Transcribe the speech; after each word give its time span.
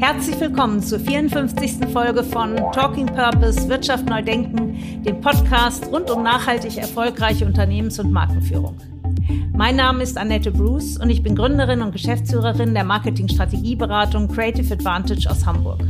Herzlich 0.00 0.38
willkommen 0.38 0.80
zur 0.80 1.00
54. 1.00 1.88
Folge 1.92 2.22
von 2.22 2.54
Talking 2.72 3.06
Purpose 3.06 3.68
Wirtschaft 3.68 4.08
neu 4.08 4.22
denken, 4.22 5.02
dem 5.02 5.20
Podcast 5.20 5.88
rund 5.88 6.08
um 6.08 6.22
nachhaltig 6.22 6.76
erfolgreiche 6.76 7.44
Unternehmens- 7.44 7.98
und 7.98 8.12
Markenführung. 8.12 8.76
Mein 9.52 9.74
Name 9.74 10.04
ist 10.04 10.16
Annette 10.16 10.52
Bruce 10.52 10.98
und 10.98 11.10
ich 11.10 11.24
bin 11.24 11.34
Gründerin 11.34 11.82
und 11.82 11.90
Geschäftsführerin 11.90 12.74
der 12.74 12.84
Marketing-Strategieberatung 12.84 14.28
Creative 14.28 14.72
Advantage 14.72 15.28
aus 15.28 15.44
Hamburg. 15.44 15.80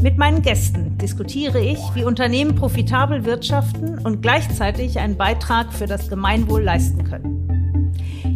Mit 0.00 0.16
meinen 0.16 0.40
Gästen 0.40 0.96
diskutiere 0.98 1.58
ich, 1.58 1.80
wie 1.96 2.04
Unternehmen 2.04 2.54
profitabel 2.54 3.24
wirtschaften 3.24 3.98
und 3.98 4.22
gleichzeitig 4.22 5.00
einen 5.00 5.16
Beitrag 5.16 5.72
für 5.72 5.86
das 5.86 6.08
Gemeinwohl 6.08 6.62
leisten 6.62 7.02
können. 7.02 7.47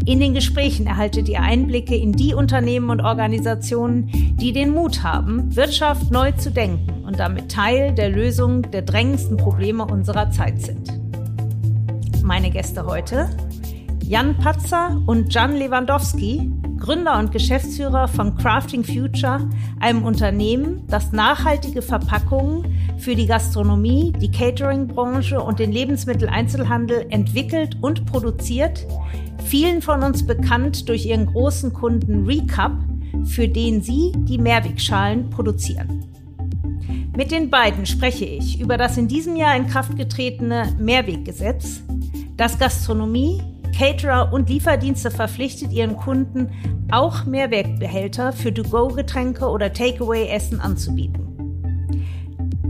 In 0.04 0.18
den 0.18 0.34
Gesprächen 0.34 0.86
erhaltet 0.86 1.28
ihr 1.28 1.40
Einblicke 1.40 1.94
in 1.94 2.12
die 2.12 2.34
Unternehmen 2.34 2.90
und 2.90 3.00
Organisationen, 3.00 4.08
die 4.36 4.52
den 4.52 4.70
Mut 4.72 5.04
haben, 5.04 5.54
Wirtschaft 5.54 6.10
neu 6.10 6.32
zu 6.32 6.50
denken 6.50 7.04
und 7.04 7.20
damit 7.20 7.52
Teil 7.52 7.94
der 7.94 8.08
Lösung 8.08 8.62
der 8.72 8.82
drängendsten 8.82 9.36
Probleme 9.36 9.84
unserer 9.84 10.30
Zeit 10.32 10.60
sind. 10.60 10.90
Meine 12.24 12.50
Gäste 12.50 12.84
heute 12.84 13.30
Jan 14.04 14.36
Patzer 14.38 15.00
und 15.06 15.32
Jan 15.32 15.56
Lewandowski, 15.56 16.50
Gründer 16.82 17.20
und 17.20 17.30
Geschäftsführer 17.30 18.08
von 18.08 18.36
Crafting 18.36 18.82
Future, 18.82 19.48
einem 19.78 20.02
Unternehmen, 20.02 20.82
das 20.88 21.12
nachhaltige 21.12 21.80
Verpackungen 21.80 22.76
für 22.98 23.14
die 23.14 23.26
Gastronomie, 23.26 24.12
die 24.20 24.32
Catering-Branche 24.32 25.40
und 25.40 25.60
den 25.60 25.70
Lebensmitteleinzelhandel 25.70 27.06
entwickelt 27.10 27.76
und 27.80 28.04
produziert, 28.06 28.84
vielen 29.44 29.80
von 29.80 30.02
uns 30.02 30.26
bekannt 30.26 30.88
durch 30.88 31.06
ihren 31.06 31.26
großen 31.26 31.72
Kunden 31.72 32.26
Recap, 32.26 32.72
für 33.26 33.46
den 33.46 33.80
sie 33.80 34.10
die 34.16 34.38
Mehrwegschalen 34.38 35.30
produzieren. 35.30 36.04
Mit 37.16 37.30
den 37.30 37.48
beiden 37.48 37.86
spreche 37.86 38.24
ich 38.24 38.60
über 38.60 38.76
das 38.76 38.96
in 38.96 39.06
diesem 39.06 39.36
Jahr 39.36 39.54
in 39.54 39.68
Kraft 39.68 39.96
getretene 39.96 40.74
Mehrweggesetz, 40.80 41.80
das 42.36 42.58
Gastronomie, 42.58 43.40
Caterer 43.76 44.32
und 44.32 44.48
Lieferdienste 44.48 45.10
verpflichtet 45.10 45.72
ihren 45.72 45.96
Kunden, 45.96 46.50
auch 46.90 47.24
Mehrwegbehälter 47.24 48.32
für 48.32 48.52
To-Go-Getränke 48.52 49.48
oder 49.48 49.72
Takeaway-Essen 49.72 50.60
anzubieten. 50.60 51.32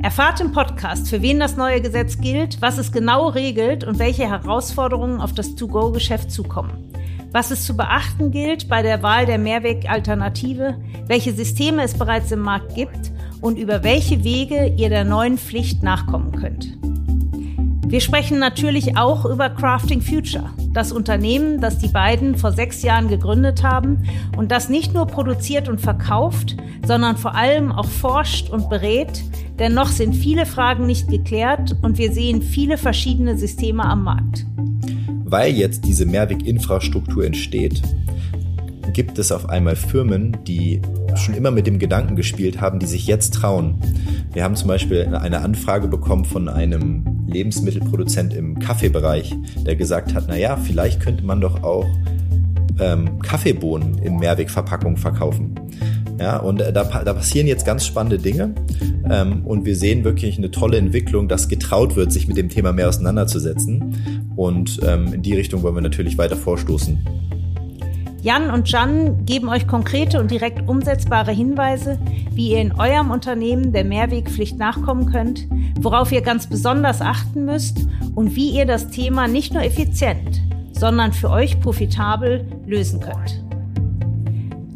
Erfahrt 0.02 0.40
im 0.40 0.50
Podcast, 0.50 1.08
für 1.08 1.22
wen 1.22 1.38
das 1.38 1.56
neue 1.56 1.80
Gesetz 1.80 2.18
gilt, 2.18 2.60
was 2.60 2.78
es 2.78 2.90
genau 2.90 3.28
regelt 3.28 3.84
und 3.84 3.98
welche 3.98 4.28
Herausforderungen 4.28 5.20
auf 5.20 5.32
das 5.32 5.54
To-Go-Geschäft 5.54 6.30
zukommen. 6.32 6.92
Was 7.30 7.50
es 7.50 7.64
zu 7.64 7.76
beachten 7.76 8.30
gilt 8.30 8.68
bei 8.68 8.82
der 8.82 9.02
Wahl 9.02 9.26
der 9.26 9.38
Mehrwegalternative, 9.38 10.76
welche 11.06 11.32
Systeme 11.32 11.82
es 11.82 11.94
bereits 11.94 12.32
im 12.32 12.40
Markt 12.40 12.74
gibt 12.74 13.12
und 13.40 13.58
über 13.58 13.84
welche 13.84 14.24
Wege 14.24 14.74
ihr 14.76 14.88
der 14.88 15.04
neuen 15.04 15.38
Pflicht 15.38 15.82
nachkommen 15.82 16.32
könnt. 16.32 16.76
Wir 17.92 18.00
sprechen 18.00 18.38
natürlich 18.38 18.96
auch 18.96 19.26
über 19.26 19.50
Crafting 19.50 20.00
Future, 20.00 20.48
das 20.72 20.92
Unternehmen, 20.92 21.60
das 21.60 21.76
die 21.76 21.88
beiden 21.88 22.36
vor 22.36 22.50
sechs 22.50 22.82
Jahren 22.82 23.08
gegründet 23.08 23.62
haben 23.62 24.04
und 24.34 24.50
das 24.50 24.70
nicht 24.70 24.94
nur 24.94 25.06
produziert 25.06 25.68
und 25.68 25.78
verkauft, 25.78 26.56
sondern 26.86 27.18
vor 27.18 27.34
allem 27.34 27.70
auch 27.70 27.84
forscht 27.84 28.48
und 28.48 28.70
berät, 28.70 29.22
denn 29.58 29.74
noch 29.74 29.88
sind 29.88 30.14
viele 30.14 30.46
Fragen 30.46 30.86
nicht 30.86 31.08
geklärt 31.08 31.76
und 31.82 31.98
wir 31.98 32.12
sehen 32.12 32.40
viele 32.40 32.78
verschiedene 32.78 33.36
Systeme 33.36 33.84
am 33.84 34.04
Markt. 34.04 34.46
Weil 35.26 35.52
jetzt 35.52 35.84
diese 35.84 36.06
Mehrweginfrastruktur 36.06 37.26
entsteht, 37.26 37.82
gibt 38.94 39.18
es 39.18 39.30
auf 39.30 39.50
einmal 39.50 39.76
Firmen, 39.76 40.38
die 40.46 40.80
schon 41.14 41.34
immer 41.34 41.50
mit 41.50 41.66
dem 41.66 41.78
Gedanken 41.78 42.16
gespielt 42.16 42.58
haben, 42.58 42.78
die 42.78 42.86
sich 42.86 43.06
jetzt 43.06 43.34
trauen. 43.34 43.74
Wir 44.32 44.44
haben 44.44 44.56
zum 44.56 44.68
Beispiel 44.68 45.14
eine 45.14 45.42
Anfrage 45.42 45.88
bekommen 45.88 46.24
von 46.24 46.48
einem 46.48 47.21
Lebensmittelproduzent 47.32 48.34
im 48.34 48.58
Kaffeebereich, 48.58 49.34
der 49.66 49.76
gesagt 49.76 50.14
hat, 50.14 50.24
na 50.28 50.36
ja, 50.36 50.56
vielleicht 50.56 51.00
könnte 51.00 51.24
man 51.24 51.40
doch 51.40 51.62
auch 51.62 51.86
ähm, 52.78 53.20
Kaffeebohnen 53.20 53.98
in 53.98 54.16
Mehrwegverpackung 54.16 54.96
verkaufen. 54.96 55.54
Ja, 56.18 56.36
und 56.38 56.60
äh, 56.60 56.72
da, 56.72 56.84
da 56.84 57.14
passieren 57.14 57.46
jetzt 57.46 57.66
ganz 57.66 57.86
spannende 57.86 58.18
Dinge 58.18 58.54
ähm, 59.10 59.44
und 59.44 59.64
wir 59.64 59.76
sehen 59.76 60.04
wirklich 60.04 60.38
eine 60.38 60.50
tolle 60.50 60.76
Entwicklung, 60.78 61.28
dass 61.28 61.48
getraut 61.48 61.96
wird, 61.96 62.12
sich 62.12 62.28
mit 62.28 62.36
dem 62.36 62.48
Thema 62.48 62.72
mehr 62.72 62.88
auseinanderzusetzen. 62.88 64.30
Und 64.36 64.80
ähm, 64.86 65.14
in 65.14 65.22
die 65.22 65.34
Richtung 65.34 65.62
wollen 65.62 65.74
wir 65.74 65.82
natürlich 65.82 66.18
weiter 66.18 66.36
vorstoßen. 66.36 66.98
Jan 68.22 68.50
und 68.50 68.70
Jan 68.70 69.26
geben 69.26 69.48
euch 69.48 69.66
konkrete 69.66 70.20
und 70.20 70.30
direkt 70.30 70.68
umsetzbare 70.68 71.32
Hinweise, 71.32 71.98
wie 72.30 72.52
ihr 72.52 72.60
in 72.60 72.70
eurem 72.70 73.10
Unternehmen 73.10 73.72
der 73.72 73.82
Mehrwegpflicht 73.82 74.56
nachkommen 74.56 75.10
könnt, 75.10 75.48
worauf 75.80 76.12
ihr 76.12 76.22
ganz 76.22 76.46
besonders 76.46 77.00
achten 77.00 77.44
müsst 77.44 77.88
und 78.14 78.36
wie 78.36 78.50
ihr 78.50 78.64
das 78.64 78.90
Thema 78.90 79.26
nicht 79.26 79.52
nur 79.52 79.64
effizient, 79.64 80.40
sondern 80.70 81.12
für 81.12 81.30
euch 81.30 81.58
profitabel 81.58 82.46
lösen 82.64 83.00
könnt. 83.00 83.42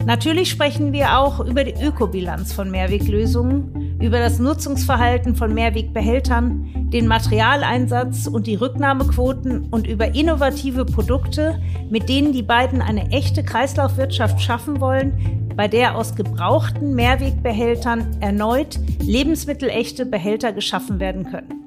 Natürlich 0.04 0.50
sprechen 0.50 0.92
wir 0.92 1.16
auch 1.16 1.38
über 1.38 1.62
die 1.62 1.80
Ökobilanz 1.80 2.52
von 2.52 2.68
Mehrweglösungen, 2.72 3.75
über 4.00 4.18
das 4.18 4.38
Nutzungsverhalten 4.38 5.36
von 5.36 5.54
Mehrwegbehältern, 5.54 6.90
den 6.90 7.06
Materialeinsatz 7.06 8.26
und 8.26 8.46
die 8.46 8.56
Rücknahmequoten 8.56 9.68
und 9.70 9.86
über 9.86 10.14
innovative 10.14 10.84
Produkte, 10.84 11.60
mit 11.90 12.08
denen 12.08 12.32
die 12.32 12.42
beiden 12.42 12.82
eine 12.82 13.10
echte 13.10 13.42
Kreislaufwirtschaft 13.42 14.40
schaffen 14.40 14.80
wollen, 14.80 15.52
bei 15.56 15.68
der 15.68 15.96
aus 15.96 16.14
gebrauchten 16.14 16.94
Mehrwegbehältern 16.94 18.18
erneut 18.20 18.78
lebensmittelechte 19.00 20.04
Behälter 20.04 20.52
geschaffen 20.52 21.00
werden 21.00 21.24
können. 21.24 21.66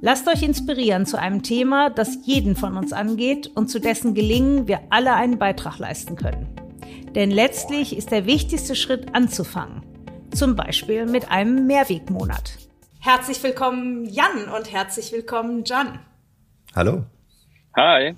Lasst 0.00 0.28
euch 0.28 0.42
inspirieren 0.42 1.06
zu 1.06 1.18
einem 1.18 1.42
Thema, 1.42 1.90
das 1.90 2.20
jeden 2.24 2.54
von 2.54 2.76
uns 2.76 2.92
angeht 2.92 3.50
und 3.54 3.68
zu 3.68 3.80
dessen 3.80 4.14
Gelingen 4.14 4.68
wir 4.68 4.80
alle 4.90 5.14
einen 5.14 5.38
Beitrag 5.38 5.78
leisten 5.78 6.14
können. 6.14 6.46
Denn 7.14 7.30
letztlich 7.30 7.96
ist 7.96 8.12
der 8.12 8.24
wichtigste 8.24 8.76
Schritt 8.76 9.14
anzufangen. 9.14 9.82
Zum 10.38 10.54
Beispiel 10.54 11.04
mit 11.04 11.32
einem 11.32 11.66
Mehrwegmonat. 11.66 12.58
Herzlich 13.00 13.42
willkommen 13.42 14.04
Jan 14.04 14.48
und 14.56 14.70
herzlich 14.70 15.10
willkommen 15.10 15.64
Jan. 15.64 15.98
Hallo. 16.76 17.04
Hi. 17.76 18.14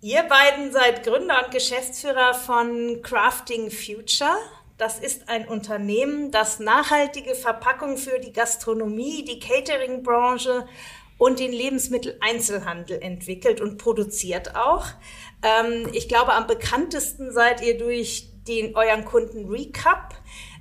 Ihr 0.00 0.24
beiden 0.24 0.72
seid 0.72 1.04
Gründer 1.04 1.44
und 1.44 1.52
Geschäftsführer 1.52 2.34
von 2.34 3.02
Crafting 3.02 3.70
Future. 3.70 4.34
Das 4.78 4.98
ist 4.98 5.28
ein 5.28 5.46
Unternehmen, 5.46 6.32
das 6.32 6.58
nachhaltige 6.58 7.36
Verpackung 7.36 7.98
für 7.98 8.18
die 8.18 8.32
Gastronomie, 8.32 9.24
die 9.24 9.38
Catering-Branche 9.38 10.66
und 11.18 11.38
den 11.38 11.52
Lebensmitteleinzelhandel 11.52 13.00
entwickelt 13.00 13.60
und 13.60 13.78
produziert 13.78 14.56
auch. 14.56 14.86
Ähm, 15.44 15.88
ich 15.92 16.08
glaube, 16.08 16.32
am 16.32 16.48
bekanntesten 16.48 17.30
seid 17.30 17.62
ihr 17.62 17.78
durch 17.78 18.28
den 18.48 18.74
euren 18.74 19.04
Kunden 19.04 19.48
Recap, 19.48 20.14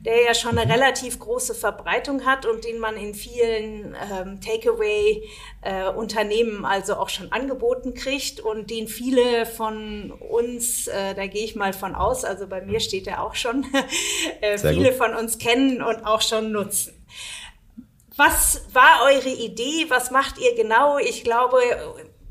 der 0.05 0.23
ja 0.23 0.33
schon 0.33 0.57
eine 0.57 0.65
mhm. 0.65 0.71
relativ 0.71 1.19
große 1.19 1.53
Verbreitung 1.53 2.25
hat 2.25 2.47
und 2.47 2.65
den 2.65 2.79
man 2.79 2.97
in 2.97 3.13
vielen 3.13 3.95
ähm, 4.11 4.41
Takeaway-Unternehmen 4.41 6.63
äh, 6.63 6.67
also 6.67 6.95
auch 6.95 7.09
schon 7.09 7.31
angeboten 7.31 7.93
kriegt 7.93 8.39
und 8.39 8.71
den 8.71 8.87
viele 8.87 9.45
von 9.45 10.09
uns, 10.11 10.87
äh, 10.87 11.13
da 11.13 11.27
gehe 11.27 11.43
ich 11.43 11.55
mal 11.55 11.73
von 11.73 11.93
aus, 11.93 12.25
also 12.25 12.47
bei 12.47 12.61
mir 12.61 12.79
steht 12.79 13.05
er 13.05 13.23
auch 13.23 13.35
schon, 13.35 13.67
äh, 14.41 14.57
viele 14.57 14.89
gut. 14.89 14.97
von 14.97 15.13
uns 15.13 15.37
kennen 15.37 15.83
und 15.83 16.03
auch 16.05 16.21
schon 16.21 16.51
nutzen. 16.51 16.97
Was 18.17 18.65
war 18.73 19.03
eure 19.05 19.29
Idee? 19.29 19.85
Was 19.89 20.11
macht 20.11 20.37
ihr 20.37 20.53
genau? 20.55 20.97
Ich 20.97 21.23
glaube, 21.23 21.59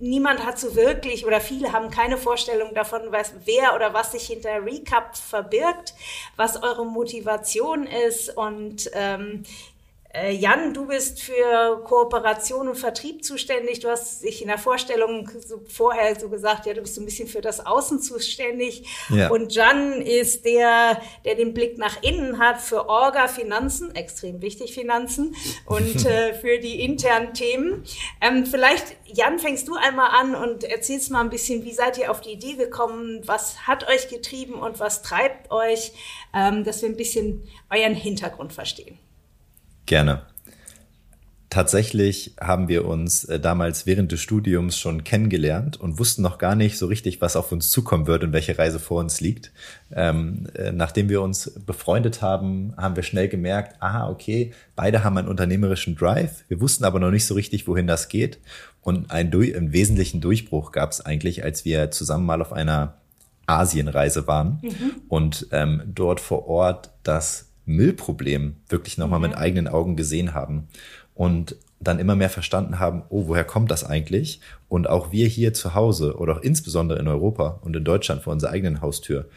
niemand 0.01 0.45
hat 0.45 0.59
so 0.59 0.75
wirklich 0.75 1.27
oder 1.27 1.41
viele 1.41 1.73
haben 1.73 1.91
keine 1.91 2.17
Vorstellung 2.17 2.75
davon, 2.75 3.03
was, 3.11 3.33
wer 3.45 3.75
oder 3.75 3.95
was 3.95 4.13
sich 4.13 4.27
hinter 4.27 4.65
Recap 4.65 5.17
verbirgt, 5.17 5.95
was 6.37 6.63
eure 6.63 6.87
Motivation 6.87 7.87
ist. 7.87 8.37
Und 8.37 8.91
ähm, 8.95 9.45
äh, 9.45 9.80
Jan, 10.13 10.75
du 10.75 10.87
bist 10.87 11.23
für 11.23 11.85
Kooperation 11.85 12.67
und 12.67 12.75
Vertrieb 12.75 13.25
zuständig. 13.25 13.79
Du 13.79 13.89
hast 13.89 14.25
dich 14.25 14.43
in 14.43 14.49
der 14.49 14.59
Vorstellung 14.59 15.31
so 15.47 15.63
vorher 15.69 16.19
so 16.19 16.29
gesagt, 16.29 16.67
ja, 16.67 16.75
du 16.75 16.81
bist 16.81 16.97
so 16.97 17.01
ein 17.01 17.05
bisschen 17.05 17.29
für 17.29 17.41
das 17.41 17.65
Außen 17.65 18.03
zuständig. 18.03 18.89
Ja. 19.09 19.31
Und 19.31 19.55
Jan 19.55 20.03
ist 20.03 20.45
der, 20.45 21.01
der 21.25 21.37
den 21.37 21.55
Blick 21.55 21.79
nach 21.79 22.03
innen 22.03 22.41
hat 22.41 22.61
für 22.61 22.89
Orga, 22.89 23.29
Finanzen, 23.29 23.95
extrem 23.95 24.43
wichtig 24.43 24.75
Finanzen 24.75 25.37
und 25.67 26.05
äh, 26.05 26.35
für 26.35 26.59
die 26.59 26.85
internen 26.85 27.33
Themen. 27.33 27.85
Ähm, 28.21 28.47
vielleicht, 28.47 28.97
Jan, 29.05 29.39
fängst 29.39 29.69
du 29.69 29.77
einmal 29.77 30.11
an 30.11 30.35
und 30.35 30.65
erzählst 30.65 31.13
mal 31.13 31.21
ein 31.21 31.31
bisschen, 31.31 31.65
wie 31.65 31.73
seid 31.73 31.99
ihr 31.99 32.11
auf 32.11 32.21
die 32.21 32.33
Idee 32.33 32.55
gekommen? 32.55 33.21
Was 33.27 33.69
hat 33.69 33.89
euch 33.89 34.09
getrieben 34.09 34.55
und 34.55 34.81
was 34.81 35.03
treibt 35.03 35.53
euch, 35.53 35.93
ähm, 36.35 36.65
dass 36.65 36.83
wir 36.83 36.89
ein 36.89 36.97
bisschen 36.97 37.49
euren 37.71 37.95
Hintergrund 37.95 38.53
verstehen? 38.53 38.99
Gerne. 39.87 40.23
Tatsächlich 41.51 42.37
haben 42.41 42.69
wir 42.69 42.85
uns 42.85 43.25
äh, 43.25 43.41
damals 43.41 43.85
während 43.85 44.13
des 44.13 44.21
Studiums 44.21 44.79
schon 44.79 45.03
kennengelernt 45.03 45.81
und 45.81 45.99
wussten 45.99 46.23
noch 46.23 46.39
gar 46.39 46.55
nicht 46.55 46.79
so 46.79 46.87
richtig, 46.87 47.21
was 47.21 47.35
auf 47.35 47.51
uns 47.51 47.71
zukommen 47.71 48.07
wird 48.07 48.23
und 48.23 48.33
welche 48.33 48.57
Reise 48.57 48.79
vor 48.79 49.01
uns 49.01 49.21
liegt. 49.21 49.51
Ähm, 49.91 50.47
äh, 50.55 50.71
nachdem 50.71 51.09
wir 51.09 51.21
uns 51.23 51.51
befreundet 51.67 52.23
haben, 52.23 52.73
haben 52.77 52.95
wir 52.95 53.03
schnell 53.03 53.27
gemerkt, 53.27 53.83
aha, 53.83 54.09
okay, 54.09 54.53
beide 54.77 55.03
haben 55.03 55.19
einen 55.19 55.27
unternehmerischen 55.27 55.97
Drive. 55.97 56.45
Wir 56.47 56.61
wussten 56.61 56.85
aber 56.85 57.01
noch 57.01 57.11
nicht 57.11 57.27
so 57.27 57.35
richtig, 57.35 57.67
wohin 57.67 57.89
das 57.89 58.09
geht. 58.09 58.39
Und 58.81 59.11
einen, 59.11 59.35
einen 59.35 59.73
wesentlichen 59.73 60.21
Durchbruch 60.21 60.71
gab 60.71 60.93
es 60.93 61.05
eigentlich, 61.05 61.43
als 61.43 61.65
wir 61.65 61.91
zusammen 61.91 62.27
mal 62.27 62.43
auf 62.43 62.53
einer 62.53 62.95
Asienreise 63.47 64.29
waren 64.29 64.61
mhm. 64.63 64.93
und 65.09 65.49
ähm, 65.51 65.83
dort 65.87 66.21
vor 66.21 66.47
Ort 66.47 66.91
das 67.03 67.50
Müllproblem 67.67 68.57
wirklich 68.69 68.99
nochmal 68.99 69.21
mhm. 69.21 69.29
mit 69.29 69.37
eigenen 69.37 69.69
Augen 69.69 69.97
gesehen 69.97 70.35
haben 70.35 70.69
und 71.15 71.57
dann 71.81 71.99
immer 71.99 72.15
mehr 72.15 72.31
verstanden 72.31 72.79
haben, 72.79 73.03
oh, 73.09 73.29
woher 73.29 73.45
kommt 73.45 73.71
das 73.71 73.85
eigentlich? 73.85 74.41
Und 74.69 74.89
auch 74.89 75.13
wir 75.13 75.27
hier 75.27 75.55
zu 75.55 75.75
Hause 75.75 76.17
oder 76.17 76.37
auch 76.37 76.43
insbesondere 76.43 76.99
in 76.99 77.09
Europa 77.09 77.59
und 77.63 77.75
in 77.75 77.85
Deutschland 77.85 78.23
vor 78.23 78.33
unserer 78.33 78.51
eigenen 78.51 78.83
Haustür 78.83 79.29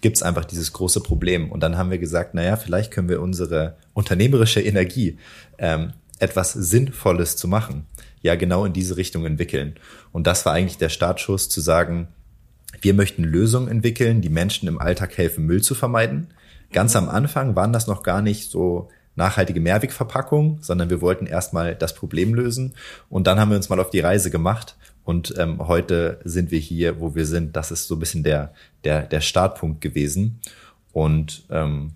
gibt 0.00 0.16
es 0.16 0.22
einfach 0.22 0.44
dieses 0.44 0.72
große 0.72 1.00
Problem. 1.00 1.50
Und 1.50 1.60
dann 1.60 1.76
haben 1.76 1.90
wir 1.90 1.98
gesagt, 1.98 2.34
naja, 2.34 2.56
vielleicht 2.56 2.92
können 2.92 3.08
wir 3.08 3.20
unsere 3.20 3.76
unternehmerische 3.94 4.60
Energie 4.60 5.18
ähm, 5.58 5.92
etwas 6.20 6.52
Sinnvolles 6.52 7.36
zu 7.36 7.48
machen, 7.48 7.86
ja 8.22 8.36
genau 8.36 8.64
in 8.64 8.72
diese 8.72 8.96
Richtung 8.96 9.26
entwickeln. 9.26 9.74
Und 10.12 10.26
das 10.26 10.46
war 10.46 10.52
eigentlich 10.52 10.78
der 10.78 10.88
Startschuss 10.88 11.48
zu 11.48 11.60
sagen, 11.60 12.08
wir 12.80 12.94
möchten 12.94 13.24
Lösungen 13.24 13.68
entwickeln, 13.68 14.20
die 14.20 14.28
Menschen 14.28 14.68
im 14.68 14.78
Alltag 14.80 15.16
helfen, 15.18 15.46
Müll 15.46 15.62
zu 15.62 15.74
vermeiden. 15.74 16.28
Ganz 16.72 16.96
am 16.96 17.08
Anfang 17.08 17.56
waren 17.56 17.72
das 17.72 17.86
noch 17.86 18.02
gar 18.02 18.22
nicht 18.22 18.50
so 18.50 18.88
nachhaltige 19.16 19.60
Mehrwegverpackung, 19.60 20.58
sondern 20.60 20.90
wir 20.90 21.00
wollten 21.00 21.26
erstmal 21.26 21.74
das 21.74 21.94
Problem 21.94 22.34
lösen. 22.34 22.74
Und 23.10 23.26
dann 23.26 23.40
haben 23.40 23.50
wir 23.50 23.56
uns 23.56 23.68
mal 23.68 23.80
auf 23.80 23.90
die 23.90 24.00
Reise 24.00 24.30
gemacht. 24.30 24.76
Und 25.04 25.34
ähm, 25.38 25.66
heute 25.66 26.20
sind 26.24 26.50
wir 26.50 26.58
hier, 26.58 27.00
wo 27.00 27.14
wir 27.14 27.26
sind. 27.26 27.56
Das 27.56 27.70
ist 27.70 27.88
so 27.88 27.96
ein 27.96 27.98
bisschen 27.98 28.22
der, 28.22 28.52
der, 28.84 29.02
der 29.02 29.20
Startpunkt 29.20 29.80
gewesen. 29.80 30.40
Und 30.92 31.44
ähm, 31.50 31.92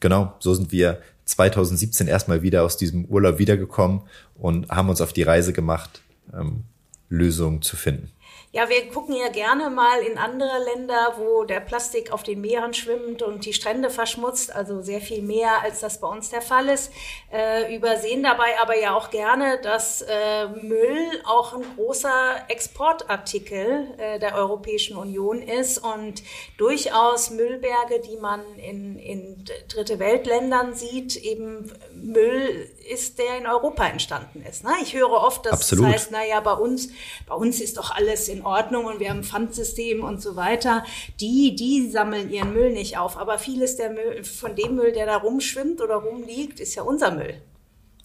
genau, 0.00 0.34
so 0.38 0.54
sind 0.54 0.70
wir 0.70 1.00
2017 1.24 2.06
erstmal 2.06 2.42
wieder 2.42 2.62
aus 2.62 2.76
diesem 2.76 3.04
Urlaub 3.06 3.38
wiedergekommen 3.38 4.02
und 4.34 4.68
haben 4.68 4.88
uns 4.88 5.00
auf 5.00 5.12
die 5.12 5.22
Reise 5.22 5.52
gemacht, 5.52 6.02
ähm, 6.32 6.64
Lösungen 7.08 7.62
zu 7.62 7.76
finden. 7.76 8.10
Ja, 8.56 8.70
wir 8.70 8.88
gucken 8.88 9.14
ja 9.14 9.28
gerne 9.28 9.68
mal 9.68 10.00
in 10.00 10.16
andere 10.16 10.64
Länder, 10.64 11.16
wo 11.18 11.44
der 11.44 11.60
Plastik 11.60 12.10
auf 12.10 12.22
den 12.22 12.40
Meeren 12.40 12.72
schwimmt 12.72 13.20
und 13.20 13.44
die 13.44 13.52
Strände 13.52 13.90
verschmutzt, 13.90 14.50
also 14.50 14.80
sehr 14.80 15.02
viel 15.02 15.20
mehr, 15.20 15.60
als 15.62 15.80
das 15.80 16.00
bei 16.00 16.08
uns 16.08 16.30
der 16.30 16.40
Fall 16.40 16.70
ist. 16.70 16.90
Äh, 17.30 17.76
übersehen 17.76 18.22
dabei 18.22 18.58
aber 18.58 18.74
ja 18.80 18.96
auch 18.96 19.10
gerne, 19.10 19.60
dass 19.60 20.00
äh, 20.00 20.46
Müll 20.62 21.20
auch 21.26 21.52
ein 21.52 21.66
großer 21.76 22.48
Exportartikel 22.48 23.88
äh, 23.98 24.18
der 24.20 24.34
Europäischen 24.36 24.96
Union 24.96 25.42
ist 25.42 25.76
und 25.76 26.22
durchaus 26.56 27.28
Müllberge, 27.28 28.00
die 28.00 28.16
man 28.16 28.40
in, 28.56 28.98
in 28.98 29.44
dritte 29.68 29.98
Weltländern 29.98 30.72
sieht, 30.72 31.16
eben 31.16 31.70
Müll 31.92 32.70
ist, 32.90 33.18
der 33.18 33.36
in 33.36 33.46
Europa 33.46 33.86
entstanden 33.86 34.42
ist. 34.48 34.64
Ne? 34.64 34.70
Ich 34.80 34.94
höre 34.94 35.10
oft, 35.10 35.44
dass 35.44 35.52
Absolut. 35.52 35.84
das 35.84 35.92
heißt, 35.92 36.10
naja, 36.12 36.40
bei 36.40 36.54
uns, 36.54 36.88
bei 37.26 37.34
uns 37.34 37.60
ist 37.60 37.76
doch 37.76 37.90
alles 37.90 38.28
in 38.28 38.45
Ordnung 38.46 38.86
und 38.86 39.00
wir 39.00 39.10
haben 39.10 39.18
ein 39.18 39.24
Pfandsystem 39.24 40.02
und 40.02 40.22
so 40.22 40.36
weiter. 40.36 40.84
Die, 41.20 41.54
die 41.54 41.90
sammeln 41.90 42.30
ihren 42.30 42.54
Müll 42.54 42.72
nicht 42.72 42.96
auf. 42.96 43.18
Aber 43.18 43.38
vieles 43.38 43.76
der 43.76 43.90
Müll, 43.90 44.24
von 44.24 44.54
dem 44.56 44.76
Müll, 44.76 44.92
der 44.92 45.06
da 45.06 45.16
rumschwimmt 45.16 45.80
oder 45.80 45.96
rumliegt, 45.96 46.60
ist 46.60 46.74
ja 46.74 46.82
unser 46.82 47.10
Müll. 47.10 47.34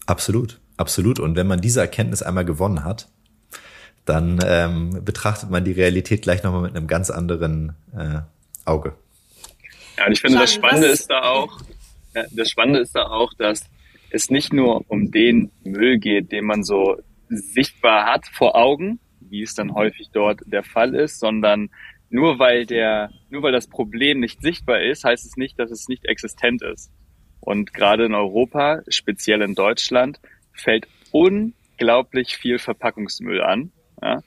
Absolut, 0.07 0.59
absolut. 0.77 1.19
Und 1.19 1.35
wenn 1.35 1.47
man 1.47 1.61
diese 1.61 1.79
Erkenntnis 1.79 2.21
einmal 2.23 2.43
gewonnen 2.43 2.83
hat, 2.83 3.07
dann 4.05 4.39
ähm, 4.43 5.05
betrachtet 5.05 5.49
man 5.49 5.63
die 5.63 5.71
Realität 5.71 6.23
gleich 6.23 6.43
nochmal 6.43 6.63
mit 6.63 6.75
einem 6.75 6.87
ganz 6.87 7.09
anderen 7.09 7.75
äh, 7.95 8.21
Auge. 8.65 8.95
Ja, 9.97 10.07
und 10.07 10.13
ich 10.13 10.21
finde, 10.21 10.37
Jean, 10.37 10.43
das 10.43 10.53
Spannende 10.53 10.87
was? 10.89 10.99
ist 10.99 11.09
da 11.09 11.21
auch, 11.23 11.61
ja, 12.15 12.23
das 12.31 12.49
Spannende 12.49 12.79
ist 12.79 12.95
da 12.95 13.03
auch, 13.03 13.33
dass 13.35 13.63
es 14.09 14.29
nicht 14.29 14.53
nur 14.53 14.83
um 14.89 15.11
den 15.11 15.51
Müll 15.63 15.99
geht, 15.99 16.31
den 16.31 16.45
man 16.45 16.63
so 16.63 16.97
sichtbar 17.29 18.05
hat 18.05 18.25
vor 18.27 18.55
Augen, 18.55 18.99
wie 19.31 19.41
es 19.41 19.55
dann 19.55 19.73
häufig 19.73 20.09
dort 20.13 20.41
der 20.45 20.63
Fall 20.63 20.93
ist, 20.93 21.19
sondern 21.19 21.69
nur 22.09 22.39
weil 22.39 22.65
der, 22.65 23.09
nur 23.29 23.41
weil 23.41 23.53
das 23.53 23.67
Problem 23.67 24.19
nicht 24.19 24.41
sichtbar 24.41 24.81
ist, 24.81 25.05
heißt 25.05 25.25
es 25.25 25.37
nicht, 25.37 25.57
dass 25.57 25.71
es 25.71 25.87
nicht 25.87 26.05
existent 26.05 26.61
ist. 26.61 26.91
Und 27.39 27.73
gerade 27.73 28.05
in 28.05 28.13
Europa, 28.13 28.81
speziell 28.89 29.41
in 29.41 29.55
Deutschland, 29.55 30.19
fällt 30.53 30.87
unglaublich 31.11 32.37
viel 32.37 32.59
Verpackungsmüll 32.59 33.41
an. 33.41 33.71
Ja? 34.01 34.21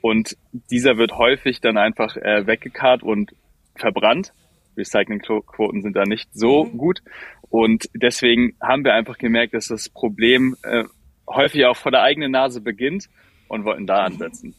Und 0.00 0.36
dieser 0.70 0.96
wird 0.96 1.18
häufig 1.18 1.60
dann 1.60 1.76
einfach 1.76 2.16
äh, 2.16 2.46
weggekarrt 2.46 3.02
und 3.02 3.34
verbrannt. 3.74 4.32
Recyclingquoten 4.76 5.82
sind 5.82 5.96
da 5.96 6.04
nicht 6.04 6.28
so 6.32 6.64
mhm. 6.64 6.78
gut. 6.78 7.02
Und 7.50 7.88
deswegen 7.94 8.56
haben 8.60 8.84
wir 8.84 8.94
einfach 8.94 9.18
gemerkt, 9.18 9.54
dass 9.54 9.68
das 9.68 9.88
Problem 9.88 10.56
äh, 10.62 10.84
häufig 11.28 11.64
auch 11.66 11.76
vor 11.76 11.92
der 11.92 12.02
eigenen 12.02 12.32
Nase 12.32 12.60
beginnt 12.60 13.08
und 13.48 13.64
wollten 13.64 13.86
da 13.86 14.04
ansetzen. 14.04 14.54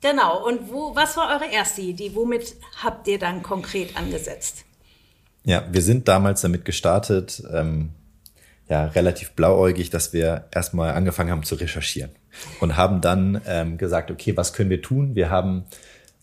Genau. 0.00 0.46
Und 0.46 0.70
wo, 0.70 0.94
was 0.94 1.16
war 1.16 1.30
eure 1.34 1.50
erste 1.50 1.80
Idee? 1.80 2.10
Womit 2.14 2.56
habt 2.82 3.08
ihr 3.08 3.18
dann 3.18 3.42
konkret 3.42 3.96
angesetzt? 3.96 4.64
Ja, 5.44 5.64
wir 5.70 5.82
sind 5.82 6.08
damals 6.08 6.42
damit 6.42 6.64
gestartet, 6.64 7.42
ähm, 7.52 7.90
ja, 8.68 8.86
relativ 8.86 9.32
blauäugig, 9.32 9.90
dass 9.90 10.12
wir 10.12 10.46
erstmal 10.50 10.92
angefangen 10.92 11.30
haben 11.30 11.42
zu 11.42 11.54
recherchieren 11.54 12.10
und 12.60 12.76
haben 12.76 13.00
dann 13.00 13.40
ähm, 13.46 13.78
gesagt, 13.78 14.10
okay, 14.10 14.36
was 14.36 14.52
können 14.52 14.70
wir 14.70 14.82
tun? 14.82 15.14
Wir 15.14 15.30
haben 15.30 15.64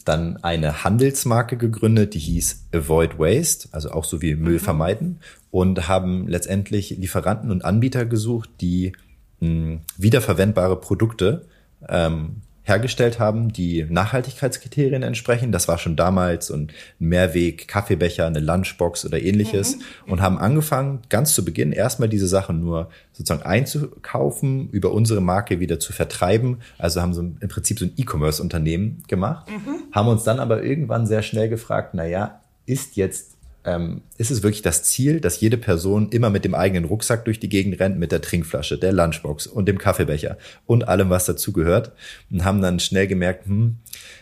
dann 0.06 0.38
eine 0.44 0.84
Handelsmarke 0.84 1.58
gegründet, 1.58 2.16
die 2.16 2.20
hieß 2.20 2.68
Avoid 2.74 3.20
Waste, 3.20 3.70
also 3.72 3.92
auch 3.92 4.04
so 4.04 4.22
wie 4.22 4.36
Müll 4.36 4.54
mhm. 4.54 4.60
vermeiden 4.60 5.20
und 5.52 5.88
haben 5.88 6.28
letztendlich 6.28 6.92
Lieferanten 6.92 7.52
und 7.52 7.64
Anbieter 7.64 8.06
gesucht, 8.06 8.50
die 8.62 8.94
mh, 9.42 9.48
hm, 9.48 9.82
wiederverwendbare 9.98 10.80
Produkte 10.80 11.46
ähm, 11.90 12.38
hergestellt 12.64 13.20
haben, 13.20 13.52
die 13.52 13.86
Nachhaltigkeitskriterien 13.90 15.02
entsprechen. 15.02 15.52
Das 15.52 15.68
war 15.68 15.78
schon 15.78 15.96
damals 15.96 16.52
und 16.52 16.72
ein 17.00 17.08
Mehrweg, 17.08 17.68
Kaffeebecher, 17.68 18.28
eine 18.28 18.40
Lunchbox 18.40 19.06
oder 19.06 19.22
ähnliches 19.22 19.78
mhm. 19.78 20.12
und 20.12 20.22
haben 20.22 20.38
angefangen, 20.38 21.00
ganz 21.10 21.34
zu 21.34 21.44
Beginn 21.44 21.72
erstmal 21.72 22.08
diese 22.08 22.28
Sachen 22.28 22.62
nur 22.62 22.90
sozusagen 23.14 23.44
einzukaufen, 23.44 24.70
über 24.70 24.92
unsere 24.92 25.22
Marke 25.22 25.60
wieder 25.60 25.80
zu 25.80 25.92
vertreiben. 25.92 26.60
Also 26.78 27.02
haben 27.02 27.14
so 27.14 27.22
im 27.22 27.50
Prinzip 27.50 27.80
so 27.80 27.86
ein 27.86 27.94
E-Commerce-Unternehmen 27.98 29.04
gemacht, 29.08 29.50
mhm. 29.50 29.92
haben 29.92 30.08
uns 30.08 30.24
dann 30.24 30.40
aber 30.40 30.64
irgendwann 30.64 31.08
sehr 31.08 31.24
schnell 31.24 31.50
gefragt, 31.50 31.94
na 31.94 32.06
ja, 32.06 32.42
ist 32.68 32.96
jetzt 32.96 33.38
ähm, 33.64 34.02
ist 34.18 34.32
es 34.32 34.44
wirklich 34.44 34.62
das 34.62 34.84
Ziel, 34.84 35.20
dass 35.20 35.40
jede 35.40 35.58
Person 35.58 36.10
immer 36.10 36.30
mit 36.30 36.46
dem 36.46 36.56
eigenen 36.56 36.86
Rucksack 36.86 37.26
durch 37.26 37.40
die 37.40 37.50
Gegend 37.50 37.80
rennt, 37.80 38.00
mit 38.00 38.12
der 38.12 38.22
Trinkflasche, 38.22 38.78
der 38.78 38.92
Lunchbox 38.92 39.48
und 39.48 39.68
dem 39.68 39.78
Kaffeebecher 39.78 40.38
und 40.66 40.88
allem, 40.88 41.10
was 41.10 41.26
dazugehört 41.26 41.92
und 42.32 42.44
haben 42.44 42.62
dann 42.62 42.80
schnell 42.80 43.08
gemerkt, 43.08 43.46
hm, 43.46 43.78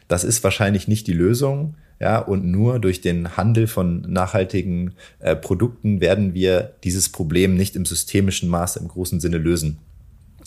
das 0.08 0.24
ist 0.24 0.44
wahrscheinlich 0.44 0.88
nicht 0.88 1.08
die 1.08 1.14
Lösung. 1.14 1.76
Ja, 2.02 2.20
und 2.20 2.46
nur 2.46 2.80
durch 2.80 3.02
den 3.02 3.36
Handel 3.36 3.68
von 3.68 4.02
nachhaltigen 4.08 4.94
äh, 5.20 5.36
Produkten 5.36 6.00
werden 6.00 6.34
wir 6.34 6.76
dieses 6.86 7.10
Problem 7.10 7.56
nicht 7.56 7.76
im 7.76 7.86
systemischen 7.86 8.48
Maße 8.48 8.80
im 8.80 8.88
großen 8.88 9.20
Sinne 9.20 9.38
lösen. 9.38 9.80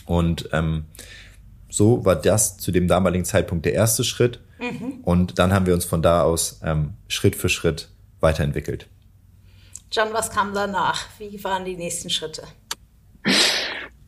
Und 0.06 0.49
ähm, 0.52 0.87
so 1.68 2.06
war 2.06 2.16
das 2.16 2.56
zu 2.56 2.72
dem 2.72 2.88
damaligen 2.88 3.26
Zeitpunkt 3.26 3.66
der 3.66 3.75
erste 3.75 4.02
Schritt. 4.02 4.40
Mhm. 4.58 5.00
Und 5.02 5.38
dann 5.38 5.52
haben 5.52 5.66
wir 5.66 5.75
uns 5.75 5.84
von 5.84 6.00
da 6.00 6.22
aus 6.22 6.61
ähm, 6.64 6.94
Schritt 7.06 7.37
für 7.37 7.50
Schritt 7.50 7.91
weiterentwickelt. 8.22 8.88
John, 9.90 10.12
was 10.12 10.30
kam 10.30 10.54
danach? 10.54 11.06
Wie 11.18 11.42
waren 11.44 11.64
die 11.64 11.76
nächsten 11.76 12.08
Schritte? 12.08 12.42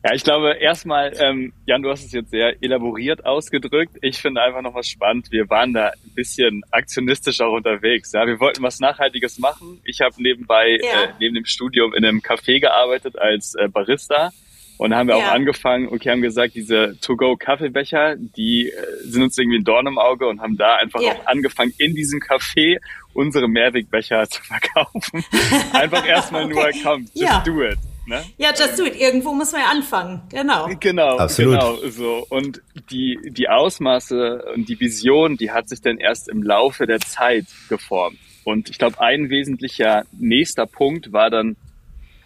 Ja, 0.07 0.13
ich 0.13 0.23
glaube, 0.23 0.53
erstmal, 0.59 1.13
ähm, 1.19 1.51
Jan, 1.65 1.81
du 1.81 1.89
hast 1.89 2.05
es 2.05 2.11
jetzt 2.11 2.29
sehr 2.29 2.61
elaboriert 2.61 3.25
ausgedrückt. 3.25 3.97
Ich 4.03 4.19
finde 4.19 4.43
einfach 4.43 4.61
noch 4.61 4.75
was 4.75 4.87
spannend. 4.87 5.31
Wir 5.31 5.49
waren 5.49 5.73
da 5.73 5.87
ein 5.87 6.13
bisschen 6.13 6.61
aktionistisch 6.69 7.41
auch 7.41 7.53
unterwegs. 7.53 8.11
Ja, 8.11 8.27
wir 8.27 8.39
wollten 8.39 8.61
was 8.61 8.79
Nachhaltiges 8.79 9.39
machen. 9.39 9.81
Ich 9.83 10.01
habe 10.01 10.13
nebenbei, 10.21 10.77
ja. 10.79 11.05
äh, 11.05 11.13
neben 11.19 11.33
dem 11.33 11.45
Studium 11.45 11.95
in 11.95 12.05
einem 12.05 12.19
Café 12.19 12.59
gearbeitet 12.59 13.17
als 13.17 13.55
äh, 13.55 13.67
Barista. 13.67 14.29
Und 14.77 14.89
da 14.91 14.97
haben 14.97 15.07
wir 15.07 15.17
ja. 15.17 15.27
auch 15.27 15.31
angefangen, 15.31 15.87
okay, 15.87 16.11
haben 16.11 16.21
gesagt, 16.21 16.55
diese 16.55 16.97
To-Go-Kaffeebecher, 16.99 18.15
die 18.17 18.69
äh, 18.69 18.73
sind 19.03 19.23
uns 19.23 19.37
irgendwie 19.37 19.59
ein 19.59 19.63
Dorn 19.63 19.87
im 19.87 19.97
Auge 19.97 20.27
und 20.27 20.41
haben 20.41 20.57
da 20.57 20.75
einfach 20.75 21.01
ja. 21.01 21.13
auch 21.13 21.25
angefangen, 21.27 21.73
in 21.77 21.95
diesem 21.95 22.19
Café 22.19 22.79
unsere 23.13 23.47
Mehrwegbecher 23.47 24.27
zu 24.29 24.41
verkaufen. 24.43 25.23
einfach 25.73 26.05
erstmal 26.05 26.45
okay. 26.45 26.53
nur, 26.53 26.83
komm, 26.83 27.01
just 27.13 27.15
ja. 27.15 27.39
do 27.45 27.61
it. 27.63 27.77
Ne? 28.07 28.23
Ja, 28.37 28.49
just 28.49 28.77
do 28.77 28.85
it. 28.85 28.95
Irgendwo 28.95 29.33
muss 29.33 29.51
man 29.51 29.61
ja 29.61 29.67
anfangen. 29.67 30.21
Genau. 30.29 30.69
Genau, 30.79 31.17
Absolut. 31.17 31.59
genau 31.59 31.89
so. 31.89 32.25
Und 32.29 32.61
die, 32.91 33.17
die 33.29 33.49
Ausmaße 33.49 34.45
und 34.53 34.69
die 34.69 34.79
Vision, 34.79 35.37
die 35.37 35.51
hat 35.51 35.69
sich 35.69 35.81
dann 35.81 35.97
erst 35.97 36.29
im 36.29 36.43
Laufe 36.43 36.85
der 36.85 36.99
Zeit 36.99 37.45
geformt. 37.67 38.17
Und 38.43 38.69
ich 38.69 38.77
glaube, 38.77 39.01
ein 39.01 39.29
wesentlicher 39.29 40.03
nächster 40.11 40.67
Punkt 40.67 41.13
war 41.13 41.31
dann, 41.31 41.55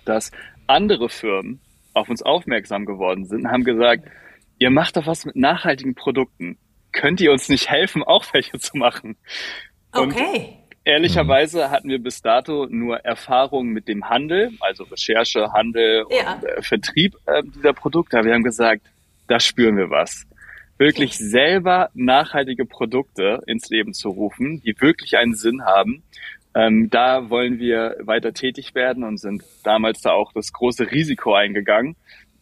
dass 0.04 0.32
andere 0.68 1.08
Firmen 1.08 1.62
auf 2.00 2.10
uns 2.10 2.22
aufmerksam 2.22 2.86
geworden 2.86 3.26
sind 3.26 3.46
und 3.46 3.52
haben 3.52 3.64
gesagt, 3.64 4.06
ihr 4.58 4.70
macht 4.70 4.98
doch 4.98 5.08
was 5.08 5.26
mit 5.26 5.36
nachhaltigen 5.36 5.96
Produkten. 5.96 6.58
Könnt 6.92 7.22
ihr 7.22 7.32
uns 7.32 7.50
nicht 7.50 7.70
helfen, 7.70 8.04
auch 8.04 8.26
welche 8.34 8.60
zu 8.60 8.78
machen? 8.78 9.16
Und 9.94 10.14
okay. 10.14 10.56
Ehrlicherweise 10.86 11.70
hatten 11.70 11.90
wir 11.90 12.00
bis 12.02 12.22
dato 12.22 12.66
nur 12.68 12.98
Erfahrung 13.06 13.68
mit 13.68 13.88
dem 13.88 14.10
Handel, 14.10 14.52
also 14.60 14.86
Recherche, 14.86 15.52
Handel 15.52 16.06
ja. 16.10 16.34
und 16.34 16.44
äh, 16.46 16.62
Vertrieb 16.62 17.16
äh, 17.26 17.44
dieser 17.44 17.74
Produkte. 17.74 18.24
Wir 18.24 18.34
haben 18.34 18.44
gesagt, 18.44 18.82
da 19.28 19.40
spüren 19.40 19.78
wir 19.78 19.92
was. 19.92 20.26
Wirklich 20.80 21.18
selber 21.18 21.90
nachhaltige 21.94 22.66
Produkte 22.66 23.42
ins 23.46 23.70
Leben 23.70 23.94
zu 23.94 24.10
rufen, 24.10 24.62
die 24.62 24.74
wirklich 24.80 25.18
einen 25.18 25.36
Sinn 25.36 25.64
haben. 25.64 26.02
Ähm, 26.56 26.90
da 26.90 27.30
wollen 27.30 27.60
wir 27.60 27.98
weiter 28.02 28.34
tätig 28.34 28.74
werden 28.74 29.04
und 29.04 29.20
sind 29.20 29.44
damals 29.64 30.02
da 30.02 30.12
auch 30.12 30.34
das 30.34 30.52
große 30.52 30.92
Risiko 30.92 31.34
eingegangen, 31.34 31.96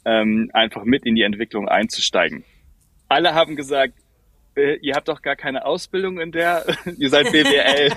ähm, 0.05 0.49
einfach 0.53 0.85
mit 0.85 1.05
in 1.05 1.15
die 1.15 1.23
Entwicklung 1.23 1.67
einzusteigen. 1.67 2.45
Alle 3.09 3.33
haben 3.33 3.55
gesagt, 3.55 3.93
äh, 4.55 4.77
ihr 4.81 4.95
habt 4.95 5.07
doch 5.07 5.21
gar 5.21 5.35
keine 5.35 5.65
Ausbildung 5.65 6.19
in 6.19 6.31
der, 6.31 6.65
ihr 6.97 7.09
seid 7.09 7.31
BWL 7.31 7.91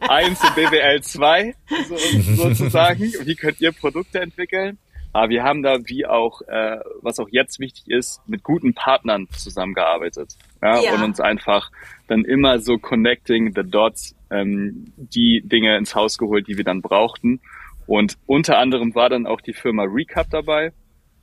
1 0.00 0.44
und 0.44 0.54
BWL 0.54 1.02
2 1.02 1.54
so, 1.88 1.96
sozusagen. 2.36 3.00
Wie 3.24 3.36
könnt 3.36 3.60
ihr 3.60 3.72
Produkte 3.72 4.20
entwickeln? 4.20 4.78
Aber 5.12 5.28
wir 5.28 5.42
haben 5.42 5.62
da, 5.64 5.78
wie 5.86 6.06
auch, 6.06 6.40
äh, 6.42 6.78
was 7.02 7.18
auch 7.18 7.28
jetzt 7.32 7.58
wichtig 7.58 7.90
ist, 7.90 8.20
mit 8.28 8.44
guten 8.44 8.74
Partnern 8.74 9.28
zusammengearbeitet. 9.30 10.36
Ja, 10.62 10.80
ja. 10.80 10.94
Und 10.94 11.02
uns 11.02 11.18
einfach 11.18 11.72
dann 12.06 12.24
immer 12.24 12.60
so 12.60 12.78
connecting 12.78 13.52
the 13.52 13.68
dots, 13.68 14.14
ähm, 14.30 14.92
die 14.96 15.42
Dinge 15.44 15.76
ins 15.76 15.94
Haus 15.94 16.18
geholt, 16.18 16.48
die 16.48 16.56
wir 16.56 16.64
dann 16.64 16.82
brauchten. 16.82 17.40
Und 17.86 18.16
unter 18.26 18.58
anderem 18.58 18.94
war 18.94 19.08
dann 19.08 19.26
auch 19.26 19.40
die 19.40 19.52
Firma 19.52 19.84
Recap 19.84 20.30
dabei, 20.30 20.72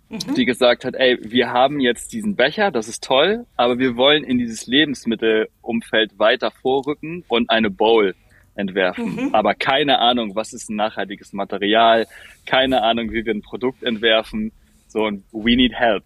mhm. 0.09 0.35
die 0.35 0.45
gesagt 0.45 0.85
hat, 0.85 0.95
ey, 0.95 1.17
wir 1.21 1.49
haben 1.51 1.79
jetzt 1.79 2.11
diesen 2.13 2.35
Becher, 2.35 2.71
das 2.71 2.87
ist 2.87 3.03
toll, 3.03 3.45
aber 3.55 3.79
wir 3.79 3.95
wollen 3.95 4.23
in 4.23 4.37
dieses 4.37 4.67
Lebensmittelumfeld 4.67 6.19
weiter 6.19 6.51
vorrücken 6.51 7.23
und 7.27 7.49
eine 7.49 7.69
Bowl 7.69 8.15
entwerfen. 8.55 9.27
Mhm. 9.27 9.35
Aber 9.35 9.53
keine 9.53 9.99
Ahnung, 9.99 10.35
was 10.35 10.51
ist 10.51 10.69
ein 10.69 10.75
nachhaltiges 10.75 11.31
Material, 11.31 12.07
keine 12.45 12.83
Ahnung, 12.83 13.11
wie 13.11 13.25
wir 13.25 13.33
ein 13.33 13.41
Produkt 13.41 13.83
entwerfen. 13.83 14.51
So, 14.87 15.05
und 15.05 15.23
we 15.31 15.55
need 15.55 15.73
help. 15.73 16.03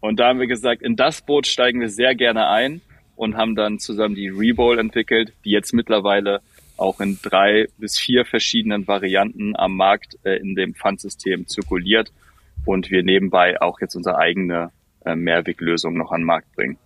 Und 0.00 0.20
da 0.20 0.28
haben 0.28 0.38
wir 0.38 0.46
gesagt, 0.46 0.82
in 0.82 0.94
das 0.94 1.22
Boot 1.22 1.46
steigen 1.46 1.80
wir 1.80 1.88
sehr 1.88 2.14
gerne 2.14 2.48
ein 2.48 2.80
und 3.16 3.36
haben 3.36 3.54
dann 3.56 3.78
zusammen 3.78 4.14
die 4.14 4.28
Rebowl 4.28 4.78
entwickelt, 4.78 5.32
die 5.44 5.50
jetzt 5.50 5.72
mittlerweile 5.72 6.40
auch 6.76 7.00
in 7.00 7.18
drei 7.22 7.66
bis 7.78 7.98
vier 7.98 8.24
verschiedenen 8.24 8.86
Varianten 8.86 9.56
am 9.56 9.76
Markt 9.76 10.18
äh, 10.24 10.36
in 10.36 10.54
dem 10.54 10.74
Pfandsystem 10.74 11.46
zirkuliert 11.46 12.12
und 12.64 12.90
wir 12.90 13.02
nebenbei 13.02 13.60
auch 13.60 13.80
jetzt 13.80 13.94
unsere 13.94 14.18
eigene 14.18 14.70
äh, 15.04 15.16
Mehrweglösung 15.16 15.96
noch 15.96 16.12
an 16.12 16.20
den 16.20 16.26
Markt 16.26 16.54
bringen 16.54 16.78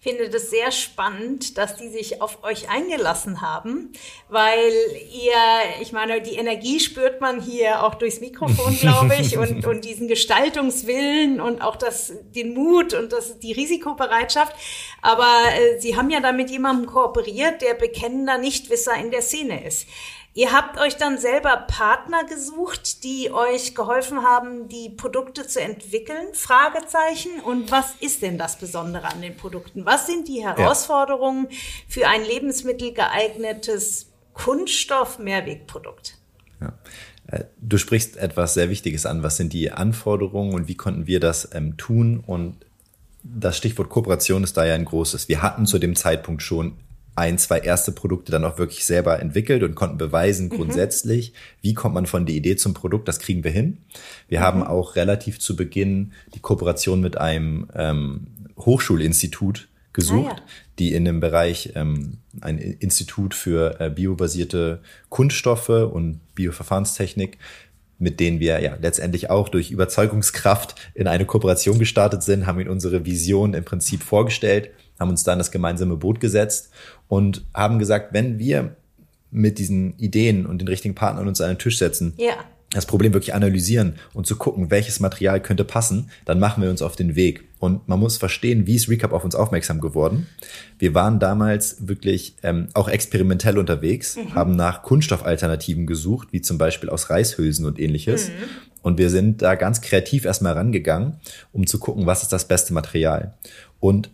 finde 0.00 0.28
das 0.30 0.50
sehr 0.50 0.72
spannend, 0.72 1.58
dass 1.58 1.76
die 1.76 1.88
sich 1.88 2.22
auf 2.22 2.42
euch 2.42 2.68
eingelassen 2.68 3.40
haben, 3.40 3.92
weil 4.28 4.70
ihr, 5.12 5.34
ich 5.80 5.92
meine, 5.92 6.20
die 6.22 6.36
Energie 6.36 6.80
spürt 6.80 7.20
man 7.20 7.40
hier 7.40 7.84
auch 7.84 7.94
durchs 7.94 8.20
Mikrofon, 8.20 8.76
glaube 8.80 9.14
ich, 9.20 9.36
und, 9.36 9.66
und 9.66 9.84
diesen 9.84 10.08
Gestaltungswillen 10.08 11.40
und 11.40 11.62
auch 11.62 11.76
das, 11.76 12.12
den 12.34 12.54
Mut 12.54 12.94
und 12.94 13.12
das, 13.12 13.38
die 13.38 13.52
Risikobereitschaft. 13.52 14.54
Aber 15.02 15.28
äh, 15.54 15.78
sie 15.80 15.96
haben 15.96 16.10
ja 16.10 16.20
da 16.20 16.32
mit 16.32 16.50
jemandem 16.50 16.86
kooperiert, 16.86 17.62
der 17.62 17.74
bekennender 17.74 18.38
Nichtwisser 18.38 18.94
in 18.96 19.10
der 19.10 19.22
Szene 19.22 19.66
ist. 19.66 19.86
Ihr 20.32 20.52
habt 20.52 20.78
euch 20.78 20.96
dann 20.96 21.18
selber 21.18 21.56
Partner 21.56 22.24
gesucht, 22.24 23.02
die 23.02 23.32
euch 23.32 23.74
geholfen 23.74 24.22
haben, 24.22 24.68
die 24.68 24.88
Produkte 24.88 25.46
zu 25.46 25.60
entwickeln? 25.60 26.28
Fragezeichen. 26.34 27.40
Und 27.44 27.72
was 27.72 27.94
ist 28.00 28.22
denn 28.22 28.38
das 28.38 28.56
Besondere 28.56 29.08
an 29.08 29.22
den 29.22 29.36
Produkten? 29.36 29.84
Was 29.86 30.06
sind 30.06 30.28
die 30.28 30.44
Herausforderungen 30.44 31.48
ja. 31.50 31.56
für 31.88 32.08
ein 32.08 32.24
lebensmittelgeeignetes 32.24 34.06
Kunststoff-Mehrwegprodukt? 34.34 36.16
Ja. 36.60 36.74
Äh, 37.26 37.44
du 37.60 37.76
sprichst 37.76 38.16
etwas 38.16 38.54
sehr 38.54 38.70
Wichtiges 38.70 39.06
an. 39.06 39.24
Was 39.24 39.36
sind 39.36 39.52
die 39.52 39.72
Anforderungen 39.72 40.54
und 40.54 40.68
wie 40.68 40.76
konnten 40.76 41.08
wir 41.08 41.18
das 41.18 41.48
ähm, 41.54 41.76
tun? 41.76 42.22
Und 42.24 42.64
das 43.24 43.56
Stichwort 43.56 43.88
Kooperation 43.88 44.44
ist 44.44 44.56
da 44.56 44.64
ja 44.64 44.74
ein 44.74 44.84
großes. 44.84 45.28
Wir 45.28 45.42
hatten 45.42 45.66
zu 45.66 45.80
dem 45.80 45.96
Zeitpunkt 45.96 46.42
schon 46.42 46.76
ein, 47.20 47.36
zwei 47.36 47.58
erste 47.58 47.92
Produkte 47.92 48.32
dann 48.32 48.46
auch 48.46 48.56
wirklich 48.56 48.86
selber 48.86 49.20
entwickelt 49.20 49.62
und 49.62 49.74
konnten 49.74 49.98
beweisen 49.98 50.46
mhm. 50.46 50.56
grundsätzlich, 50.56 51.34
wie 51.60 51.74
kommt 51.74 51.94
man 51.94 52.06
von 52.06 52.24
der 52.24 52.34
Idee 52.34 52.56
zum 52.56 52.72
Produkt, 52.72 53.08
das 53.08 53.18
kriegen 53.18 53.44
wir 53.44 53.50
hin. 53.50 53.76
Wir 54.28 54.40
mhm. 54.40 54.44
haben 54.44 54.62
auch 54.62 54.96
relativ 54.96 55.38
zu 55.38 55.54
Beginn 55.54 56.12
die 56.34 56.40
Kooperation 56.40 57.02
mit 57.02 57.18
einem 57.18 57.68
ähm, 57.74 58.26
Hochschulinstitut 58.58 59.68
gesucht, 59.92 60.36
ah, 60.36 60.36
ja. 60.38 60.42
die 60.78 60.94
in 60.94 61.04
dem 61.04 61.20
Bereich 61.20 61.72
ähm, 61.74 62.18
ein 62.40 62.56
Institut 62.56 63.34
für 63.34 63.78
äh, 63.80 63.90
biobasierte 63.90 64.80
Kunststoffe 65.10 65.68
und 65.68 66.20
Bioverfahrenstechnik 66.34 67.36
mit 68.02 68.18
denen 68.18 68.40
wir 68.40 68.60
ja 68.62 68.78
letztendlich 68.80 69.28
auch 69.28 69.50
durch 69.50 69.70
Überzeugungskraft 69.70 70.74
in 70.94 71.06
eine 71.06 71.26
Kooperation 71.26 71.78
gestartet 71.78 72.22
sind, 72.22 72.46
haben 72.46 72.58
ihnen 72.58 72.70
unsere 72.70 73.04
Vision 73.04 73.52
im 73.52 73.62
Prinzip 73.62 74.02
vorgestellt, 74.02 74.70
haben 74.98 75.10
uns 75.10 75.22
dann 75.22 75.36
das 75.36 75.50
gemeinsame 75.50 75.96
Boot 75.96 76.18
gesetzt 76.18 76.70
und 77.10 77.44
haben 77.52 77.80
gesagt, 77.80 78.12
wenn 78.12 78.38
wir 78.38 78.76
mit 79.32 79.58
diesen 79.58 79.98
Ideen 79.98 80.46
und 80.46 80.60
den 80.60 80.68
richtigen 80.68 80.94
Partnern 80.94 81.26
uns 81.26 81.40
an 81.40 81.48
den 81.48 81.58
Tisch 81.58 81.76
setzen, 81.76 82.14
ja. 82.16 82.34
das 82.70 82.86
Problem 82.86 83.12
wirklich 83.12 83.34
analysieren 83.34 83.96
und 84.14 84.28
zu 84.28 84.36
gucken, 84.36 84.70
welches 84.70 85.00
Material 85.00 85.42
könnte 85.42 85.64
passen, 85.64 86.08
dann 86.24 86.38
machen 86.38 86.62
wir 86.62 86.70
uns 86.70 86.82
auf 86.82 86.94
den 86.94 87.16
Weg. 87.16 87.42
Und 87.58 87.88
man 87.88 87.98
muss 87.98 88.16
verstehen, 88.16 88.68
wie 88.68 88.76
ist 88.76 88.88
Recap 88.88 89.12
auf 89.12 89.24
uns 89.24 89.34
aufmerksam 89.34 89.80
geworden. 89.80 90.28
Wir 90.78 90.94
waren 90.94 91.18
damals 91.18 91.88
wirklich 91.88 92.36
ähm, 92.44 92.68
auch 92.74 92.88
experimentell 92.88 93.58
unterwegs, 93.58 94.16
mhm. 94.16 94.34
haben 94.36 94.54
nach 94.54 94.82
Kunststoffalternativen 94.82 95.86
gesucht, 95.88 96.28
wie 96.30 96.42
zum 96.42 96.58
Beispiel 96.58 96.90
aus 96.90 97.10
Reishülsen 97.10 97.66
und 97.66 97.80
ähnliches. 97.80 98.28
Mhm. 98.28 98.32
Und 98.82 98.98
wir 98.98 99.10
sind 99.10 99.42
da 99.42 99.56
ganz 99.56 99.80
kreativ 99.80 100.24
erstmal 100.24 100.52
rangegangen, 100.52 101.16
um 101.52 101.66
zu 101.66 101.80
gucken, 101.80 102.06
was 102.06 102.22
ist 102.22 102.32
das 102.32 102.46
beste 102.46 102.72
Material. 102.72 103.34
Und 103.80 104.10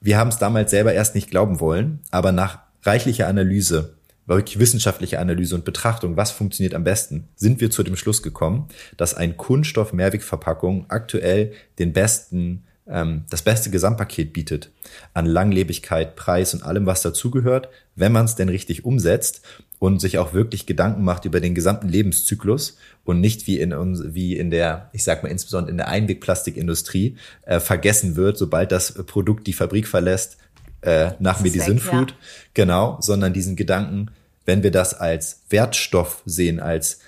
wir 0.00 0.18
haben 0.18 0.28
es 0.28 0.38
damals 0.38 0.70
selber 0.70 0.92
erst 0.92 1.14
nicht 1.14 1.30
glauben 1.30 1.60
wollen, 1.60 2.00
aber 2.10 2.32
nach 2.32 2.60
reichlicher 2.82 3.28
Analyse, 3.28 3.96
wirklich 4.26 4.58
wissenschaftlicher 4.58 5.20
Analyse 5.20 5.54
und 5.54 5.64
Betrachtung, 5.64 6.16
was 6.16 6.30
funktioniert 6.30 6.74
am 6.74 6.84
besten, 6.84 7.28
sind 7.34 7.60
wir 7.60 7.70
zu 7.70 7.82
dem 7.82 7.96
Schluss 7.96 8.22
gekommen, 8.22 8.68
dass 8.96 9.14
ein 9.14 9.36
Kunststoff-Mehrwegverpackung 9.36 10.86
aktuell 10.88 11.52
den 11.78 11.92
besten 11.92 12.64
ähm, 12.88 13.24
das 13.30 13.42
beste 13.42 13.70
Gesamtpaket 13.70 14.32
bietet 14.32 14.70
an 15.14 15.26
Langlebigkeit, 15.26 16.16
Preis 16.16 16.54
und 16.54 16.62
allem, 16.62 16.86
was 16.86 17.02
dazugehört, 17.02 17.68
wenn 17.98 18.12
man 18.12 18.24
es 18.24 18.34
denn 18.34 18.48
richtig 18.48 18.84
umsetzt 18.84 19.42
und 19.78 20.00
sich 20.00 20.18
auch 20.18 20.32
wirklich 20.32 20.66
Gedanken 20.66 21.04
macht 21.04 21.24
über 21.24 21.40
den 21.40 21.54
gesamten 21.54 21.88
Lebenszyklus 21.88 22.78
und 23.04 23.20
nicht 23.20 23.46
wie 23.46 23.58
in 23.58 23.72
uns, 23.72 24.02
wie 24.04 24.36
in 24.36 24.50
der, 24.50 24.90
ich 24.92 25.04
sag 25.04 25.22
mal 25.22 25.28
insbesondere 25.30 25.70
in 25.70 25.76
der 25.76 25.88
Einwegplastikindustrie 25.88 27.16
äh, 27.46 27.60
vergessen 27.60 28.16
wird, 28.16 28.38
sobald 28.38 28.72
das 28.72 28.94
Produkt 29.06 29.46
die 29.46 29.52
Fabrik 29.52 29.86
verlässt, 29.86 30.38
äh, 30.80 31.12
nach 31.18 31.40
mir 31.40 31.50
die 31.50 31.60
Sinnflut. 31.60 32.10
Ja. 32.10 32.16
Genau, 32.54 32.98
sondern 33.00 33.32
diesen 33.32 33.56
Gedanken, 33.56 34.10
wenn 34.44 34.62
wir 34.62 34.70
das 34.70 34.94
als 34.94 35.42
Wertstoff 35.50 36.22
sehen, 36.24 36.60
als 36.60 37.00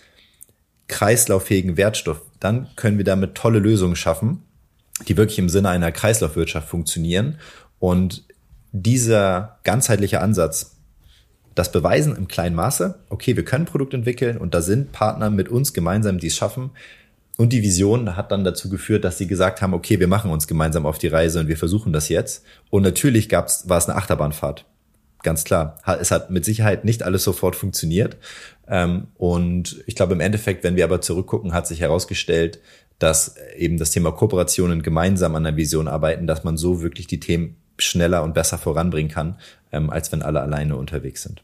kreislauffähigen 0.88 1.76
Wertstoff, 1.76 2.20
dann 2.40 2.68
können 2.76 2.99
wir 2.99 3.04
damit 3.04 3.35
tolle 3.35 3.61
Lösungen 3.61 3.97
schaffen, 3.97 4.42
die 5.09 5.16
wirklich 5.16 5.38
im 5.38 5.49
Sinne 5.49 5.68
einer 5.68 5.92
Kreislaufwirtschaft 5.92 6.68
funktionieren. 6.68 7.38
Und 7.78 8.25
dieser 8.73 9.59
ganzheitliche 9.64 10.20
Ansatz, 10.20 10.76
das 11.54 11.73
beweisen 11.73 12.16
im 12.16 12.28
kleinen 12.28 12.54
Maße, 12.54 12.99
okay, 13.09 13.37
wir 13.37 13.45
können 13.45 13.64
Produkt 13.64 13.95
entwickeln 13.95 14.38
und 14.38 14.54
da 14.54 14.62
sind 14.62 14.92
Partner 14.92 15.30
mit 15.30 15.49
uns 15.49 15.73
gemeinsam, 15.73 16.19
die 16.19 16.28
es 16.28 16.37
schaffen. 16.37 16.71
Und 17.37 17.52
die 17.52 17.62
Vision 17.62 18.16
hat 18.16 18.33
dann 18.33 18.45
dazu 18.45 18.69
geführt, 18.69 19.04
dass 19.04 19.19
sie 19.19 19.26
gesagt 19.26 19.62
haben, 19.62 19.73
okay, 19.73 19.99
wir 19.99 20.09
machen 20.09 20.30
uns 20.30 20.47
gemeinsam 20.47 20.85
auf 20.85 20.99
die 20.99 21.09
Reise 21.09 21.40
und 21.40 21.49
wir 21.49 21.57
versuchen 21.57 21.92
das 21.92 22.09
jetzt. 22.09 22.45
Und 22.69 22.83
natürlich 22.83 23.28
gab's, 23.28 23.69
war 23.69 23.78
es 23.78 23.88
eine 23.88 23.97
Achterbahnfahrt. 23.97 24.66
Ganz 25.23 25.45
klar. 25.45 25.76
Es 26.00 26.11
hat 26.11 26.30
mit 26.30 26.45
Sicherheit 26.45 26.85
nicht 26.85 27.02
alles 27.02 27.25
sofort 27.25 27.57
funktioniert. 27.57 28.16
Ähm, 28.69 29.09
und 29.16 29.83
ich 29.87 29.95
glaube, 29.95 30.12
im 30.12 30.21
Endeffekt, 30.21 30.64
wenn 30.64 30.76
wir 30.76 30.85
aber 30.85 31.00
zurückgucken, 31.00 31.52
hat 31.52 31.66
sich 31.66 31.80
herausgestellt, 31.80 32.61
dass 32.99 33.37
eben 33.57 33.78
das 33.78 33.90
Thema 33.90 34.12
Kooperationen 34.12 34.83
gemeinsam 34.83 35.35
an 35.35 35.45
der 35.45 35.57
Vision 35.57 35.88
arbeiten, 35.88 36.26
dass 36.26 36.45
man 36.45 36.57
so 36.57 36.83
wirklich 36.83 37.07
die 37.07 37.21
Themen 37.21 37.57
schneller 37.82 38.22
und 38.22 38.34
besser 38.34 38.58
voranbringen 38.58 39.10
kann, 39.10 39.38
ähm, 39.72 39.90
als 39.90 40.12
wenn 40.12 40.22
alle 40.22 40.40
alleine 40.40 40.76
unterwegs 40.76 41.22
sind. 41.22 41.42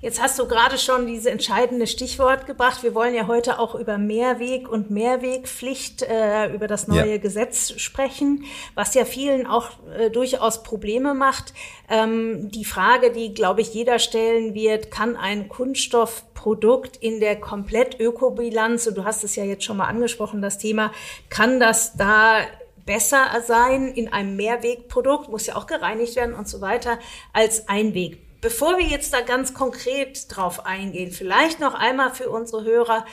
Jetzt 0.00 0.22
hast 0.22 0.38
du 0.38 0.46
gerade 0.46 0.78
schon 0.78 1.08
dieses 1.08 1.26
entscheidende 1.26 1.88
Stichwort 1.88 2.46
gebracht. 2.46 2.84
Wir 2.84 2.94
wollen 2.94 3.16
ja 3.16 3.26
heute 3.26 3.58
auch 3.58 3.74
über 3.74 3.98
Mehrweg 3.98 4.68
und 4.68 4.92
Mehrwegpflicht, 4.92 6.02
äh, 6.02 6.54
über 6.54 6.68
das 6.68 6.86
neue 6.86 7.12
ja. 7.12 7.18
Gesetz 7.18 7.72
sprechen, 7.80 8.44
was 8.76 8.94
ja 8.94 9.04
vielen 9.04 9.48
auch 9.48 9.70
äh, 9.98 10.08
durchaus 10.10 10.62
Probleme 10.62 11.14
macht. 11.14 11.52
Ähm, 11.90 12.48
die 12.48 12.64
Frage, 12.64 13.10
die, 13.10 13.34
glaube 13.34 13.60
ich, 13.60 13.74
jeder 13.74 13.98
stellen 13.98 14.54
wird, 14.54 14.92
kann 14.92 15.16
ein 15.16 15.48
Kunststoffprodukt 15.48 16.96
in 16.98 17.18
der 17.18 17.34
komplett 17.34 17.98
Ökobilanz, 17.98 18.86
und 18.86 18.96
du 18.96 19.04
hast 19.04 19.24
es 19.24 19.34
ja 19.34 19.42
jetzt 19.42 19.64
schon 19.64 19.78
mal 19.78 19.88
angesprochen, 19.88 20.42
das 20.42 20.58
Thema, 20.58 20.92
kann 21.28 21.58
das 21.58 21.96
da 21.96 22.42
besser 22.88 23.26
sein 23.46 23.88
in 23.88 24.10
einem 24.10 24.34
Mehrwegprodukt, 24.34 25.28
muss 25.28 25.46
ja 25.46 25.56
auch 25.56 25.66
gereinigt 25.66 26.16
werden 26.16 26.34
und 26.34 26.48
so 26.48 26.62
weiter, 26.62 26.98
als 27.34 27.68
Einweg 27.68 28.26
bevor 28.40 28.78
wir 28.78 28.86
jetzt 28.86 29.12
da 29.12 29.20
ganz 29.20 29.54
konkret 29.54 30.26
drauf 30.28 30.64
eingehen, 30.66 31.10
vielleicht 31.10 31.60
noch 31.60 31.74
einmal 31.74 32.14
für 32.14 32.30
unsere 32.30 32.64
Hörer, 32.64 33.04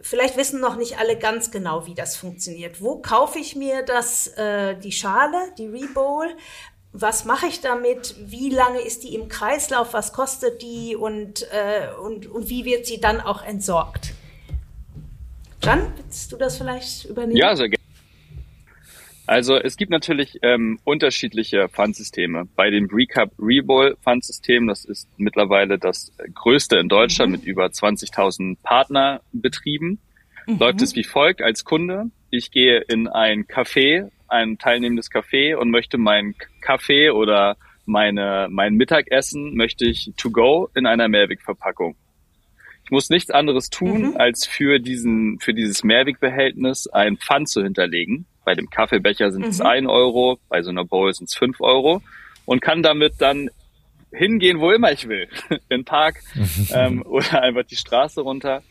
vielleicht 0.00 0.36
wissen 0.36 0.60
noch 0.60 0.76
nicht 0.76 0.98
alle 0.98 1.18
ganz 1.18 1.50
genau, 1.50 1.86
wie 1.86 1.94
das 1.94 2.16
funktioniert. 2.16 2.80
Wo 2.80 2.96
kaufe 2.96 3.38
ich 3.38 3.56
mir 3.56 3.82
das, 3.82 4.28
äh, 4.36 4.76
die 4.76 4.92
Schale, 4.92 5.38
die 5.58 5.66
Rebowl? 5.66 6.28
Was 6.92 7.24
mache 7.24 7.46
ich 7.46 7.60
damit? 7.60 8.14
Wie 8.18 8.50
lange 8.50 8.80
ist 8.80 9.02
die 9.02 9.14
im 9.14 9.28
Kreislauf? 9.28 9.92
Was 9.92 10.12
kostet 10.12 10.62
die? 10.62 10.96
Und, 10.96 11.42
äh, 11.52 11.88
und, 12.02 12.26
und 12.26 12.48
wie 12.48 12.64
wird 12.64 12.86
sie 12.86 13.00
dann 13.00 13.20
auch 13.20 13.44
entsorgt? 13.44 14.14
Jan, 15.62 15.92
willst 15.96 16.32
du 16.32 16.36
das 16.36 16.56
vielleicht 16.56 17.04
übernehmen? 17.06 17.36
Ja, 17.36 17.56
sehr 17.56 17.68
gerne. 17.68 17.75
Also 19.26 19.56
es 19.56 19.76
gibt 19.76 19.90
natürlich 19.90 20.38
ähm, 20.42 20.78
unterschiedliche 20.84 21.68
Pfandsysteme. 21.68 22.46
Bei 22.54 22.70
dem 22.70 22.86
Recap 22.86 23.32
Rebowl 23.38 23.96
Pfandsystem, 24.02 24.68
das 24.68 24.84
ist 24.84 25.08
mittlerweile 25.16 25.78
das 25.78 26.12
größte 26.34 26.76
in 26.76 26.88
Deutschland 26.88 27.30
mhm. 27.30 27.38
mit 27.38 27.44
über 27.44 27.66
20.000 27.66 28.56
Partnerbetrieben, 28.62 29.98
mhm. 30.46 30.58
läuft 30.58 30.80
es 30.80 30.94
wie 30.94 31.04
folgt 31.04 31.42
als 31.42 31.64
Kunde. 31.64 32.10
Ich 32.30 32.52
gehe 32.52 32.78
in 32.78 33.08
ein 33.08 33.46
Café, 33.46 34.10
ein 34.28 34.58
teilnehmendes 34.58 35.10
Café 35.10 35.56
und 35.56 35.70
möchte 35.70 35.98
meinen 35.98 36.36
Kaffee 36.60 37.10
oder 37.10 37.56
meine, 37.84 38.48
mein 38.50 38.74
Mittagessen 38.74 39.54
möchte 39.54 39.86
ich 39.86 40.12
to 40.16 40.30
go 40.30 40.68
in 40.74 40.86
einer 40.86 41.08
Mehrwegverpackung. 41.08 41.96
Ich 42.86 42.92
muss 42.92 43.10
nichts 43.10 43.32
anderes 43.32 43.68
tun, 43.68 44.10
mhm. 44.10 44.16
als 44.16 44.46
für 44.46 44.78
diesen, 44.78 45.40
für 45.40 45.52
dieses 45.52 45.82
Mehrwegbehältnis 45.82 46.86
ein 46.86 47.16
Pfand 47.16 47.48
zu 47.48 47.64
hinterlegen. 47.64 48.26
Bei 48.44 48.54
dem 48.54 48.70
Kaffeebecher 48.70 49.32
sind 49.32 49.44
es 49.44 49.58
mhm. 49.58 49.66
ein 49.66 49.86
Euro, 49.88 50.38
bei 50.48 50.62
so 50.62 50.70
einer 50.70 50.84
Bowl 50.84 51.12
sind 51.12 51.28
es 51.28 51.34
fünf 51.34 51.60
Euro 51.60 52.00
und 52.44 52.62
kann 52.62 52.84
damit 52.84 53.14
dann 53.18 53.50
hingehen, 54.12 54.60
wo 54.60 54.70
immer 54.70 54.92
ich 54.92 55.08
will. 55.08 55.26
In 55.50 55.58
den 55.68 55.84
Park 55.84 56.20
ähm, 56.72 57.02
oder 57.02 57.42
einfach 57.42 57.64
die 57.64 57.74
Straße 57.74 58.20
runter. 58.20 58.62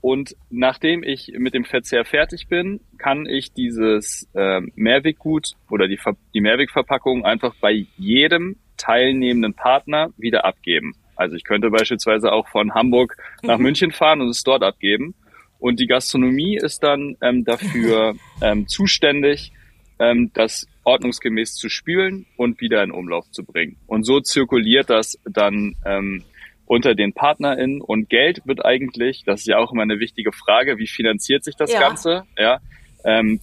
Und 0.00 0.36
nachdem 0.48 1.02
ich 1.02 1.32
mit 1.36 1.52
dem 1.52 1.64
Verzehr 1.64 2.04
fertig 2.04 2.46
bin, 2.46 2.78
kann 2.98 3.26
ich 3.26 3.52
dieses 3.52 4.28
äh, 4.34 4.60
Mehrweggut 4.76 5.54
oder 5.68 5.88
die, 5.88 5.98
die 6.32 6.40
Mehrwegverpackung 6.40 7.24
einfach 7.24 7.56
bei 7.60 7.86
jedem 7.96 8.58
teilnehmenden 8.76 9.54
Partner 9.54 10.10
wieder 10.16 10.44
abgeben. 10.44 10.94
Also 11.16 11.34
ich 11.36 11.44
könnte 11.44 11.70
beispielsweise 11.70 12.32
auch 12.32 12.48
von 12.48 12.74
Hamburg 12.74 13.16
nach 13.42 13.58
mhm. 13.58 13.64
München 13.64 13.92
fahren 13.92 14.20
und 14.20 14.28
es 14.28 14.42
dort 14.42 14.62
abgeben. 14.62 15.14
Und 15.58 15.80
die 15.80 15.86
Gastronomie 15.86 16.56
ist 16.56 16.82
dann 16.82 17.16
ähm, 17.22 17.44
dafür 17.44 18.14
ähm, 18.42 18.68
zuständig, 18.68 19.52
ähm, 19.98 20.30
das 20.34 20.66
ordnungsgemäß 20.84 21.54
zu 21.54 21.68
spülen 21.68 22.26
und 22.36 22.60
wieder 22.60 22.82
in 22.82 22.92
Umlauf 22.92 23.30
zu 23.30 23.44
bringen. 23.44 23.76
Und 23.86 24.04
so 24.04 24.20
zirkuliert 24.20 24.90
das 24.90 25.18
dann 25.24 25.74
ähm, 25.84 26.22
unter 26.66 26.94
den 26.94 27.12
PartnerInnen 27.12 27.80
und 27.80 28.08
Geld 28.08 28.42
wird 28.44 28.64
eigentlich, 28.64 29.24
das 29.24 29.40
ist 29.40 29.46
ja 29.46 29.58
auch 29.58 29.72
immer 29.72 29.82
eine 29.82 29.98
wichtige 29.98 30.32
Frage, 30.32 30.78
wie 30.78 30.86
finanziert 30.86 31.44
sich 31.44 31.56
das 31.56 31.72
ja. 31.72 31.80
Ganze? 31.80 32.24
Ja, 32.36 32.60
ähm, 33.04 33.40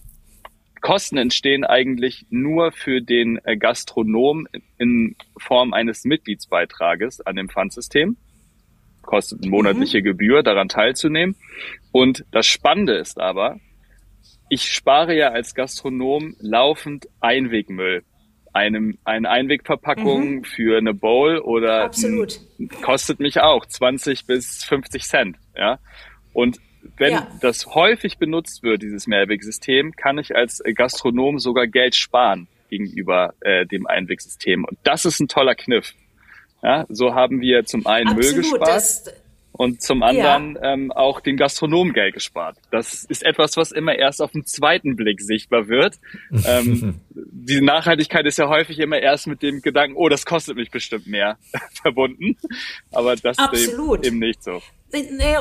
Kosten 0.84 1.16
entstehen 1.16 1.64
eigentlich 1.64 2.26
nur 2.28 2.70
für 2.70 3.00
den 3.00 3.40
äh, 3.44 3.56
Gastronom 3.56 4.46
in 4.76 5.16
Form 5.38 5.72
eines 5.72 6.04
Mitgliedsbeitrages 6.04 7.22
an 7.22 7.36
dem 7.36 7.48
Pfandsystem 7.48 8.18
kostet 9.00 9.40
eine 9.40 9.50
monatliche 9.50 10.00
mhm. 10.00 10.04
Gebühr, 10.04 10.42
daran 10.42 10.68
teilzunehmen. 10.68 11.36
Und 11.90 12.26
das 12.32 12.46
Spannende 12.46 12.96
ist 12.96 13.18
aber, 13.18 13.60
ich 14.50 14.70
spare 14.72 15.16
ja 15.16 15.30
als 15.30 15.54
Gastronom 15.54 16.36
laufend 16.38 17.08
Einwegmüll. 17.20 18.02
Einem, 18.52 18.98
eine 19.04 19.30
Einwegverpackung 19.30 20.34
mhm. 20.34 20.44
für 20.44 20.76
eine 20.76 20.92
Bowl 20.92 21.38
oder 21.38 21.84
Absolut. 21.84 22.40
kostet 22.82 23.20
mich 23.20 23.40
auch 23.40 23.64
20 23.64 24.26
bis 24.26 24.64
50 24.64 25.02
Cent. 25.04 25.36
Ja? 25.56 25.78
Und 26.34 26.58
wenn 26.96 27.12
ja. 27.12 27.28
das 27.40 27.66
häufig 27.74 28.18
benutzt 28.18 28.62
wird, 28.62 28.82
dieses 28.82 29.06
Mehrwegsystem, 29.06 29.92
kann 29.92 30.18
ich 30.18 30.34
als 30.34 30.62
Gastronom 30.74 31.38
sogar 31.38 31.66
Geld 31.66 31.94
sparen 31.94 32.48
gegenüber 32.68 33.34
äh, 33.40 33.66
dem 33.66 33.86
Einwegsystem. 33.86 34.64
Und 34.64 34.78
das 34.82 35.04
ist 35.04 35.20
ein 35.20 35.28
toller 35.28 35.54
Kniff. 35.54 35.94
Ja, 36.62 36.86
so 36.88 37.14
haben 37.14 37.40
wir 37.40 37.64
zum 37.64 37.86
einen 37.86 38.08
Absolut, 38.08 38.24
Müll 38.24 38.42
gespart 38.42 39.14
und 39.56 39.82
zum 39.82 40.02
anderen 40.02 40.56
ja. 40.56 40.72
ähm, 40.72 40.90
auch 40.90 41.20
den 41.20 41.36
Gastronomen 41.36 41.92
Geld 41.92 42.14
gespart. 42.14 42.56
Das 42.72 43.04
ist 43.04 43.22
etwas, 43.22 43.56
was 43.56 43.70
immer 43.70 43.94
erst 43.94 44.20
auf 44.20 44.32
den 44.32 44.44
zweiten 44.46 44.96
Blick 44.96 45.20
sichtbar 45.20 45.68
wird. 45.68 46.00
ähm, 46.44 47.00
die 47.10 47.60
Nachhaltigkeit 47.60 48.26
ist 48.26 48.38
ja 48.38 48.48
häufig 48.48 48.80
immer 48.80 48.98
erst 48.98 49.28
mit 49.28 49.42
dem 49.42 49.62
Gedanken, 49.62 49.96
oh, 49.96 50.08
das 50.08 50.26
kostet 50.26 50.56
mich 50.56 50.72
bestimmt 50.72 51.06
mehr 51.06 51.38
verbunden. 51.82 52.36
Aber 52.90 53.14
das 53.14 53.36
ist 53.52 53.78
eben 54.02 54.18
nicht 54.18 54.42
so. 54.42 54.60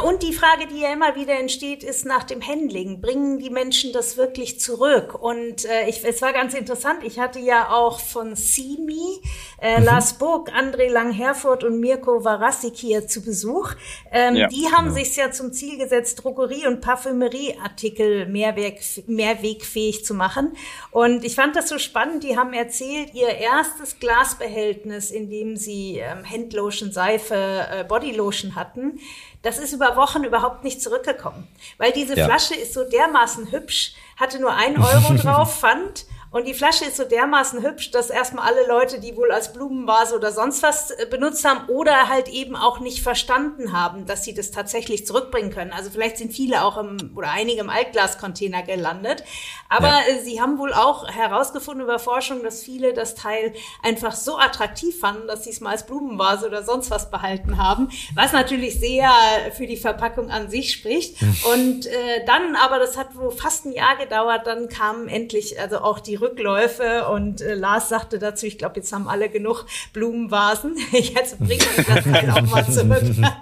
Und 0.04 0.24
die 0.24 0.34
Frage, 0.34 0.66
die 0.68 0.80
ja 0.80 0.92
immer 0.92 1.16
wieder 1.16 1.40
entsteht, 1.40 1.84
ist 1.84 2.06
nach 2.06 2.24
dem 2.24 2.46
Handling. 2.46 3.02
Bringen 3.02 3.38
die 3.38 3.52
Menschen 3.52 3.94
das 3.94 4.18
wirklich 4.18 4.60
zurück? 4.60 5.14
Und 5.22 5.66
äh, 5.66 5.88
ich, 5.88 6.04
es 6.04 6.24
war 6.24 6.34
ganz 6.34 6.56
interessant. 6.56 7.04
Ich 7.04 7.20
hatte 7.20 7.40
ja 7.40 7.70
auch 7.70 8.00
von 8.00 8.36
Simi, 8.36 9.22
äh, 9.62 9.80
mhm. 9.80 9.86
Lars 9.86 10.18
Burg, 10.18 10.50
André 10.50 10.90
Lang-Herfurt 10.90 11.64
und 11.64 11.80
Mirko 11.80 12.24
Varassik 12.24 12.76
hier 12.76 13.08
zu 13.08 13.22
Besuch. 13.22 13.74
Ähm, 14.12 14.36
ja, 14.36 14.48
die 14.48 14.72
haben 14.72 14.86
genau. 14.86 14.98
sich 14.98 15.16
ja 15.16 15.32
zum 15.32 15.54
Ziel 15.54 15.78
gesetzt, 15.78 16.24
Drogerie- 16.24 16.66
und 16.66 16.82
Parfümerieartikel 16.82 18.26
mehrweg, 18.26 18.82
mehrwegfähig 19.06 20.04
zu 20.04 20.16
machen. 20.16 20.58
Und 20.90 21.24
ich 21.24 21.36
fand 21.36 21.56
das 21.56 21.70
so 21.70 21.78
spannend. 21.78 22.24
Die 22.24 22.38
haben 22.38 22.54
erzählt, 22.54 23.14
ihr 23.14 23.30
erstes 23.30 24.00
Glasbehältnis, 24.00 25.12
in 25.12 25.30
dem 25.30 25.58
sie 25.58 26.00
ähm, 26.00 26.28
Handlotion, 26.28 26.92
Seife, 26.92 27.36
äh, 27.36 27.84
Bodylotion 27.84 28.56
hatten, 28.56 29.00
das 29.44 29.60
ist 29.60 29.74
über 29.74 29.96
Wochen 29.96 30.24
überhaupt 30.24 30.64
nicht 30.64 30.82
zurückgekommen. 30.82 31.48
Weil 31.78 31.92
diese 31.92 32.18
ja. 32.18 32.26
Flasche 32.26 32.56
ist 32.56 32.74
so 32.74 32.84
dermaßen 32.84 33.52
hübsch, 33.52 33.94
hatte 34.18 34.40
nur 34.40 34.54
ein 34.54 34.82
Euro 34.82 35.14
drauf, 35.22 35.60
Pfand 35.60 36.06
und 36.34 36.48
die 36.48 36.56
Flasche 36.56 36.86
ist 36.86 36.98
so 36.98 37.04
dermaßen 37.04 37.62
hübsch, 37.62 37.92
dass 37.92 38.10
erstmal 38.10 38.48
alle 38.48 38.66
Leute, 38.68 39.00
die 39.00 39.16
wohl 39.16 39.32
als 39.32 39.54
Blumenvase 39.54 40.16
oder 40.16 40.32
sonst 40.32 40.64
was 40.64 40.90
äh, 40.90 41.06
benutzt 41.06 41.46
haben 41.46 41.70
oder 41.70 42.10
halt 42.10 42.28
eben 42.28 42.56
auch 42.56 42.80
nicht 42.80 43.04
verstanden 43.04 43.72
haben, 43.72 44.08
dass 44.08 44.24
sie 44.24 44.34
das 44.34 44.50
tatsächlich 44.50 45.06
zurückbringen 45.06 45.52
können. 45.52 45.72
Also 45.72 45.92
vielleicht 45.92 46.18
sind 46.18 46.34
viele 46.34 46.64
auch 46.64 46.78
im 46.78 47.12
oder 47.16 47.30
einige 47.30 47.62
im 47.62 47.70
Altglascontainer 47.70 48.64
gelandet. 48.64 49.24
Aber 49.70 49.90
ja. 49.90 50.02
Äh, 50.10 50.24
sie 50.24 50.42
haben 50.42 50.58
wohl 50.58 50.74
auch 50.74 51.08
herausgefunden 51.08 51.84
über 51.84 52.00
Forschung, 52.00 52.42
dass 52.42 52.64
viele 52.64 52.94
das 52.94 53.14
Teil 53.14 53.54
einfach 53.84 54.16
so 54.16 54.40
attraktiv 54.40 55.00
fanden, 55.00 55.28
dass 55.28 55.44
sie 55.44 55.52
es 55.52 55.62
mal 55.62 55.70
als 55.70 55.86
Blumenvase 55.86 56.48
oder 56.48 56.64
sonst 56.64 56.90
was 56.90 57.12
behalten 57.12 57.60
haben. 57.60 57.92
Was 58.16 58.34
natürlich 58.34 58.80
sehr 58.80 59.12
für 59.56 59.68
die 59.68 59.78
Verpackung 59.78 60.32
an 60.32 60.50
sich 60.50 60.74
spricht. 60.74 61.22
Und 61.54 61.86
äh, 61.86 62.26
dann, 62.26 62.56
aber 62.56 62.80
das 62.80 62.98
hat 62.98 63.16
wohl 63.16 63.30
fast 63.30 63.68
ein 63.68 63.72
Jahr 63.72 63.98
gedauert, 63.98 64.48
dann 64.48 64.68
kamen 64.68 65.08
endlich 65.08 65.60
also 65.60 65.78
auch 65.78 66.00
die 66.00 66.23
Rückläufe 66.24 67.08
und 67.08 67.42
äh, 67.42 67.54
Lars 67.54 67.90
sagte 67.90 68.18
dazu, 68.18 68.46
ich 68.46 68.58
glaube, 68.58 68.78
jetzt 68.78 68.92
haben 68.92 69.08
alle 69.08 69.30
genug 69.30 69.66
Blumenvasen. 69.94 70.78
Jetzt 70.92 71.38
bringen 71.40 71.66
wir 71.76 71.84
das 71.84 72.06
halt 72.06 72.30
auch 72.30 72.50
mal 72.50 72.66
zurück. 72.66 73.04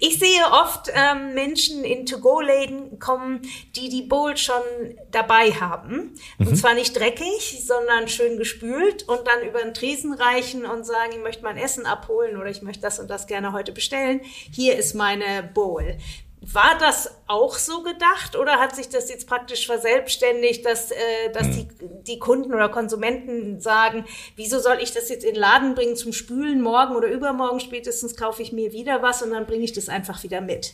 ich 0.00 0.18
sehe 0.18 0.42
oft 0.52 0.90
ähm, 0.92 1.34
Menschen 1.34 1.84
in 1.84 2.06
To-Go-Läden 2.06 2.98
kommen, 2.98 3.42
die 3.76 3.88
die 3.88 4.02
Bowl 4.02 4.36
schon 4.36 4.62
dabei 5.10 5.52
haben. 5.52 6.14
Mhm. 6.38 6.46
Und 6.46 6.56
zwar 6.56 6.74
nicht 6.74 6.98
dreckig, 6.98 7.64
sondern 7.64 8.08
schön 8.08 8.36
gespült 8.36 9.08
und 9.08 9.20
dann 9.26 9.48
über 9.48 9.60
den 9.60 9.74
Tresen 9.74 10.12
reichen 10.12 10.66
und 10.66 10.84
sagen, 10.84 11.12
ich 11.12 11.22
möchte 11.22 11.44
mein 11.44 11.56
Essen 11.56 11.86
abholen 11.86 12.36
oder 12.36 12.50
ich 12.50 12.62
möchte 12.62 12.82
das 12.82 12.98
und 12.98 13.08
das 13.08 13.26
gerne 13.26 13.52
heute 13.52 13.72
bestellen. 13.72 14.20
Hier 14.24 14.76
ist 14.76 14.94
meine 14.94 15.48
Bowl. 15.54 15.96
War 16.42 16.78
das 16.78 17.14
auch 17.26 17.58
so 17.58 17.82
gedacht 17.82 18.34
oder 18.34 18.58
hat 18.58 18.74
sich 18.74 18.88
das 18.88 19.10
jetzt 19.10 19.28
praktisch 19.28 19.66
verselbstständigt, 19.66 20.64
dass, 20.64 20.90
äh, 20.90 20.96
dass 21.34 21.48
hm. 21.48 21.52
die, 21.52 21.68
die 22.06 22.18
Kunden 22.18 22.54
oder 22.54 22.70
Konsumenten 22.70 23.60
sagen, 23.60 24.06
wieso 24.36 24.58
soll 24.58 24.78
ich 24.80 24.92
das 24.92 25.10
jetzt 25.10 25.22
in 25.24 25.34
den 25.34 25.40
Laden 25.40 25.74
bringen 25.74 25.96
zum 25.96 26.14
Spülen, 26.14 26.62
morgen 26.62 26.96
oder 26.96 27.08
übermorgen 27.08 27.60
spätestens 27.60 28.16
kaufe 28.16 28.40
ich 28.40 28.52
mir 28.52 28.72
wieder 28.72 29.02
was 29.02 29.22
und 29.22 29.32
dann 29.32 29.46
bringe 29.46 29.64
ich 29.64 29.74
das 29.74 29.90
einfach 29.90 30.22
wieder 30.22 30.40
mit? 30.40 30.72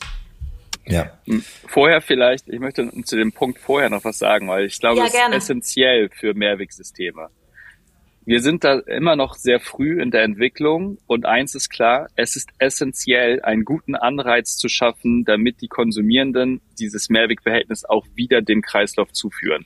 Ja. 0.86 1.18
Hm, 1.26 1.42
vorher 1.66 2.00
vielleicht, 2.00 2.48
ich 2.48 2.60
möchte 2.60 2.88
zu 3.04 3.16
dem 3.16 3.32
Punkt 3.32 3.58
vorher 3.58 3.90
noch 3.90 4.04
was 4.04 4.18
sagen, 4.18 4.48
weil 4.48 4.66
ich 4.66 4.78
glaube, 4.78 4.98
ja, 4.98 5.06
es 5.06 5.14
ist 5.14 5.32
essentiell 5.32 6.10
für 6.10 6.32
Mehrwegsysteme. 6.34 7.28
Wir 8.26 8.40
sind 8.40 8.64
da 8.64 8.80
immer 8.80 9.14
noch 9.14 9.34
sehr 9.34 9.60
früh 9.60 10.02
in 10.02 10.10
der 10.10 10.24
Entwicklung 10.24 10.98
und 11.06 11.26
eins 11.26 11.54
ist 11.54 11.70
klar, 11.70 12.08
es 12.16 12.34
ist 12.34 12.50
essentiell, 12.58 13.40
einen 13.42 13.64
guten 13.64 13.94
Anreiz 13.94 14.56
zu 14.56 14.68
schaffen, 14.68 15.24
damit 15.24 15.60
die 15.60 15.68
Konsumierenden 15.68 16.60
dieses 16.76 17.08
Mehrwegverhältnis 17.08 17.84
auch 17.84 18.04
wieder 18.16 18.42
dem 18.42 18.62
Kreislauf 18.62 19.12
zuführen. 19.12 19.64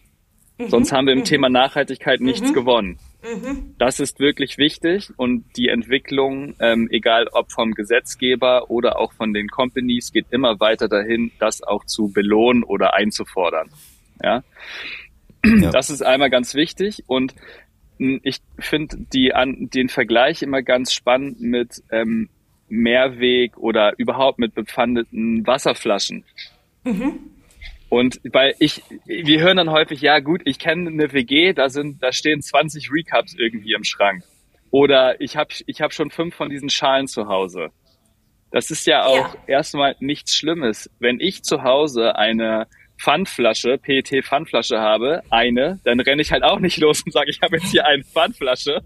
Mhm. 0.58 0.68
Sonst 0.68 0.92
haben 0.92 1.06
wir 1.06 1.14
im 1.14 1.20
mhm. 1.20 1.24
Thema 1.24 1.48
Nachhaltigkeit 1.48 2.20
nichts 2.20 2.50
mhm. 2.50 2.54
gewonnen. 2.54 2.98
Mhm. 3.22 3.76
Das 3.78 3.98
ist 3.98 4.20
wirklich 4.20 4.58
wichtig 4.58 5.10
und 5.16 5.44
die 5.56 5.68
Entwicklung, 5.68 6.54
ähm, 6.60 6.86
egal 6.90 7.28
ob 7.32 7.50
vom 7.52 7.72
Gesetzgeber 7.72 8.70
oder 8.70 8.98
auch 8.98 9.14
von 9.14 9.32
den 9.32 9.48
Companies, 9.48 10.12
geht 10.12 10.26
immer 10.30 10.60
weiter 10.60 10.88
dahin, 10.88 11.32
das 11.38 11.62
auch 11.62 11.86
zu 11.86 12.12
belohnen 12.12 12.62
oder 12.62 12.92
einzufordern. 12.92 13.70
Ja. 14.22 14.42
ja. 15.44 15.70
Das 15.70 15.88
ist 15.88 16.02
einmal 16.02 16.28
ganz 16.28 16.54
wichtig 16.54 17.04
und 17.06 17.34
ich 18.00 18.38
finde 18.58 18.96
die 19.12 19.34
an 19.34 19.68
den 19.68 19.88
Vergleich 19.90 20.42
immer 20.42 20.62
ganz 20.62 20.92
spannend 20.92 21.40
mit 21.40 21.82
ähm, 21.90 22.30
Mehrweg 22.68 23.58
oder 23.58 23.92
überhaupt 23.98 24.38
mit 24.38 24.54
bepfandeten 24.54 25.46
Wasserflaschen. 25.46 26.24
Mhm. 26.84 27.18
Und 27.90 28.20
weil 28.32 28.54
ich, 28.58 28.82
wir 29.04 29.40
hören 29.40 29.58
dann 29.58 29.70
häufig, 29.70 30.00
ja 30.00 30.20
gut, 30.20 30.42
ich 30.44 30.58
kenne 30.58 30.88
eine 30.88 31.12
WG, 31.12 31.52
da 31.52 31.68
sind, 31.68 32.02
da 32.02 32.12
stehen 32.12 32.40
20 32.40 32.90
Recaps 32.90 33.34
irgendwie 33.34 33.72
im 33.72 33.84
Schrank. 33.84 34.22
Oder 34.70 35.20
ich 35.20 35.36
habe 35.36 35.50
ich 35.66 35.82
hab 35.82 35.92
schon 35.92 36.10
fünf 36.10 36.34
von 36.34 36.48
diesen 36.48 36.70
Schalen 36.70 37.08
zu 37.08 37.26
Hause. 37.26 37.70
Das 38.52 38.70
ist 38.70 38.86
ja 38.86 39.04
auch 39.04 39.34
ja. 39.34 39.40
erstmal 39.46 39.96
nichts 39.98 40.34
Schlimmes. 40.34 40.88
Wenn 41.00 41.20
ich 41.20 41.42
zu 41.42 41.64
Hause 41.64 42.16
eine 42.16 42.66
Pfandflasche, 43.00 43.78
PET-Pfandflasche 43.78 44.78
habe, 44.78 45.22
eine, 45.30 45.80
dann 45.84 46.00
renne 46.00 46.20
ich 46.20 46.32
halt 46.32 46.42
auch 46.42 46.60
nicht 46.60 46.76
los 46.78 47.02
und 47.02 47.12
sage, 47.12 47.30
ich 47.30 47.40
habe 47.40 47.56
jetzt 47.56 47.70
hier 47.70 47.86
eine 47.86 48.04
Pfandflasche 48.04 48.82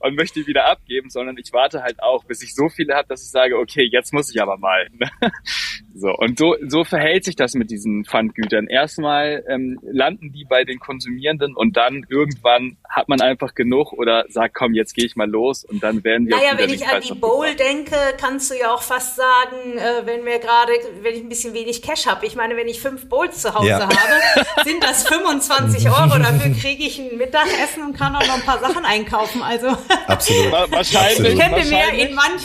und 0.00 0.16
möchte 0.16 0.40
die 0.40 0.46
wieder 0.46 0.66
abgeben, 0.66 1.08
sondern 1.08 1.38
ich 1.38 1.52
warte 1.52 1.82
halt 1.82 2.02
auch, 2.02 2.24
bis 2.24 2.42
ich 2.42 2.54
so 2.54 2.68
viele 2.68 2.94
habe, 2.94 3.08
dass 3.08 3.22
ich 3.22 3.30
sage, 3.30 3.58
okay, 3.58 3.88
jetzt 3.90 4.12
muss 4.12 4.30
ich 4.30 4.42
aber 4.42 4.58
mal. 4.58 4.88
so, 5.94 6.10
und 6.10 6.38
so, 6.38 6.56
so 6.66 6.84
verhält 6.84 7.24
sich 7.24 7.36
das 7.36 7.54
mit 7.54 7.70
diesen 7.70 8.04
Pfandgütern. 8.04 8.66
Erstmal 8.66 9.42
ähm, 9.48 9.78
landen 9.82 10.32
die 10.32 10.44
bei 10.44 10.64
den 10.64 10.78
Konsumierenden 10.78 11.56
und 11.56 11.76
dann 11.76 12.04
irgendwann 12.08 12.76
hat 12.88 13.08
man 13.08 13.22
einfach 13.22 13.54
genug 13.54 13.92
oder 13.92 14.26
sagt, 14.28 14.54
komm, 14.54 14.74
jetzt 14.74 14.94
gehe 14.94 15.06
ich 15.06 15.16
mal 15.16 15.28
los 15.28 15.64
und 15.64 15.82
dann 15.82 16.04
werden 16.04 16.28
wir. 16.28 16.36
Naja, 16.36 16.58
wenn 16.58 16.70
ich 16.70 16.86
an 16.86 17.00
die 17.00 17.14
Bowl 17.14 17.54
denke, 17.54 17.96
kannst 18.20 18.50
du 18.50 18.58
ja 18.58 18.74
auch 18.74 18.82
fast 18.82 19.16
sagen, 19.16 19.78
äh, 19.78 20.06
wenn 20.06 20.24
wir 20.26 20.38
gerade, 20.38 20.72
wenn 21.00 21.14
ich 21.14 21.22
ein 21.22 21.28
bisschen 21.28 21.54
wenig 21.54 21.80
Cash 21.80 22.06
habe. 22.06 22.26
Ich 22.26 22.36
meine, 22.36 22.56
wenn 22.56 22.68
ich 22.68 22.80
fünf 22.80 23.08
Bowls 23.08 23.40
zu 23.40 23.53
Hause 23.54 23.68
ja. 23.68 23.80
habe, 23.80 24.64
sind 24.64 24.82
das 24.82 25.06
25 25.06 25.88
Euro. 25.88 26.18
Dafür 26.18 26.54
kriege 26.60 26.84
ich 26.84 26.98
ein 26.98 27.16
Mittagessen 27.16 27.84
und 27.84 27.96
kann 27.96 28.14
auch 28.14 28.26
noch 28.26 28.34
ein 28.34 28.42
paar 28.42 28.60
Sachen 28.60 28.84
einkaufen. 28.84 29.42
Also 29.42 29.76
Absolut. 30.06 30.52
wahrscheinlich. 30.70 31.34
Ich 31.34 31.38
könnte 31.38 31.68
mir 31.68 31.92
in, 31.92 32.14
manch, 32.14 32.42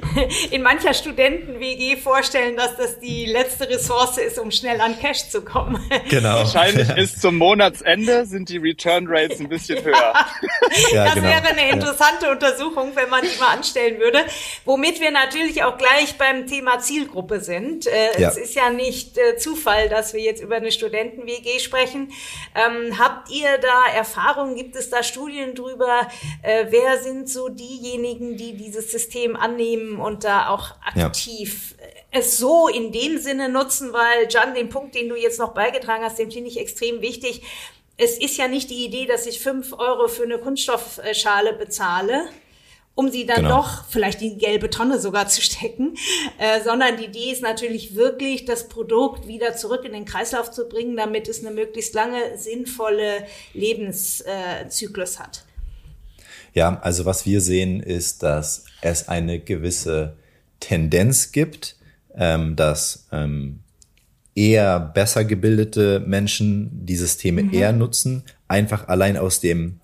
in 0.50 0.62
mancher 0.62 0.94
Studenten-WG 0.94 1.96
vorstellen, 1.96 2.56
dass 2.56 2.76
das 2.76 3.00
die 3.00 3.26
letzte 3.26 3.68
Ressource 3.68 4.18
ist, 4.18 4.38
um 4.38 4.50
schnell 4.50 4.80
an 4.80 4.98
Cash 4.98 5.28
zu 5.28 5.42
kommen. 5.42 5.80
Genau. 6.08 6.36
Wahrscheinlich 6.36 6.88
ist 6.96 7.20
zum 7.20 7.36
Monatsende 7.36 8.26
sind 8.26 8.48
die 8.48 8.58
Return 8.58 9.06
Rates 9.08 9.40
ein 9.40 9.48
bisschen 9.48 9.82
höher. 9.84 10.14
Ja, 10.92 11.04
das 11.04 11.14
genau. 11.14 11.28
wäre 11.28 11.48
eine 11.48 11.70
interessante 11.70 12.26
ja. 12.26 12.32
Untersuchung, 12.32 12.92
wenn 12.94 13.08
man 13.08 13.22
die 13.22 13.38
mal 13.38 13.56
anstellen 13.56 13.98
würde. 13.98 14.24
Womit 14.64 15.00
wir 15.00 15.10
natürlich 15.10 15.62
auch 15.64 15.78
gleich 15.78 16.16
beim 16.18 16.46
Thema 16.46 16.80
Zielgruppe 16.80 17.40
sind. 17.40 17.86
Äh, 17.86 18.20
ja. 18.20 18.28
Es 18.28 18.36
ist 18.36 18.54
ja 18.54 18.70
nicht 18.70 19.18
äh, 19.18 19.36
Zufall, 19.36 19.88
dass 19.88 20.14
wir 20.14 20.20
jetzt 20.20 20.41
über 20.42 20.56
eine 20.56 20.70
Studenten-WG 20.70 21.58
sprechen. 21.58 22.12
Ähm, 22.54 22.98
habt 22.98 23.30
ihr 23.30 23.58
da 23.58 23.86
Erfahrungen? 23.94 24.56
Gibt 24.56 24.76
es 24.76 24.90
da 24.90 25.02
Studien 25.02 25.54
drüber? 25.54 26.08
Äh, 26.42 26.66
wer 26.70 26.98
sind 26.98 27.28
so 27.28 27.48
diejenigen, 27.48 28.36
die 28.36 28.56
dieses 28.56 28.90
System 28.90 29.36
annehmen 29.36 29.98
und 29.98 30.24
da 30.24 30.48
auch 30.48 30.72
aktiv 30.84 31.74
ja. 31.78 31.86
es 32.20 32.36
so 32.38 32.68
in 32.68 32.92
dem 32.92 33.18
Sinne 33.18 33.48
nutzen? 33.48 33.92
Weil, 33.92 34.28
Jan, 34.28 34.54
den 34.54 34.68
Punkt, 34.68 34.94
den 34.94 35.08
du 35.08 35.16
jetzt 35.16 35.38
noch 35.38 35.54
beigetragen 35.54 36.04
hast, 36.04 36.18
den 36.18 36.30
finde 36.30 36.50
ich 36.50 36.58
extrem 36.58 37.00
wichtig. 37.00 37.42
Es 37.96 38.18
ist 38.18 38.36
ja 38.36 38.48
nicht 38.48 38.70
die 38.70 38.84
Idee, 38.84 39.06
dass 39.06 39.26
ich 39.26 39.40
fünf 39.40 39.72
Euro 39.72 40.08
für 40.08 40.24
eine 40.24 40.38
Kunststoffschale 40.38 41.52
bezahle, 41.52 42.24
um 42.94 43.10
sie 43.10 43.26
dann 43.26 43.42
genau. 43.44 43.56
doch 43.56 43.84
vielleicht 43.88 44.20
die 44.20 44.36
gelbe 44.36 44.68
Tonne 44.68 44.98
sogar 45.00 45.28
zu 45.28 45.40
stecken, 45.40 45.96
äh, 46.38 46.62
sondern 46.62 46.96
die 46.98 47.06
Idee 47.06 47.32
ist 47.32 47.42
natürlich 47.42 47.94
wirklich, 47.94 48.44
das 48.44 48.68
Produkt 48.68 49.26
wieder 49.26 49.56
zurück 49.56 49.84
in 49.84 49.92
den 49.92 50.04
Kreislauf 50.04 50.50
zu 50.50 50.68
bringen, 50.68 50.96
damit 50.96 51.28
es 51.28 51.44
eine 51.44 51.54
möglichst 51.54 51.94
lange 51.94 52.36
sinnvolle 52.36 53.24
Lebenszyklus 53.54 55.16
äh, 55.16 55.18
hat. 55.18 55.44
Ja, 56.54 56.78
also 56.82 57.06
was 57.06 57.24
wir 57.24 57.40
sehen, 57.40 57.82
ist, 57.82 58.22
dass 58.22 58.66
es 58.82 59.08
eine 59.08 59.40
gewisse 59.40 60.16
Tendenz 60.60 61.32
gibt, 61.32 61.76
ähm, 62.14 62.56
dass 62.56 63.06
ähm, 63.10 63.60
eher 64.34 64.78
besser 64.80 65.24
gebildete 65.24 66.00
Menschen 66.00 66.84
die 66.84 66.96
Systeme 66.96 67.42
mhm. 67.42 67.54
eher 67.54 67.72
nutzen, 67.72 68.24
einfach 68.48 68.88
allein 68.88 69.16
aus 69.16 69.40
dem 69.40 69.80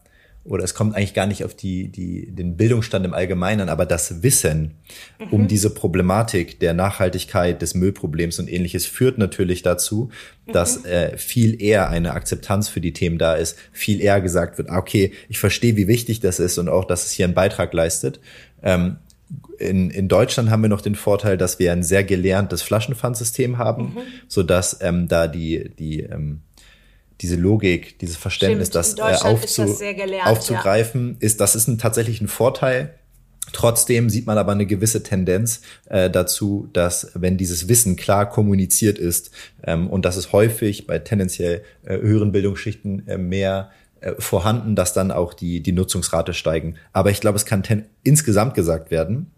oder 0.48 0.64
es 0.64 0.74
kommt 0.74 0.96
eigentlich 0.96 1.14
gar 1.14 1.26
nicht 1.26 1.44
auf 1.44 1.54
die, 1.54 1.88
die, 1.88 2.30
den 2.30 2.56
Bildungsstand 2.56 3.04
im 3.04 3.12
Allgemeinen, 3.12 3.68
aber 3.68 3.84
das 3.87 4.22
Wissen 4.22 4.74
mhm. 5.18 5.26
um 5.30 5.48
diese 5.48 5.70
Problematik 5.70 6.58
der 6.61 6.74
Nachhaltigkeit, 6.74 7.61
des 7.61 7.74
Müllproblems 7.74 8.38
und 8.38 8.50
ähnliches 8.50 8.87
führt 8.87 9.18
natürlich 9.18 9.62
dazu, 9.62 10.11
mhm. 10.46 10.52
dass 10.52 10.84
äh, 10.84 11.16
viel 11.18 11.61
eher 11.61 11.90
eine 11.90 12.12
Akzeptanz 12.12 12.68
für 12.68 12.80
die 12.80 12.92
Themen 12.92 13.18
da 13.18 13.34
ist, 13.34 13.58
viel 13.72 14.00
eher 14.00 14.20
gesagt 14.20 14.58
wird, 14.58 14.70
ah, 14.70 14.78
okay, 14.78 15.12
ich 15.28 15.38
verstehe, 15.38 15.76
wie 15.76 15.87
wichtig 15.87 16.20
das 16.20 16.40
ist 16.40 16.58
und 16.58 16.68
auch, 16.68 16.87
dass 16.87 17.04
es 17.04 17.12
hier 17.12 17.26
einen 17.26 17.34
Beitrag 17.34 17.72
leistet. 17.74 18.20
Ähm, 18.62 18.96
in, 19.58 19.90
in 19.90 20.08
Deutschland 20.08 20.50
haben 20.50 20.62
wir 20.62 20.70
noch 20.70 20.80
den 20.80 20.94
Vorteil, 20.94 21.37
dass 21.37 21.58
wir 21.58 21.72
ein 21.72 21.82
sehr 21.82 22.04
gelerntes 22.04 22.62
Flaschenpfandsystem 22.62 23.58
haben, 23.58 23.82
mhm. 23.82 23.98
so 24.26 24.42
dass 24.42 24.80
ähm, 24.80 25.08
da 25.08 25.28
die, 25.28 25.70
die 25.78 26.00
ähm, 26.00 26.40
diese 27.20 27.37
Logik, 27.37 27.98
dieses 27.98 28.16
Verständnis, 28.16 28.70
das, 28.70 28.96
äh, 28.98 29.02
aufzu 29.02 29.62
das 29.62 29.78
gelernt, 29.78 30.26
aufzugreifen, 30.26 31.16
ja. 31.20 31.26
ist, 31.26 31.40
das 31.40 31.57
ist 31.57 31.68
ein, 31.68 31.78
tatsächlich 31.78 32.20
ein 32.20 32.28
Vorteil. 32.28 32.94
Trotzdem 33.52 34.11
sieht 34.11 34.26
man 34.26 34.37
aber 34.37 34.52
eine 34.52 34.66
gewisse 34.66 35.02
Tendenz 35.02 35.62
äh, 35.87 36.11
dazu, 36.11 36.68
dass 36.72 37.12
wenn 37.14 37.38
dieses 37.38 37.68
Wissen 37.68 37.96
klar 37.96 38.28
kommuniziert 38.28 38.98
ist 38.98 39.31
ähm, 39.64 39.88
und 39.88 40.04
das 40.04 40.16
ist 40.16 40.33
häufig 40.33 40.87
bei 40.87 40.98
tendenziell 40.98 41.62
äh, 41.85 41.96
höheren 41.98 42.31
Bildungsschichten 42.31 43.09
äh, 43.09 43.16
mehr 43.16 43.70
äh, 44.00 44.12
vorhanden, 44.18 44.76
dass 44.76 44.92
dann 44.92 45.11
auch 45.11 45.35
die, 45.35 45.62
die 45.62 45.72
Nutzungsrate 45.72 46.35
steigen. 46.35 46.76
Aber 46.92 47.11
ich 47.11 47.20
glaube, 47.20 47.37
es 47.37 47.46
kann 47.46 47.64
insgesamt 48.02 48.54
gesagt 48.54 48.90
werden, 48.90 49.33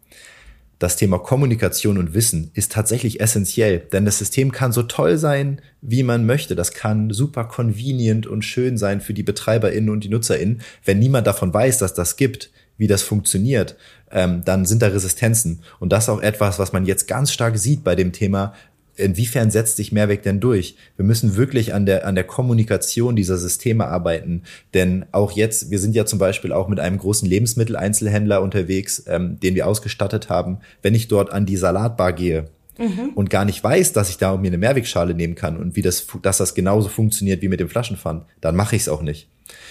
das 0.81 0.97
Thema 0.97 1.19
Kommunikation 1.19 1.99
und 1.99 2.15
Wissen 2.15 2.51
ist 2.55 2.73
tatsächlich 2.73 3.21
essentiell, 3.21 3.81
denn 3.93 4.07
das 4.07 4.19
System 4.19 4.51
kann 4.51 4.73
so 4.73 4.83
toll 4.83 5.19
sein, 5.19 5.61
wie 5.83 6.03
man 6.03 6.25
möchte. 6.25 6.57
Das 6.57 6.73
kann 6.73 7.11
super 7.11 7.45
convenient 7.45 8.27
und 8.27 8.47
schön 8.47 8.79
sein 8.79 9.03
für 9.03 9.13
die 9.13 9.23
BetreiberInnen 9.23 9.91
und 9.91 10.05
die 10.05 10.09
NutzerInnen. 10.09 10.63
Wenn 10.83 10.99
niemand 10.99 11.27
davon 11.27 11.53
weiß, 11.53 11.77
dass 11.79 11.93
das 11.93 12.17
gibt, 12.17 12.51
wie 12.79 12.87
das 12.87 13.03
funktioniert, 13.03 13.77
ähm, 14.11 14.43
dann 14.47 14.65
sind 14.65 14.81
da 14.81 14.89
Resistenzen. 14.89 15.61
Und 15.81 15.93
das 15.93 16.05
ist 16.05 16.09
auch 16.09 16.23
etwas, 16.23 16.59
was 16.59 16.73
man 16.73 16.87
jetzt 16.87 17.07
ganz 17.07 17.31
stark 17.31 17.59
sieht 17.59 17.85
bei 17.85 17.95
dem 17.95 18.13
Thema 18.13 18.55
inwiefern 18.97 19.51
setzt 19.51 19.77
sich 19.77 19.93
Mehrweg 19.93 20.23
denn 20.23 20.41
durch? 20.41 20.77
Wir 20.97 21.05
müssen 21.05 21.37
wirklich 21.37 21.75
an 21.75 21.87
der, 21.87 22.07
an 22.07 22.15
der 22.15 22.25
Kommunikation 22.25 23.17
dieser 23.17 23.39
Systeme 23.39 23.87
arbeiten. 23.87 24.43
Denn 24.75 25.07
auch 25.13 25.33
jetzt, 25.33 25.71
wir 25.71 25.79
sind 25.79 25.95
ja 25.95 26.05
zum 26.05 26.19
Beispiel 26.19 26.53
auch 26.53 26.69
mit 26.69 26.81
einem 26.81 26.99
großen 26.99 27.29
Lebensmitteleinzelhändler 27.29 28.43
unterwegs, 28.43 29.05
ähm, 29.07 29.39
den 29.41 29.55
wir 29.55 29.67
ausgestattet 29.67 30.29
haben. 30.29 30.59
Wenn 30.83 30.95
ich 30.95 31.09
dort 31.09 31.33
an 31.33 31.47
die 31.47 31.57
Salatbar 31.57 32.13
gehe, 32.13 32.49
mhm. 32.81 33.11
und 33.15 33.31
gar 33.31 33.45
nicht 33.45 33.63
weiß, 33.63 33.93
dass 33.93 34.11
ich 34.11 34.19
da 34.19 34.37
mir 34.37 34.49
eine 34.49 34.59
Mehrwegschale 34.59 35.15
nehmen 35.15 35.35
kann 35.35 35.57
und 35.57 35.77
wie 35.77 35.83
das, 35.83 36.07
dass 36.23 36.39
das 36.39 36.55
genauso 36.55 36.89
funktioniert 36.89 37.43
wie 37.43 37.49
mit 37.49 37.61
dem 37.61 37.69
Flaschenpfand, 37.69 38.25
dann 38.41 38.57
mache 38.57 38.77
ich 38.77 38.83
es 38.83 38.89
auch 38.89 39.03
nicht. 39.03 39.29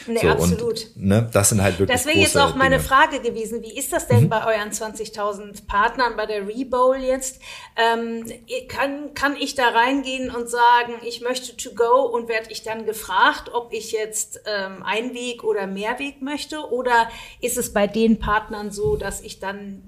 Nee, 0.07 0.19
so, 0.19 0.27
absolut. 0.29 0.87
Und, 0.95 0.97
ne, 0.97 1.29
das 1.31 1.49
sind 1.49 1.61
halt 1.61 1.79
wirklich. 1.79 1.95
Das 1.95 2.05
wäre 2.05 2.17
jetzt 2.17 2.37
auch 2.37 2.55
meine 2.55 2.77
Dinge. 2.77 2.87
Frage 2.87 3.19
gewesen. 3.21 3.61
Wie 3.61 3.77
ist 3.77 3.93
das 3.93 4.07
denn 4.07 4.23
mhm. 4.23 4.29
bei 4.29 4.45
euren 4.45 4.71
20.000 4.71 5.67
Partnern 5.67 6.15
bei 6.15 6.25
der 6.25 6.47
Rebowl 6.47 6.97
jetzt? 6.97 7.39
Ähm, 7.75 8.25
kann, 8.67 9.13
kann 9.13 9.35
ich 9.35 9.55
da 9.55 9.69
reingehen 9.69 10.29
und 10.33 10.49
sagen, 10.49 10.93
ich 11.05 11.21
möchte 11.21 11.55
to 11.55 11.71
go 11.75 12.01
und 12.01 12.27
werde 12.27 12.51
ich 12.51 12.63
dann 12.63 12.85
gefragt, 12.85 13.51
ob 13.53 13.71
ich 13.73 13.91
jetzt 13.91 14.41
ähm, 14.45 14.83
Einweg 14.83 15.43
oder 15.43 15.67
Mehrweg 15.67 16.21
möchte? 16.21 16.59
Oder 16.71 17.09
ist 17.41 17.57
es 17.57 17.73
bei 17.73 17.87
den 17.87 18.19
Partnern 18.19 18.71
so, 18.71 18.95
dass 18.95 19.21
ich 19.21 19.39
dann 19.39 19.83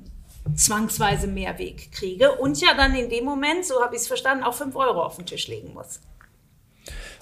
zwangsweise 0.56 1.28
Mehrweg 1.28 1.92
kriege 1.92 2.32
und 2.34 2.60
ja 2.62 2.74
dann 2.76 2.96
in 2.96 3.10
dem 3.10 3.26
Moment, 3.26 3.66
so 3.66 3.82
habe 3.82 3.96
ich 3.96 4.02
es 4.02 4.08
verstanden, 4.08 4.44
auch 4.44 4.56
fünf 4.56 4.76
Euro 4.76 5.04
auf 5.04 5.16
den 5.16 5.26
Tisch 5.26 5.48
legen 5.48 5.74
muss? 5.74 6.00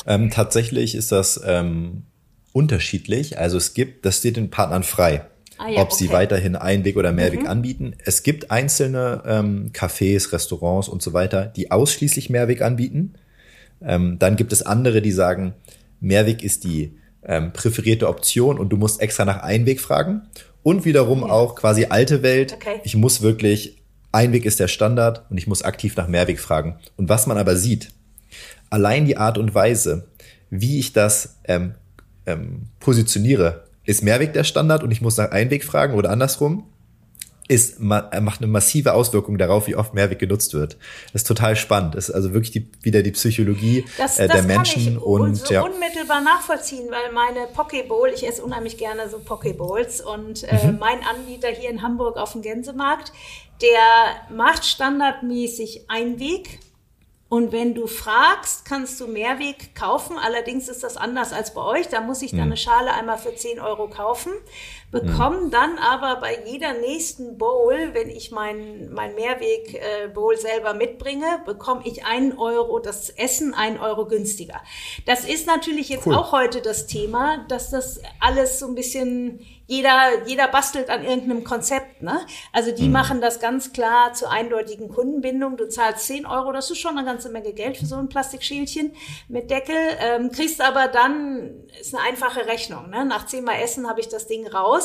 Ähm, 0.05 0.29
tatsächlich 0.29 0.95
ist 0.95 1.11
das 1.11 1.39
ähm, 1.45 2.03
unterschiedlich. 2.53 3.37
Also 3.37 3.57
es 3.57 3.73
gibt, 3.73 4.05
das 4.05 4.19
steht 4.19 4.37
den 4.37 4.49
Partnern 4.49 4.83
frei. 4.83 5.25
Ah, 5.57 5.67
ja, 5.67 5.81
ob 5.81 5.89
okay. 5.89 6.05
sie 6.05 6.11
weiterhin 6.11 6.55
Einweg 6.55 6.95
oder 6.95 7.11
Mehrweg 7.11 7.41
mhm. 7.41 7.47
anbieten. 7.47 7.95
Es 8.05 8.23
gibt 8.23 8.49
einzelne 8.49 9.23
ähm, 9.25 9.71
Cafés, 9.73 10.31
Restaurants 10.31 10.87
und 10.87 11.01
so 11.01 11.11
weiter, 11.11 11.47
die 11.47 11.69
ausschließlich 11.69 12.29
Mehrweg 12.29 12.61
anbieten. 12.61 13.15
Ähm, 13.81 14.17
dann 14.19 14.37
gibt 14.37 14.53
es 14.53 14.61
andere, 14.61 15.01
die 15.01 15.11
sagen, 15.11 15.53
Mehrweg 15.99 16.43
ist 16.43 16.63
die 16.63 16.97
ähm, 17.23 17.51
präferierte 17.51 18.07
Option 18.07 18.57
und 18.57 18.69
du 18.69 18.77
musst 18.77 19.01
extra 19.01 19.25
nach 19.25 19.43
Einweg 19.43 19.81
fragen. 19.81 20.29
Und 20.63 20.85
wiederum 20.85 21.21
ja. 21.21 21.29
auch 21.29 21.55
quasi 21.55 21.85
alte 21.85 22.21
Welt. 22.21 22.53
Okay. 22.53 22.81
Ich 22.83 22.95
muss 22.95 23.21
wirklich, 23.21 23.81
Einweg 24.11 24.45
ist 24.45 24.59
der 24.59 24.67
Standard 24.67 25.25
und 25.29 25.37
ich 25.37 25.47
muss 25.47 25.63
aktiv 25.63 25.95
nach 25.95 26.07
Mehrweg 26.07 26.39
fragen. 26.39 26.79
Und 26.97 27.09
was 27.09 27.27
man 27.27 27.37
aber 27.37 27.55
sieht, 27.55 27.91
allein 28.69 29.05
die 29.05 29.17
Art 29.17 29.37
und 29.37 29.55
Weise, 29.55 30.07
wie 30.49 30.79
ich 30.79 30.93
das 30.93 31.37
ähm, 31.45 31.75
ähm, 32.25 32.67
positioniere, 32.79 33.65
ist 33.85 34.03
Mehrweg 34.03 34.33
der 34.33 34.43
Standard 34.43 34.83
und 34.83 34.91
ich 34.91 35.01
muss 35.01 35.17
nach 35.17 35.31
Einweg 35.31 35.63
fragen 35.63 35.95
oder 35.95 36.09
andersrum 36.09 36.65
ist, 37.49 37.79
macht 37.79 38.13
eine 38.13 38.47
massive 38.47 38.93
Auswirkung 38.93 39.39
darauf, 39.39 39.65
wie 39.65 39.75
oft 39.75 39.95
Mehrweg 39.95 40.19
genutzt 40.19 40.53
wird. 40.53 40.77
Das 41.11 41.23
ist 41.23 41.27
total 41.27 41.55
spannend. 41.55 41.95
Das 41.95 42.07
ist 42.07 42.15
also 42.15 42.31
wirklich 42.31 42.51
die, 42.51 42.69
wieder 42.83 43.01
die 43.01 43.09
Psychologie 43.11 43.85
das, 43.97 44.19
äh, 44.19 44.27
der 44.27 44.37
das 44.37 44.45
Menschen 44.45 44.85
kann 44.85 44.93
ich 44.97 45.01
und 45.01 45.35
so 45.35 45.53
ja. 45.55 45.61
unmittelbar 45.63 46.21
nachvollziehen, 46.21 46.91
weil 46.91 47.11
meine 47.11 47.47
Pokeball, 47.47 48.11
ich 48.13 48.25
esse 48.25 48.43
unheimlich 48.43 48.77
gerne 48.77 49.09
so 49.09 49.17
Pokeballs 49.17 49.99
und 49.99 50.43
äh, 50.43 50.67
mhm. 50.67 50.77
mein 50.79 50.99
Anbieter 51.03 51.49
hier 51.49 51.71
in 51.71 51.81
Hamburg 51.81 52.17
auf 52.17 52.33
dem 52.33 52.43
Gänsemarkt, 52.43 53.11
der 53.63 54.29
macht 54.29 54.63
standardmäßig 54.63 55.89
Einweg 55.89 56.59
und 57.29 57.51
wenn 57.51 57.75
du 57.75 57.85
fragst, 57.85 58.65
kannst 58.65 58.99
du 58.99 59.07
Mehrweg 59.07 59.75
kaufen. 59.75 60.17
Allerdings 60.17 60.67
ist 60.67 60.83
das 60.83 60.97
anders 60.97 61.31
als 61.31 61.53
bei 61.53 61.61
euch. 61.61 61.87
Da 61.87 62.01
muss 62.01 62.23
ich 62.23 62.31
dann 62.31 62.39
hm. 62.39 62.47
eine 62.47 62.57
Schale 62.57 62.91
einmal 62.91 63.19
für 63.19 63.35
10 63.35 63.59
Euro 63.59 63.87
kaufen, 63.87 64.31
bekomme 64.91 65.41
hm. 65.41 65.51
dann 65.51 65.77
aber 65.77 66.19
bei 66.19 66.39
jeder 66.45 66.73
nächsten 66.73 67.37
Bowl, 67.37 67.93
wenn 67.93 68.09
ich 68.09 68.31
mein, 68.31 68.91
mein 68.91 69.15
Mehrweg-Bowl 69.15 70.33
äh, 70.33 70.37
selber 70.37 70.73
mitbringe, 70.73 71.41
bekomme 71.45 71.81
ich 71.85 72.05
einen 72.05 72.37
Euro, 72.37 72.79
das 72.79 73.09
Essen 73.09 73.53
einen 73.53 73.79
Euro 73.79 74.05
günstiger. 74.05 74.61
Das 75.05 75.25
ist 75.25 75.47
natürlich 75.47 75.89
jetzt 75.89 76.07
cool. 76.07 76.15
auch 76.15 76.31
heute 76.31 76.61
das 76.61 76.87
Thema, 76.87 77.45
dass 77.47 77.69
das 77.69 78.01
alles 78.19 78.59
so 78.59 78.67
ein 78.67 78.75
bisschen 78.75 79.39
jeder, 79.69 80.25
jeder 80.25 80.47
bastelt 80.47 80.89
an 80.89 81.03
irgendeinem 81.03 81.43
Konzept. 81.43 82.01
Ne? 82.01 82.19
Also 82.51 82.71
die 82.71 82.87
mhm. 82.87 82.91
machen 82.91 83.21
das 83.21 83.39
ganz 83.39 83.71
klar 83.71 84.13
zur 84.13 84.31
eindeutigen 84.31 84.89
Kundenbindung. 84.89 85.57
Du 85.57 85.69
zahlst 85.69 86.07
10 86.07 86.25
Euro, 86.25 86.51
das 86.51 86.71
ist 86.71 86.79
schon 86.79 86.97
eine 86.97 87.05
ganze 87.05 87.29
Menge 87.29 87.53
Geld 87.53 87.77
für 87.77 87.85
so 87.85 87.95
ein 87.95 88.09
Plastikschälchen 88.09 88.93
mit 89.27 89.51
Deckel. 89.51 89.75
Ähm, 89.99 90.31
kriegst 90.31 90.59
aber 90.59 90.87
dann, 90.87 91.67
ist 91.79 91.93
eine 91.93 92.03
einfache 92.03 92.47
Rechnung. 92.47 92.89
Ne? 92.89 93.05
Nach 93.05 93.27
zehnmal 93.27 93.61
Essen 93.61 93.87
habe 93.87 93.99
ich 93.99 94.09
das 94.09 94.25
Ding 94.25 94.47
raus. 94.47 94.78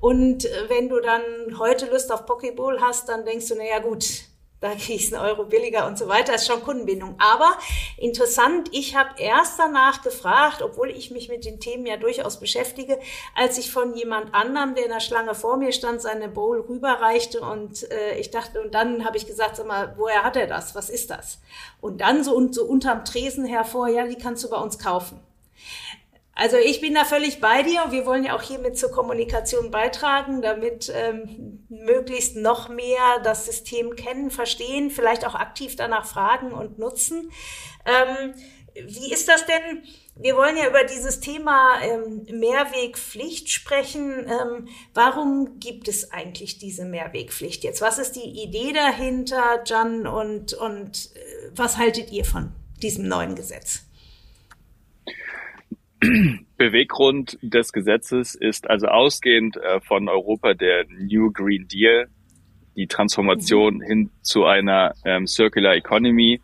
Und 0.00 0.44
äh, 0.44 0.68
wenn 0.68 0.88
du 0.88 1.00
dann 1.00 1.22
heute 1.58 1.86
Lust 1.86 2.12
auf 2.12 2.26
Pokeball 2.26 2.80
hast, 2.80 3.08
dann 3.08 3.24
denkst 3.24 3.48
du, 3.48 3.54
naja 3.54 3.78
gut, 3.78 4.04
da 4.60 4.70
kriege 4.74 4.94
ich 4.94 5.14
einen 5.14 5.24
Euro 5.24 5.44
billiger 5.44 5.86
und 5.86 5.96
so 5.96 6.08
weiter, 6.08 6.32
das 6.32 6.42
ist 6.42 6.48
schon 6.48 6.62
Kundenbindung. 6.62 7.14
Aber 7.18 7.56
interessant, 7.96 8.68
ich 8.72 8.96
habe 8.96 9.10
erst 9.18 9.58
danach 9.58 10.02
gefragt, 10.02 10.62
obwohl 10.62 10.90
ich 10.90 11.12
mich 11.12 11.28
mit 11.28 11.44
den 11.44 11.60
Themen 11.60 11.86
ja 11.86 11.96
durchaus 11.96 12.40
beschäftige, 12.40 12.98
als 13.36 13.56
ich 13.58 13.70
von 13.70 13.94
jemand 13.94 14.34
anderem, 14.34 14.74
der 14.74 14.86
in 14.86 14.90
der 14.90 15.00
Schlange 15.00 15.34
vor 15.36 15.58
mir 15.58 15.70
stand, 15.70 16.02
seine 16.02 16.28
Bowl 16.28 16.60
rüberreichte 16.60 17.40
und 17.40 17.88
äh, 17.92 18.18
ich 18.18 18.30
dachte, 18.32 18.60
und 18.60 18.74
dann 18.74 19.04
habe 19.04 19.16
ich 19.16 19.26
gesagt, 19.26 19.56
sag 19.56 19.66
mal, 19.66 19.94
woher 19.96 20.24
hat 20.24 20.36
er 20.36 20.48
das? 20.48 20.74
Was 20.74 20.90
ist 20.90 21.10
das? 21.10 21.38
Und 21.80 22.00
dann 22.00 22.24
so, 22.24 22.34
und 22.34 22.54
so 22.54 22.64
unterm 22.64 23.04
Tresen 23.04 23.44
hervor, 23.44 23.88
ja, 23.88 24.06
die 24.06 24.16
kannst 24.18 24.42
du 24.42 24.50
bei 24.50 24.58
uns 24.58 24.78
kaufen. 24.78 25.20
Also 26.38 26.56
ich 26.56 26.80
bin 26.80 26.94
da 26.94 27.04
völlig 27.04 27.40
bei 27.40 27.64
dir. 27.64 27.86
Wir 27.90 28.06
wollen 28.06 28.22
ja 28.22 28.36
auch 28.36 28.42
hiermit 28.42 28.78
zur 28.78 28.92
Kommunikation 28.92 29.72
beitragen, 29.72 30.40
damit 30.40 30.88
ähm, 30.94 31.66
möglichst 31.68 32.36
noch 32.36 32.68
mehr 32.68 33.18
das 33.24 33.44
System 33.44 33.96
kennen, 33.96 34.30
verstehen, 34.30 34.92
vielleicht 34.92 35.26
auch 35.26 35.34
aktiv 35.34 35.74
danach 35.74 36.06
fragen 36.06 36.52
und 36.52 36.78
nutzen. 36.78 37.32
Ähm, 37.84 38.34
wie 38.86 39.12
ist 39.12 39.26
das 39.26 39.46
denn? 39.46 39.82
Wir 40.14 40.36
wollen 40.36 40.56
ja 40.56 40.68
über 40.68 40.84
dieses 40.84 41.18
Thema 41.18 41.80
ähm, 41.82 42.24
Mehrwegpflicht 42.30 43.50
sprechen. 43.50 44.24
Ähm, 44.28 44.68
warum 44.94 45.58
gibt 45.58 45.88
es 45.88 46.12
eigentlich 46.12 46.58
diese 46.58 46.84
Mehrwegpflicht 46.84 47.64
jetzt? 47.64 47.80
Was 47.80 47.98
ist 47.98 48.12
die 48.12 48.44
Idee 48.44 48.72
dahinter, 48.72 49.64
Jan? 49.66 50.06
Und, 50.06 50.52
und 50.52 51.10
äh, 51.16 51.50
was 51.56 51.78
haltet 51.78 52.12
ihr 52.12 52.24
von 52.24 52.52
diesem 52.80 53.08
neuen 53.08 53.34
Gesetz? 53.34 53.87
Beweggrund 56.56 57.38
des 57.42 57.72
Gesetzes 57.72 58.34
ist 58.34 58.70
also 58.70 58.86
ausgehend 58.86 59.56
äh, 59.56 59.80
von 59.80 60.08
Europa 60.08 60.54
der 60.54 60.84
New 60.88 61.32
Green 61.32 61.66
Deal, 61.66 62.08
die 62.76 62.86
Transformation 62.86 63.76
mhm. 63.78 63.82
hin 63.82 64.10
zu 64.22 64.44
einer 64.44 64.94
ähm, 65.04 65.26
Circular 65.26 65.74
Economy 65.74 66.40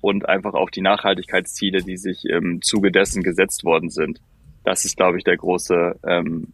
und 0.00 0.28
einfach 0.28 0.54
auch 0.54 0.70
die 0.70 0.82
Nachhaltigkeitsziele, 0.82 1.82
die 1.82 1.96
sich 1.96 2.24
im 2.24 2.60
Zuge 2.62 2.90
dessen 2.90 3.22
gesetzt 3.22 3.64
worden 3.64 3.90
sind. 3.90 4.20
Das 4.64 4.84
ist, 4.84 4.96
glaube 4.96 5.18
ich, 5.18 5.24
der 5.24 5.36
große, 5.36 6.00
ähm, 6.06 6.52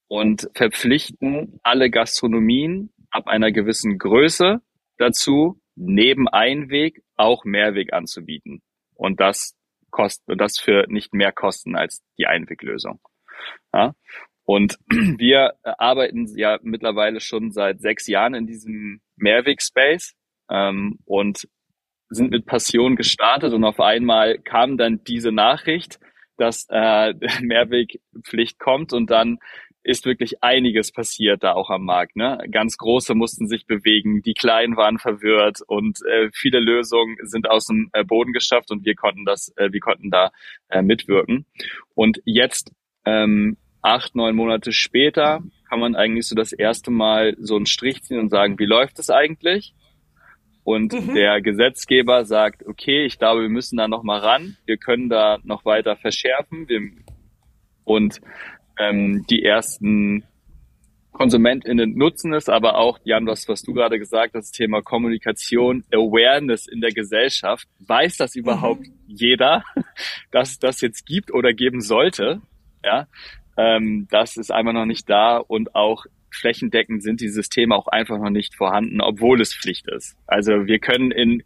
und 0.09 0.51
verpflichten 0.55 1.59
alle 1.63 1.89
Gastronomien 1.91 2.93
ab 3.11 3.29
einer 3.29 3.51
gewissen 3.51 3.97
Größe 3.99 4.61
dazu, 4.99 5.59
neben 5.75 6.29
Einweg 6.29 7.03
auch 7.17 7.45
Mehrweg 7.45 7.95
anzubieten 7.95 8.61
und 8.97 9.21
das 9.21 9.57
kostet 9.91 10.41
das 10.41 10.59
für 10.59 10.87
nicht 10.89 11.15
mehr 11.15 11.33
Kosten 11.33 11.77
als 11.77 12.03
die 12.19 12.27
Einweglösung. 12.27 13.01
Ja? 13.73 13.95
Und 14.45 14.79
wir 14.89 15.55
arbeiten 15.63 16.27
ja 16.37 16.59
mittlerweile 16.63 17.21
schon 17.21 17.51
seit 17.51 17.81
sechs 17.81 18.07
Jahren 18.07 18.35
in 18.35 18.47
diesem 18.47 19.01
Mehrweg-Space 19.17 20.15
ähm, 20.51 20.99
und 21.05 21.49
sind 22.09 22.31
mit 22.31 22.47
Passion 22.47 22.95
gestartet 22.95 23.53
und 23.53 23.65
auf 23.65 23.81
einmal 23.81 24.39
kam 24.39 24.77
dann 24.77 25.03
diese 25.03 25.33
Nachricht, 25.33 25.99
dass 26.37 26.67
äh, 26.71 27.15
Mehrwegpflicht 27.41 28.59
kommt 28.59 28.93
und 28.93 29.11
dann 29.11 29.39
ist 29.87 30.05
wirklich 30.05 30.43
einiges 30.43 30.91
passiert 30.91 31.45
da 31.45 31.53
auch 31.53 31.71
am 31.71 31.85
Markt. 31.85 32.17
Ne? 32.17 32.39
Ganz 32.51 32.77
große 32.77 33.15
mussten 33.15 33.47
sich 33.47 33.67
bewegen, 33.67 34.21
die 34.21 34.35
Kleinen 34.35 34.77
waren 34.77 34.99
verwirrt 34.99 35.61
und 35.65 36.01
äh, 36.05 36.29
viele 36.33 36.59
Lösungen 36.59 37.17
sind 37.23 37.49
aus 37.49 37.67
dem 37.67 37.91
äh, 37.93 38.03
Boden 38.03 38.33
geschafft 38.33 38.73
und 38.73 38.85
wir 38.85 38.97
konnten 38.97 39.25
das, 39.25 39.53
äh, 39.57 39.71
wir 39.71 39.79
konnten 39.79 40.11
da 40.11 40.33
äh, 40.69 40.83
mitwirken. 40.83 41.47
Und 41.95 42.21
jetzt 42.25 42.73
ähm, 43.05 43.59
acht, 43.81 44.17
neun 44.17 44.35
Monate 44.35 44.73
später 44.73 45.41
kann 45.69 45.79
man 45.79 45.95
eigentlich 45.95 46.27
so 46.27 46.35
das 46.35 46.53
erste 46.53 46.91
Mal 46.91 47.37
so 47.39 47.55
einen 47.55 47.67
Strich 47.67 48.03
ziehen 48.03 48.19
und 48.19 48.31
sagen, 48.31 48.59
wie 48.59 48.67
läuft 48.67 48.99
es 48.99 49.09
eigentlich? 49.09 49.73
Und 50.65 50.95
mhm. 50.95 51.15
der 51.15 51.41
Gesetzgeber 51.41 52.25
sagt, 52.25 52.67
okay, 52.67 53.05
ich 53.05 53.21
glaube, 53.21 53.43
wir 53.43 53.49
müssen 53.49 53.77
da 53.77 53.87
noch 53.87 54.03
mal 54.03 54.19
ran. 54.19 54.57
Wir 54.67 54.79
können 54.79 55.09
da 55.09 55.39
noch 55.45 55.65
weiter 55.65 55.95
verschärfen. 55.95 56.69
Wir, 56.69 56.81
und 57.85 58.21
ähm, 58.79 59.25
die 59.29 59.43
ersten 59.43 60.25
KonsumentInnen 61.17 61.97
nutzen 61.97 62.35
es, 62.35 62.51
aber 62.51 62.77
auch, 62.77 62.99
Jan, 63.05 63.27
was, 63.27 63.49
was 63.49 63.63
du 63.63 63.73
gerade 63.73 63.99
gesagt 63.99 64.35
hast, 64.35 64.51
das 64.51 64.51
Thema 64.51 64.83
Kommunikation, 64.83 65.83
Awareness 65.91 66.67
in 66.67 66.83
der 66.83 66.93
Gesellschaft. 66.93 67.67
Weiß 67.79 68.19
das 68.19 68.37
überhaupt 68.37 68.83
mhm. 68.83 68.93
jeder, 69.07 69.65
dass 70.31 70.59
das 70.59 70.83
jetzt 70.83 71.07
gibt 71.07 71.33
oder 71.33 71.55
geben 71.55 71.81
sollte? 71.81 72.43
Ja, 72.85 73.07
ähm, 73.57 74.07
das 74.11 74.37
ist 74.37 74.51
einfach 74.53 74.75
noch 74.75 74.85
nicht 74.85 75.09
da 75.09 75.39
und 75.39 75.75
auch 75.75 76.05
flächendeckend 76.31 77.03
sind 77.03 77.23
die 77.23 77.31
Systeme 77.31 77.75
auch 77.75 77.87
einfach 77.87 78.19
noch 78.19 78.31
nicht 78.31 78.55
vorhanden, 78.55 79.01
obwohl 79.01 79.41
es 79.41 79.55
Pflicht 79.55 79.89
ist. 79.89 80.17
Also 80.27 80.67
wir 80.67 80.79
können 80.79 81.13
in 81.13 81.43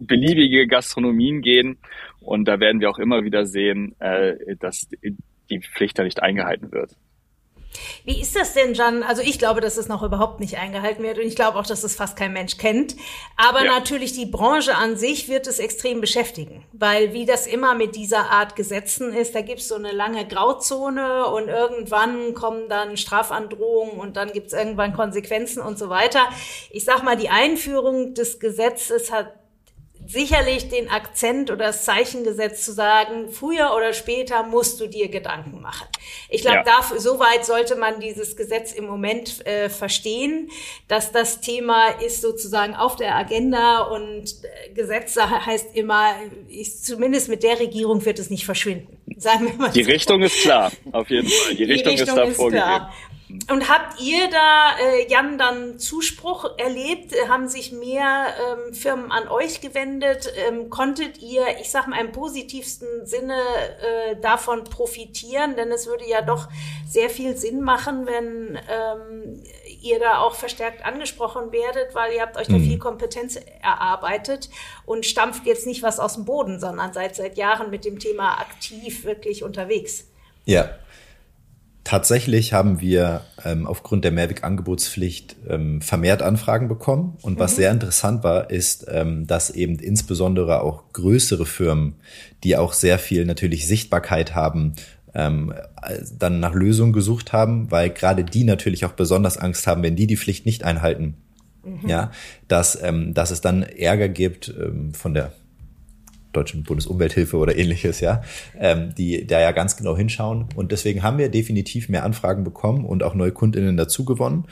beliebige 0.00 0.66
Gastronomien 0.66 1.42
gehen 1.42 1.78
und 2.18 2.46
da 2.46 2.58
werden 2.58 2.80
wir 2.80 2.90
auch 2.90 2.98
immer 2.98 3.22
wieder 3.22 3.46
sehen, 3.46 3.94
äh, 4.00 4.56
dass 4.58 4.88
die 5.50 5.60
Pflicht 5.60 5.98
da 5.98 6.02
nicht 6.02 6.22
eingehalten 6.22 6.72
wird. 6.72 6.96
Wie 8.04 8.20
ist 8.20 8.36
das 8.36 8.54
denn, 8.54 8.74
Jan? 8.74 9.02
Also 9.02 9.22
ich 9.22 9.38
glaube, 9.38 9.60
dass 9.60 9.76
es 9.76 9.88
noch 9.88 10.02
überhaupt 10.02 10.40
nicht 10.40 10.58
eingehalten 10.58 11.02
wird 11.02 11.18
und 11.18 11.24
ich 11.24 11.36
glaube 11.36 11.58
auch, 11.58 11.66
dass 11.66 11.84
es 11.84 11.96
fast 11.96 12.16
kein 12.16 12.32
Mensch 12.32 12.58
kennt. 12.58 12.96
Aber 13.36 13.64
ja. 13.64 13.72
natürlich 13.72 14.12
die 14.12 14.26
Branche 14.26 14.74
an 14.74 14.96
sich 14.96 15.28
wird 15.28 15.46
es 15.46 15.58
extrem 15.58 16.00
beschäftigen, 16.00 16.64
weil 16.72 17.12
wie 17.12 17.24
das 17.24 17.46
immer 17.46 17.74
mit 17.74 17.96
dieser 17.96 18.30
Art 18.30 18.56
Gesetzen 18.56 19.12
ist, 19.12 19.34
da 19.34 19.40
gibt 19.40 19.60
es 19.60 19.68
so 19.68 19.76
eine 19.76 19.92
lange 19.92 20.26
Grauzone 20.26 21.26
und 21.26 21.48
irgendwann 21.48 22.34
kommen 22.34 22.68
dann 22.68 22.96
Strafandrohungen 22.96 23.98
und 23.98 24.16
dann 24.16 24.32
gibt 24.32 24.48
es 24.48 24.52
irgendwann 24.52 24.92
Konsequenzen 24.92 25.62
und 25.62 25.78
so 25.78 25.88
weiter. 25.88 26.28
Ich 26.70 26.84
sag 26.84 27.02
mal, 27.02 27.16
die 27.16 27.30
Einführung 27.30 28.14
des 28.14 28.40
Gesetzes 28.40 29.12
hat 29.12 29.32
sicherlich 30.06 30.68
den 30.68 30.90
Akzent 30.90 31.50
oder 31.50 31.66
das 31.66 31.84
Zeichen 31.84 32.24
gesetzt 32.24 32.64
zu 32.64 32.72
sagen, 32.72 33.30
früher 33.30 33.74
oder 33.76 33.92
später 33.92 34.42
musst 34.42 34.80
du 34.80 34.86
dir 34.86 35.08
Gedanken 35.08 35.60
machen. 35.60 35.86
Ich 36.28 36.42
glaube, 36.42 36.62
ja. 36.66 36.82
soweit 36.98 37.44
sollte 37.44 37.76
man 37.76 38.00
dieses 38.00 38.36
Gesetz 38.36 38.72
im 38.72 38.86
Moment 38.86 39.46
äh, 39.46 39.68
verstehen, 39.68 40.50
dass 40.88 41.12
das 41.12 41.40
Thema 41.40 41.88
ist 42.04 42.20
sozusagen 42.20 42.74
auf 42.74 42.96
der 42.96 43.16
Agenda 43.16 43.82
und 43.82 44.24
äh, 44.24 44.72
Gesetz 44.74 45.16
heißt 45.16 45.74
immer, 45.74 46.14
ich, 46.48 46.82
zumindest 46.82 47.28
mit 47.28 47.42
der 47.42 47.60
Regierung 47.60 48.04
wird 48.04 48.18
es 48.18 48.30
nicht 48.30 48.44
verschwinden. 48.44 48.98
Sagen 49.16 49.46
wir 49.46 49.54
mal 49.54 49.70
Die 49.70 49.84
so. 49.84 49.90
Richtung 49.90 50.22
ist 50.22 50.42
klar, 50.42 50.72
auf 50.92 51.10
jeden 51.10 51.28
Fall. 51.28 51.52
Die, 51.52 51.58
Die 51.58 51.64
Richtung, 51.64 51.92
Richtung, 51.92 52.08
ist 52.08 52.16
da 52.16 52.34
vorgegeben. 52.34 52.64
Klar. 52.64 52.92
Und 53.50 53.68
habt 53.68 54.00
ihr 54.00 54.28
da, 54.30 54.76
äh, 54.78 55.10
Jan, 55.10 55.38
dann 55.38 55.78
Zuspruch 55.78 56.58
erlebt? 56.58 57.14
Haben 57.28 57.48
sich 57.48 57.72
mehr 57.72 58.26
ähm, 58.38 58.74
Firmen 58.74 59.10
an 59.10 59.28
euch 59.28 59.60
gewendet? 59.60 60.30
Ähm, 60.36 60.68
konntet 60.68 61.22
ihr, 61.22 61.42
ich 61.60 61.70
sag 61.70 61.86
mal, 61.86 62.00
im 62.00 62.12
positivsten 62.12 63.06
Sinne 63.06 63.34
äh, 63.34 64.16
davon 64.20 64.64
profitieren? 64.64 65.56
Denn 65.56 65.70
es 65.72 65.86
würde 65.86 66.06
ja 66.06 66.20
doch 66.20 66.48
sehr 66.86 67.08
viel 67.08 67.36
Sinn 67.36 67.62
machen, 67.62 68.06
wenn 68.06 68.58
ähm, 68.68 69.42
ihr 69.80 69.98
da 69.98 70.18
auch 70.18 70.34
verstärkt 70.34 70.84
angesprochen 70.84 71.52
werdet, 71.52 71.94
weil 71.94 72.12
ihr 72.14 72.22
habt 72.22 72.36
euch 72.36 72.48
mhm. 72.48 72.54
da 72.54 72.58
viel 72.58 72.78
Kompetenz 72.78 73.38
erarbeitet 73.62 74.50
und 74.84 75.06
stampft 75.06 75.46
jetzt 75.46 75.66
nicht 75.66 75.82
was 75.82 76.00
aus 76.00 76.14
dem 76.14 76.26
Boden, 76.26 76.60
sondern 76.60 76.92
seid 76.92 77.16
seit 77.16 77.38
Jahren 77.38 77.70
mit 77.70 77.84
dem 77.84 77.98
Thema 77.98 78.40
aktiv 78.40 79.04
wirklich 79.04 79.42
unterwegs. 79.42 80.06
Ja, 80.44 80.70
Tatsächlich 81.84 82.52
haben 82.52 82.80
wir 82.80 83.22
ähm, 83.44 83.66
aufgrund 83.66 84.04
der 84.04 84.12
Mehrweg-Angebotspflicht 84.12 85.36
ähm, 85.48 85.80
vermehrt 85.80 86.22
Anfragen 86.22 86.68
bekommen. 86.68 87.16
Und 87.22 87.40
was 87.40 87.52
mhm. 87.52 87.56
sehr 87.56 87.70
interessant 87.72 88.22
war, 88.22 88.50
ist, 88.50 88.86
ähm, 88.88 89.26
dass 89.26 89.50
eben 89.50 89.78
insbesondere 89.80 90.62
auch 90.62 90.84
größere 90.92 91.44
Firmen, 91.44 91.94
die 92.44 92.56
auch 92.56 92.72
sehr 92.72 93.00
viel 93.00 93.24
natürlich 93.24 93.66
Sichtbarkeit 93.66 94.34
haben, 94.34 94.74
ähm, 95.14 95.52
dann 96.16 96.38
nach 96.38 96.54
Lösungen 96.54 96.92
gesucht 96.92 97.32
haben, 97.32 97.70
weil 97.70 97.90
gerade 97.90 98.24
die 98.24 98.44
natürlich 98.44 98.84
auch 98.84 98.92
besonders 98.92 99.36
Angst 99.36 99.66
haben, 99.66 99.82
wenn 99.82 99.96
die 99.96 100.06
die 100.06 100.16
Pflicht 100.16 100.46
nicht 100.46 100.64
einhalten. 100.64 101.16
Mhm. 101.64 101.88
Ja, 101.88 102.12
dass, 102.48 102.80
ähm, 102.80 103.12
dass 103.12 103.30
es 103.30 103.40
dann 103.40 103.62
Ärger 103.62 104.08
gibt 104.08 104.48
ähm, 104.48 104.94
von 104.94 105.14
der 105.14 105.32
deutschen 106.32 106.62
Bundesumwelthilfe 106.62 107.36
oder 107.36 107.56
ähnliches, 107.56 108.00
ja, 108.00 108.22
ähm, 108.58 108.94
die 108.96 109.26
da 109.26 109.40
ja 109.40 109.52
ganz 109.52 109.76
genau 109.76 109.96
hinschauen. 109.96 110.46
Und 110.54 110.72
deswegen 110.72 111.02
haben 111.02 111.18
wir 111.18 111.28
definitiv 111.28 111.88
mehr 111.88 112.04
Anfragen 112.04 112.44
bekommen 112.44 112.84
und 112.84 113.02
auch 113.02 113.14
neue 113.14 113.32
Kundinnen 113.32 113.76
dazu 113.76 114.04
gewonnen. 114.04 114.46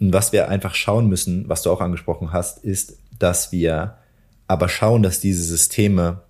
Und 0.00 0.12
was 0.12 0.32
wir 0.32 0.48
einfach 0.48 0.74
schauen 0.74 1.08
müssen, 1.08 1.48
was 1.48 1.62
du 1.62 1.70
auch 1.70 1.80
angesprochen 1.80 2.32
hast, 2.32 2.64
ist, 2.64 2.98
dass 3.18 3.52
wir 3.52 3.98
aber 4.46 4.68
schauen, 4.68 5.02
dass 5.02 5.20
diese 5.20 5.44
Systeme 5.44 6.23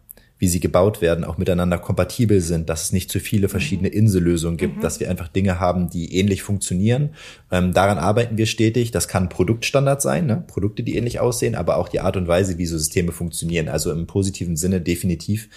wie 0.45 0.49
sie 0.49 0.61
gebaut 0.61 1.01
werden, 1.01 1.25
auch 1.25 1.39
miteinander 1.39 1.79
kompatibel 1.79 2.43
sind, 2.43 2.69
dass 2.69 2.83
es 2.83 2.93
nicht 2.93 3.11
zu 3.11 3.19
viele 3.19 3.49
verschiedene 3.49 3.89
mhm. 3.89 3.95
Insellösungen 3.95 4.59
gibt, 4.59 4.77
mhm. 4.77 4.81
dass 4.83 5.01
wir 5.01 5.09
einfach 5.09 5.29
Dinge 5.29 5.59
haben, 5.59 5.89
die 5.89 6.15
ähnlich 6.15 6.43
funktionieren. 6.43 7.15
Ähm, 7.51 7.73
daran 7.73 7.97
arbeiten 7.97 8.37
wir 8.37 8.45
stetig. 8.45 8.91
Das 8.91 9.09
kann 9.09 9.31
Produktstandard 9.31 10.03
sein, 10.03 10.27
ne? 10.27 10.45
Produkte, 10.47 10.83
die 10.83 10.97
ähnlich 10.99 11.19
aussehen, 11.19 11.55
aber 11.55 11.79
auch 11.79 11.89
die 11.89 12.01
Art 12.01 12.19
und 12.19 12.29
Weise, 12.29 12.59
wie 12.59 12.67
so 12.67 12.77
Systeme 12.77 13.11
funktionieren. 13.11 13.71
Also 13.71 13.91
im 13.91 14.07
positiven 14.07 14.59
Sinne 14.59 14.83
definitiv 14.83 15.49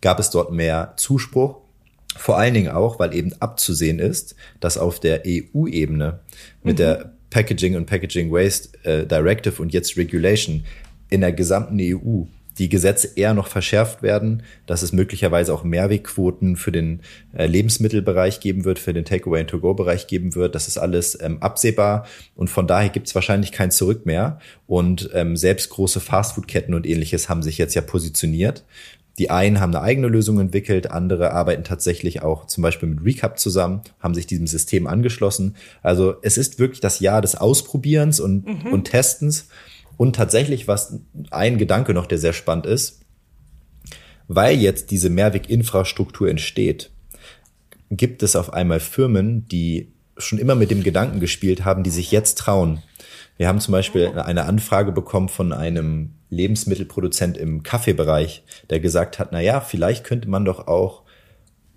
gab 0.00 0.20
es 0.20 0.30
dort 0.30 0.52
mehr 0.52 0.94
Zuspruch. 0.96 1.56
Vor 2.16 2.38
allen 2.38 2.54
Dingen 2.54 2.70
auch, 2.70 3.00
weil 3.00 3.12
eben 3.16 3.32
abzusehen 3.40 3.98
ist, 3.98 4.36
dass 4.60 4.78
auf 4.78 5.00
der 5.00 5.24
EU-Ebene 5.26 6.20
mit 6.62 6.74
mhm. 6.74 6.76
der 6.76 7.12
Packaging 7.30 7.74
und 7.74 7.86
Packaging 7.86 8.30
Waste 8.30 8.68
äh, 8.84 9.04
Directive 9.04 9.60
und 9.60 9.72
jetzt 9.72 9.96
Regulation 9.96 10.64
in 11.10 11.22
der 11.22 11.32
gesamten 11.32 11.78
EU 11.80 12.26
die 12.58 12.68
Gesetze 12.68 13.10
eher 13.16 13.34
noch 13.34 13.46
verschärft 13.46 14.02
werden, 14.02 14.42
dass 14.66 14.82
es 14.82 14.92
möglicherweise 14.92 15.54
auch 15.54 15.64
Mehrwegquoten 15.64 16.56
für 16.56 16.72
den 16.72 17.00
äh, 17.36 17.46
Lebensmittelbereich 17.46 18.40
geben 18.40 18.64
wird, 18.64 18.78
für 18.78 18.92
den 18.92 19.04
Takeaway- 19.04 19.40
and 19.40 19.50
To-Go-Bereich 19.50 20.06
geben 20.06 20.34
wird. 20.34 20.54
Das 20.54 20.68
ist 20.68 20.78
alles 20.78 21.18
ähm, 21.20 21.42
absehbar 21.42 22.06
und 22.34 22.48
von 22.48 22.66
daher 22.66 22.88
gibt 22.88 23.08
es 23.08 23.14
wahrscheinlich 23.14 23.52
kein 23.52 23.70
Zurück 23.70 24.06
mehr. 24.06 24.38
Und 24.66 25.10
ähm, 25.14 25.36
selbst 25.36 25.70
große 25.70 26.00
Fastfood-Ketten 26.00 26.74
und 26.74 26.86
ähnliches 26.86 27.28
haben 27.28 27.42
sich 27.42 27.58
jetzt 27.58 27.74
ja 27.74 27.82
positioniert. 27.82 28.64
Die 29.18 29.30
einen 29.30 29.60
haben 29.60 29.74
eine 29.74 29.82
eigene 29.82 30.06
Lösung 30.06 30.38
entwickelt, 30.38 30.90
andere 30.90 31.32
arbeiten 31.32 31.64
tatsächlich 31.64 32.22
auch 32.22 32.46
zum 32.46 32.62
Beispiel 32.62 32.88
mit 32.88 33.04
Recap 33.04 33.38
zusammen, 33.38 33.82
haben 33.98 34.14
sich 34.14 34.26
diesem 34.26 34.46
System 34.46 34.86
angeschlossen. 34.86 35.56
Also 35.82 36.14
es 36.22 36.38
ist 36.38 36.60
wirklich 36.60 36.80
das 36.80 37.00
Jahr 37.00 37.20
des 37.20 37.34
Ausprobierens 37.34 38.20
und, 38.20 38.46
mhm. 38.46 38.72
und 38.72 38.84
Testens. 38.84 39.48
Und 39.98 40.16
tatsächlich, 40.16 40.66
was 40.68 41.00
ein 41.30 41.58
Gedanke 41.58 41.92
noch, 41.92 42.06
der 42.06 42.16
sehr 42.16 42.32
spannend 42.32 42.64
ist, 42.64 43.02
weil 44.28 44.56
jetzt 44.56 44.90
diese 44.90 45.10
Mehrweg-Infrastruktur 45.10 46.30
entsteht, 46.30 46.90
gibt 47.90 48.22
es 48.22 48.36
auf 48.36 48.52
einmal 48.52 48.80
Firmen, 48.80 49.48
die 49.48 49.92
schon 50.16 50.38
immer 50.38 50.54
mit 50.54 50.70
dem 50.70 50.82
Gedanken 50.82 51.20
gespielt 51.20 51.64
haben, 51.64 51.82
die 51.82 51.90
sich 51.90 52.10
jetzt 52.12 52.38
trauen. 52.38 52.82
Wir 53.36 53.48
haben 53.48 53.60
zum 53.60 53.72
Beispiel 53.72 54.08
eine 54.08 54.44
Anfrage 54.44 54.92
bekommen 54.92 55.28
von 55.28 55.52
einem 55.52 56.14
Lebensmittelproduzent 56.30 57.36
im 57.36 57.62
Kaffeebereich, 57.62 58.44
der 58.70 58.80
gesagt 58.80 59.18
hat, 59.18 59.32
na 59.32 59.40
ja, 59.40 59.60
vielleicht 59.60 60.04
könnte 60.04 60.28
man 60.28 60.44
doch 60.44 60.68
auch 60.68 61.02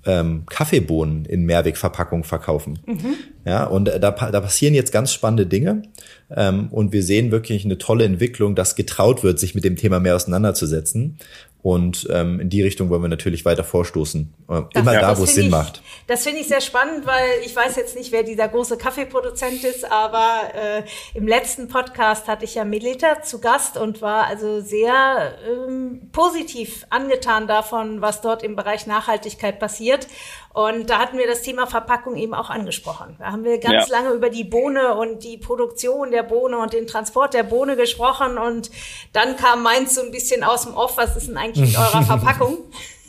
ähm, 0.06 0.46
Kaffeebohnen 0.48 1.26
in 1.26 1.46
Mehrwegverpackung 1.46 2.24
verkaufen. 2.24 2.80
Mhm. 2.86 3.16
Ja, 3.46 3.66
und 3.66 3.86
da, 3.86 4.12
da 4.12 4.12
passieren 4.12 4.76
jetzt 4.76 4.92
ganz 4.92 5.12
spannende 5.12 5.48
Dinge. 5.48 5.82
Ähm, 6.30 6.70
und 6.70 6.94
wir 6.94 7.04
sehen 7.04 7.32
wirklich 7.32 7.66
eine 7.66 7.78
tolle 7.78 8.06
Entwicklung, 8.06 8.56
dass 8.56 8.76
getraut 8.76 9.24
wird, 9.24 9.40
sich 9.40 9.56
mit 9.56 9.64
dem 9.64 9.76
Thema 9.76 10.00
mehr 10.00 10.16
auseinanderzusetzen. 10.16 11.18
Und 11.64 12.08
ähm, 12.12 12.40
in 12.40 12.50
die 12.50 12.64
Richtung 12.64 12.90
wollen 12.90 13.04
wir 13.04 13.08
natürlich 13.08 13.46
weiter 13.46 13.64
vorstoßen. 13.64 14.34
Äh, 14.50 14.62
immer 14.74 14.94
ja, 14.94 15.02
da, 15.02 15.18
wo 15.18 15.24
es 15.24 15.36
Sinn 15.36 15.46
ich, 15.46 15.52
macht. 15.52 15.84
Das 16.08 16.24
finde 16.24 16.42
ich 16.42 16.48
sehr 16.48 16.62
spannend, 16.62 17.06
weil 17.06 17.42
ich 17.46 17.56
weiß 17.56 17.76
jetzt 17.76 17.96
nicht, 17.96 18.12
wer 18.12 18.24
dieser 18.24 18.48
große 18.48 18.78
Kaffeeproduzent 18.78 19.64
ist, 19.64 19.90
aber 19.90 20.42
äh, 20.56 20.84
im 21.14 21.28
letzten 21.28 21.68
Podcast 21.68 22.28
hatte 22.28 22.46
ich 22.46 22.56
ja 22.56 22.66
Melita 22.66 23.22
zu 23.22 23.40
Gast 23.40 23.78
und 23.78 24.02
war 24.02 24.26
also 24.26 24.62
sehr 24.62 25.36
ähm, 25.48 26.10
positiv 26.12 26.86
angetan 26.90 27.48
davon, 27.48 28.02
was 28.02 28.22
dort 28.22 28.42
im 28.42 28.56
Bereich 28.56 28.88
Nachhaltigkeit 28.88 29.60
passiert. 29.60 30.08
Und 30.54 30.90
da 30.90 31.00
hatten 31.00 31.18
wir 31.18 31.28
das 31.28 31.44
Thema 31.44 31.66
Verpackung 31.66 32.18
eben 32.18 32.34
auch 32.34 32.50
angesprochen. 32.50 33.16
Da 33.20 33.32
haben 33.32 33.46
wir 33.46 33.58
ganz 33.60 33.88
ja. 33.88 33.98
lange 33.98 34.14
über 34.14 34.30
die 34.30 34.44
Bohne 34.44 34.96
und 34.96 35.24
die 35.24 35.38
Produktion 35.38 36.12
der 36.12 36.24
Bohne 36.24 36.58
und 36.58 36.74
den 36.74 36.88
Transport 36.88 37.34
der 37.34 37.44
Bohne 37.44 37.78
gesprochen. 37.78 38.38
Und 38.38 38.70
dann 39.14 39.38
kam 39.38 39.64
meins 39.64 39.96
so 39.96 40.02
ein 40.02 40.12
bisschen 40.12 40.44
aus 40.44 40.64
dem 40.64 40.74
Off, 40.74 40.98
was 40.98 41.16
ist 41.16 41.30
denn 41.30 41.38
eigentlich 41.38 41.51
mit 41.58 41.78
eurer 41.78 42.04
Verpackung? 42.04 42.58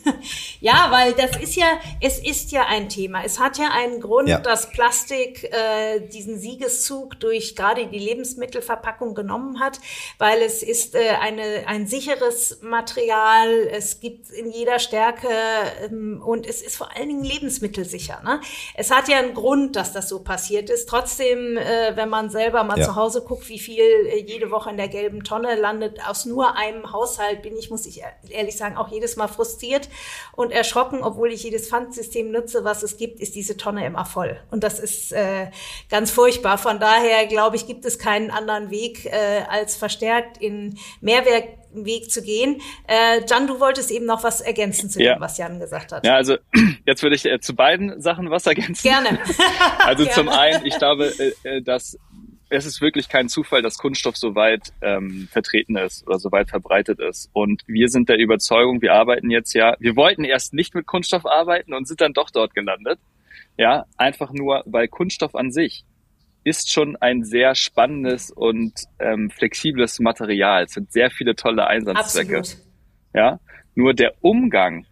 ja, 0.59 0.87
weil 0.89 1.13
das 1.13 1.37
ist 1.37 1.55
ja, 1.55 1.79
es 2.01 2.19
ist 2.19 2.51
ja 2.51 2.65
ein 2.67 2.89
Thema. 2.89 3.23
Es 3.23 3.39
hat 3.39 3.57
ja 3.57 3.69
einen 3.71 4.01
Grund, 4.01 4.29
ja. 4.29 4.39
dass 4.39 4.69
Plastik 4.69 5.43
äh, 5.43 6.01
diesen 6.01 6.39
Siegeszug 6.39 7.19
durch 7.19 7.55
gerade 7.55 7.87
die 7.87 7.99
Lebensmittelverpackung 7.99 9.15
genommen 9.15 9.59
hat, 9.59 9.79
weil 10.17 10.41
es 10.41 10.63
ist 10.63 10.95
äh, 10.95 11.09
eine, 11.21 11.67
ein 11.67 11.87
sicheres 11.87 12.59
Material, 12.61 13.67
es 13.71 13.99
gibt 13.99 14.29
in 14.29 14.51
jeder 14.51 14.79
Stärke 14.79 15.27
ähm, 15.83 16.21
und 16.25 16.45
es 16.45 16.61
ist 16.61 16.75
vor 16.75 16.95
allen 16.95 17.09
Dingen 17.09 17.23
lebensmittelsicher. 17.23 18.21
Ne? 18.23 18.41
Es 18.75 18.91
hat 18.91 19.07
ja 19.07 19.17
einen 19.17 19.33
Grund, 19.33 19.75
dass 19.75 19.93
das 19.93 20.09
so 20.09 20.19
passiert 20.23 20.69
ist. 20.69 20.89
Trotzdem, 20.89 21.57
äh, 21.57 21.95
wenn 21.95 22.09
man 22.09 22.29
selber 22.29 22.63
mal 22.63 22.77
ja. 22.77 22.85
zu 22.85 22.95
Hause 22.95 23.21
guckt, 23.21 23.47
wie 23.49 23.59
viel 23.59 23.83
äh, 23.83 24.23
jede 24.25 24.51
Woche 24.51 24.69
in 24.69 24.77
der 24.77 24.87
gelben 24.87 25.23
Tonne 25.23 25.55
landet, 25.55 25.99
aus 26.07 26.25
nur 26.25 26.55
einem 26.55 26.91
Haushalt 26.91 27.41
bin 27.41 27.55
ich, 27.57 27.69
muss 27.69 27.85
ich 27.85 28.01
ehrlich 28.29 28.57
sagen, 28.57 28.77
auch 28.77 28.89
jedes 28.89 29.15
Mal 29.15 29.27
frustriert 29.27 29.89
und 30.35 30.51
erschrocken, 30.51 31.03
obwohl 31.03 31.31
ich 31.31 31.43
jedes 31.43 31.69
Pfandsystem 31.69 32.31
nutze, 32.31 32.63
was 32.63 32.83
es 32.83 32.97
gibt, 32.97 33.19
ist 33.19 33.35
diese 33.35 33.57
Tonne 33.57 33.85
immer 33.85 34.05
voll. 34.05 34.39
Und 34.51 34.63
das 34.63 34.79
ist 34.79 35.11
äh, 35.11 35.47
ganz 35.89 36.11
furchtbar. 36.11 36.57
Von 36.57 36.79
daher, 36.79 37.27
glaube 37.27 37.55
ich, 37.55 37.67
gibt 37.67 37.85
es 37.85 37.99
keinen 37.99 38.31
anderen 38.31 38.71
Weg, 38.71 39.05
äh, 39.05 39.43
als 39.49 39.75
verstärkt 39.75 40.37
in 40.37 40.77
Mehrwertweg 41.01 42.09
zu 42.09 42.23
gehen. 42.23 42.61
Äh, 42.87 43.21
Jan, 43.27 43.47
du 43.47 43.59
wolltest 43.59 43.91
eben 43.91 44.05
noch 44.05 44.23
was 44.23 44.41
ergänzen 44.41 44.89
zu 44.89 45.01
ja. 45.01 45.15
dem, 45.15 45.21
was 45.21 45.37
Jan 45.37 45.59
gesagt 45.59 45.91
hat. 45.91 46.05
Ja, 46.05 46.15
also 46.15 46.37
jetzt 46.85 47.03
würde 47.03 47.15
ich 47.15 47.25
äh, 47.25 47.39
zu 47.39 47.55
beiden 47.55 48.01
Sachen 48.01 48.29
was 48.29 48.45
ergänzen. 48.47 48.83
Gerne. 48.83 49.19
also 49.79 50.03
Gerne. 50.05 50.15
zum 50.15 50.29
einen, 50.29 50.65
ich 50.65 50.77
glaube, 50.77 51.13
äh, 51.19 51.57
äh 51.57 51.61
dass 51.61 51.97
es 52.53 52.65
ist 52.67 52.81
wirklich 52.81 53.09
kein 53.09 53.29
Zufall, 53.29 53.63
dass 53.63 53.79
Kunststoff 53.79 54.15
so 54.15 54.35
weit 54.35 54.73
ähm, 54.81 55.27
vertreten 55.31 55.75
ist 55.75 56.05
oder 56.05 56.19
so 56.19 56.31
weit 56.31 56.49
verbreitet 56.49 56.99
ist. 56.99 57.29
Und 57.33 57.63
wir 57.65 57.89
sind 57.89 58.09
der 58.09 58.19
Überzeugung, 58.19 58.81
wir 58.81 58.93
arbeiten 58.93 59.31
jetzt 59.31 59.53
ja, 59.53 59.75
wir 59.79 59.95
wollten 59.95 60.23
erst 60.23 60.53
nicht 60.53 60.75
mit 60.75 60.85
Kunststoff 60.85 61.25
arbeiten 61.25 61.73
und 61.73 61.87
sind 61.87 61.99
dann 61.99 62.13
doch 62.13 62.29
dort 62.29 62.53
gelandet. 62.53 62.99
Ja, 63.57 63.85
einfach 63.97 64.31
nur, 64.31 64.61
weil 64.65 64.87
Kunststoff 64.87 65.33
an 65.33 65.51
sich 65.51 65.83
ist 66.43 66.71
schon 66.71 66.95
ein 66.97 67.23
sehr 67.23 67.55
spannendes 67.55 68.29
und 68.29 68.73
ähm, 68.99 69.31
flexibles 69.31 69.99
Material. 69.99 70.65
Es 70.65 70.73
sind 70.73 70.91
sehr 70.91 71.09
viele 71.09 71.35
tolle 71.35 71.65
Einsatzzwecke. 71.65 72.37
Absolut. 72.37 72.65
Ja, 73.15 73.39
nur 73.73 73.93
der 73.95 74.13
Umgang 74.21 74.85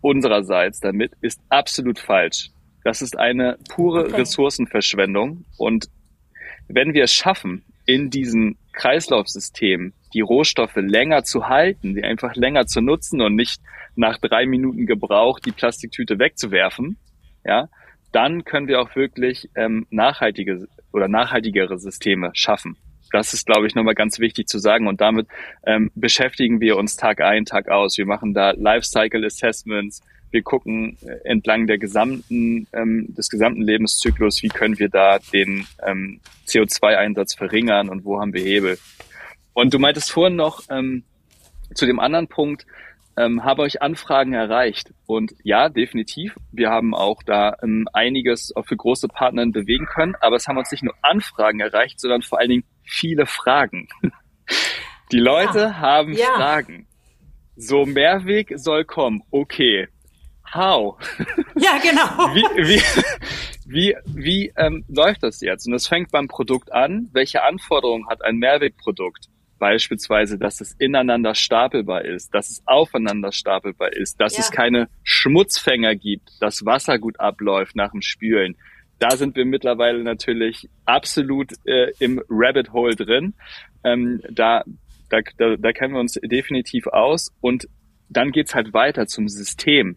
unsererseits 0.00 0.80
damit 0.80 1.12
ist 1.20 1.40
absolut 1.50 1.98
falsch. 1.98 2.50
Das 2.84 3.02
ist 3.02 3.18
eine 3.18 3.58
pure 3.68 4.04
okay. 4.04 4.16
Ressourcenverschwendung 4.16 5.44
und 5.58 5.88
wenn 6.68 6.94
wir 6.94 7.04
es 7.04 7.12
schaffen, 7.12 7.64
in 7.86 8.10
diesem 8.10 8.56
Kreislaufsystem 8.72 9.92
die 10.12 10.20
Rohstoffe 10.20 10.76
länger 10.76 11.24
zu 11.24 11.48
halten, 11.48 11.94
die 11.94 12.04
einfach 12.04 12.34
länger 12.34 12.66
zu 12.66 12.80
nutzen 12.80 13.20
und 13.20 13.36
nicht 13.36 13.60
nach 13.94 14.18
drei 14.18 14.46
Minuten 14.46 14.86
Gebrauch 14.86 15.40
die 15.40 15.52
Plastiktüte 15.52 16.18
wegzuwerfen, 16.18 16.98
ja, 17.44 17.68
dann 18.12 18.44
können 18.44 18.68
wir 18.68 18.80
auch 18.80 18.94
wirklich 18.96 19.48
ähm, 19.54 19.86
nachhaltige 19.90 20.68
oder 20.92 21.08
nachhaltigere 21.08 21.78
Systeme 21.78 22.30
schaffen. 22.34 22.76
Das 23.12 23.34
ist, 23.34 23.46
glaube 23.46 23.66
ich, 23.66 23.74
nochmal 23.74 23.94
ganz 23.94 24.18
wichtig 24.18 24.48
zu 24.48 24.58
sagen. 24.58 24.88
Und 24.88 25.00
damit 25.00 25.28
ähm, 25.64 25.90
beschäftigen 25.94 26.60
wir 26.60 26.76
uns 26.76 26.96
Tag 26.96 27.20
ein, 27.20 27.44
Tag 27.44 27.68
aus. 27.68 27.96
Wir 27.98 28.06
machen 28.06 28.34
da 28.34 28.50
Lifecycle 28.50 29.24
Assessments. 29.24 30.02
Wir 30.30 30.42
gucken 30.42 30.96
äh, 31.02 31.28
entlang 31.28 31.66
der 31.66 31.78
gesamten, 31.78 32.66
ähm, 32.72 33.14
des 33.14 33.28
gesamten 33.28 33.62
Lebenszyklus, 33.62 34.42
wie 34.42 34.48
können 34.48 34.78
wir 34.78 34.88
da 34.88 35.18
den 35.32 35.66
ähm, 35.86 36.20
CO2-Einsatz 36.46 37.34
verringern 37.34 37.88
und 37.88 38.04
wo 38.04 38.20
haben 38.20 38.32
wir 38.32 38.42
Hebel. 38.42 38.78
Und 39.52 39.72
du 39.72 39.78
meintest 39.78 40.10
vorhin 40.10 40.36
noch 40.36 40.62
ähm, 40.68 41.04
zu 41.74 41.86
dem 41.86 41.98
anderen 41.98 42.28
Punkt, 42.28 42.66
ähm, 43.16 43.44
habe 43.44 43.62
euch 43.62 43.80
Anfragen 43.82 44.34
erreicht. 44.34 44.92
Und 45.06 45.32
ja, 45.42 45.68
definitiv. 45.68 46.36
Wir 46.52 46.70
haben 46.70 46.94
auch 46.94 47.22
da 47.22 47.56
ähm, 47.62 47.88
einiges 47.92 48.54
auch 48.54 48.66
für 48.66 48.76
große 48.76 49.08
Partner 49.08 49.46
bewegen 49.46 49.86
können. 49.86 50.14
Aber 50.20 50.36
es 50.36 50.46
haben 50.46 50.58
uns 50.58 50.70
nicht 50.70 50.82
nur 50.82 50.94
Anfragen 51.02 51.60
erreicht, 51.60 52.00
sondern 52.00 52.22
vor 52.22 52.38
allen 52.38 52.50
Dingen 52.50 52.64
viele 52.84 53.26
Fragen. 53.26 53.88
Die 55.12 55.20
Leute 55.20 55.58
ja. 55.58 55.76
haben 55.78 56.12
ja. 56.12 56.26
Fragen. 56.34 56.86
So 57.56 57.86
Mehrweg 57.86 58.52
soll 58.56 58.84
kommen. 58.84 59.22
Okay. 59.30 59.88
How? 60.54 60.96
Ja, 61.56 61.78
genau. 61.78 62.34
wie 62.34 62.44
wie, 62.66 62.82
wie, 63.66 63.96
wie 64.04 64.52
ähm, 64.56 64.84
läuft 64.88 65.22
das 65.22 65.40
jetzt? 65.40 65.66
Und 65.66 65.74
es 65.74 65.86
fängt 65.86 66.10
beim 66.10 66.28
Produkt 66.28 66.72
an. 66.72 67.08
Welche 67.12 67.42
Anforderungen 67.42 68.08
hat 68.08 68.22
ein 68.22 68.36
Mehrwegprodukt? 68.36 69.28
Beispielsweise, 69.58 70.38
dass 70.38 70.60
es 70.60 70.74
ineinander 70.78 71.34
stapelbar 71.34 72.04
ist, 72.04 72.34
dass 72.34 72.50
es 72.50 72.62
aufeinander 72.66 73.32
stapelbar 73.32 73.90
ist, 73.92 74.20
dass 74.20 74.34
ja. 74.34 74.40
es 74.40 74.50
keine 74.50 74.88
Schmutzfänger 75.02 75.94
gibt, 75.94 76.30
dass 76.40 76.66
Wasser 76.66 76.98
gut 76.98 77.18
abläuft 77.18 77.74
nach 77.74 77.90
dem 77.92 78.02
Spülen. 78.02 78.56
Da 78.98 79.16
sind 79.16 79.34
wir 79.34 79.46
mittlerweile 79.46 80.02
natürlich 80.02 80.68
absolut 80.84 81.52
äh, 81.64 81.92
im 81.98 82.22
Rabbit 82.28 82.72
Hole 82.72 82.96
drin. 82.96 83.34
Ähm, 83.82 84.20
da, 84.30 84.62
da, 85.08 85.20
da, 85.38 85.56
da 85.56 85.72
kennen 85.72 85.94
wir 85.94 86.00
uns 86.00 86.18
definitiv 86.22 86.86
aus. 86.86 87.32
Und 87.40 87.66
dann 88.08 88.32
geht's 88.32 88.54
halt 88.54 88.72
weiter 88.72 89.06
zum 89.06 89.28
System. 89.28 89.96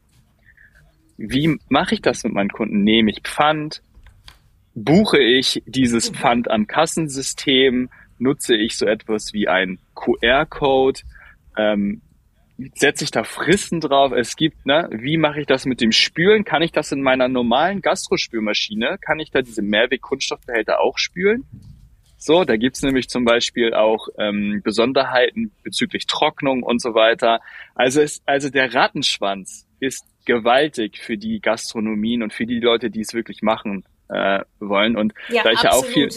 Wie 1.22 1.60
mache 1.68 1.96
ich 1.96 2.02
das 2.02 2.24
mit 2.24 2.34
meinen 2.34 2.50
Kunden? 2.50 2.84
Nehme 2.84 3.12
ich 3.12 3.22
Pfand? 3.22 3.82
Buche 4.74 5.20
ich 5.20 5.62
dieses 5.66 6.10
Pfand 6.10 6.50
am 6.50 6.68
Kassensystem? 6.68 7.90
nutze 8.20 8.56
ich 8.56 8.78
so 8.78 8.86
etwas 8.86 9.34
wie 9.34 9.48
ein 9.48 9.80
QR-Code, 9.96 11.02
ähm, 11.58 12.02
setze 12.76 13.06
ich 13.06 13.12
da 13.12 13.24
Fristen 13.24 13.80
drauf. 13.80 14.12
Es 14.12 14.36
gibt, 14.36 14.66
ne, 14.66 14.90
wie 14.92 15.18
mache 15.18 15.42
ich 15.42 15.48
das 15.48 15.66
mit 15.66 15.80
dem 15.80 15.94
Spülen? 15.94 16.44
Kann 16.44 16.62
ich 16.62 16.72
das 16.72 16.92
in 16.92 17.02
meiner 17.02 17.30
normalen 17.30 17.82
Gastrospülmaschine? 17.82 18.98
Kann 19.00 19.20
ich 19.20 19.32
da 19.32 19.42
diese 19.42 19.62
Mehrweg-Kunststoffbehälter 19.62 20.82
auch 20.82 20.98
spülen? 20.98 21.46
So, 22.18 22.44
da 22.44 22.58
gibt's 22.58 22.82
nämlich 22.82 23.08
zum 23.08 23.24
Beispiel 23.24 23.74
auch 23.74 24.10
ähm, 24.18 24.60
Besonderheiten 24.62 25.54
bezüglich 25.64 26.06
Trocknung 26.06 26.64
und 26.64 26.82
so 26.82 26.94
weiter. 26.94 27.40
Also, 27.76 28.02
es, 28.02 28.22
also 28.26 28.50
der 28.50 28.74
Rattenschwanz 28.74 29.66
ist 29.80 30.06
gewaltig 30.30 31.00
für 31.00 31.18
die 31.18 31.40
Gastronomien 31.40 32.22
und 32.22 32.34
für 32.34 32.46
die 32.46 32.60
Leute, 32.60 32.92
die 32.92 33.02
es 33.02 33.16
wirklich 33.16 33.42
machen 33.42 33.84
äh, 34.10 34.42
wollen. 34.60 34.96
Und 34.96 35.14
ja, 35.30 35.42
da 35.42 35.50
ich 35.50 35.64
ja 35.64 35.72
auch 35.72 35.84
viel 35.84 36.10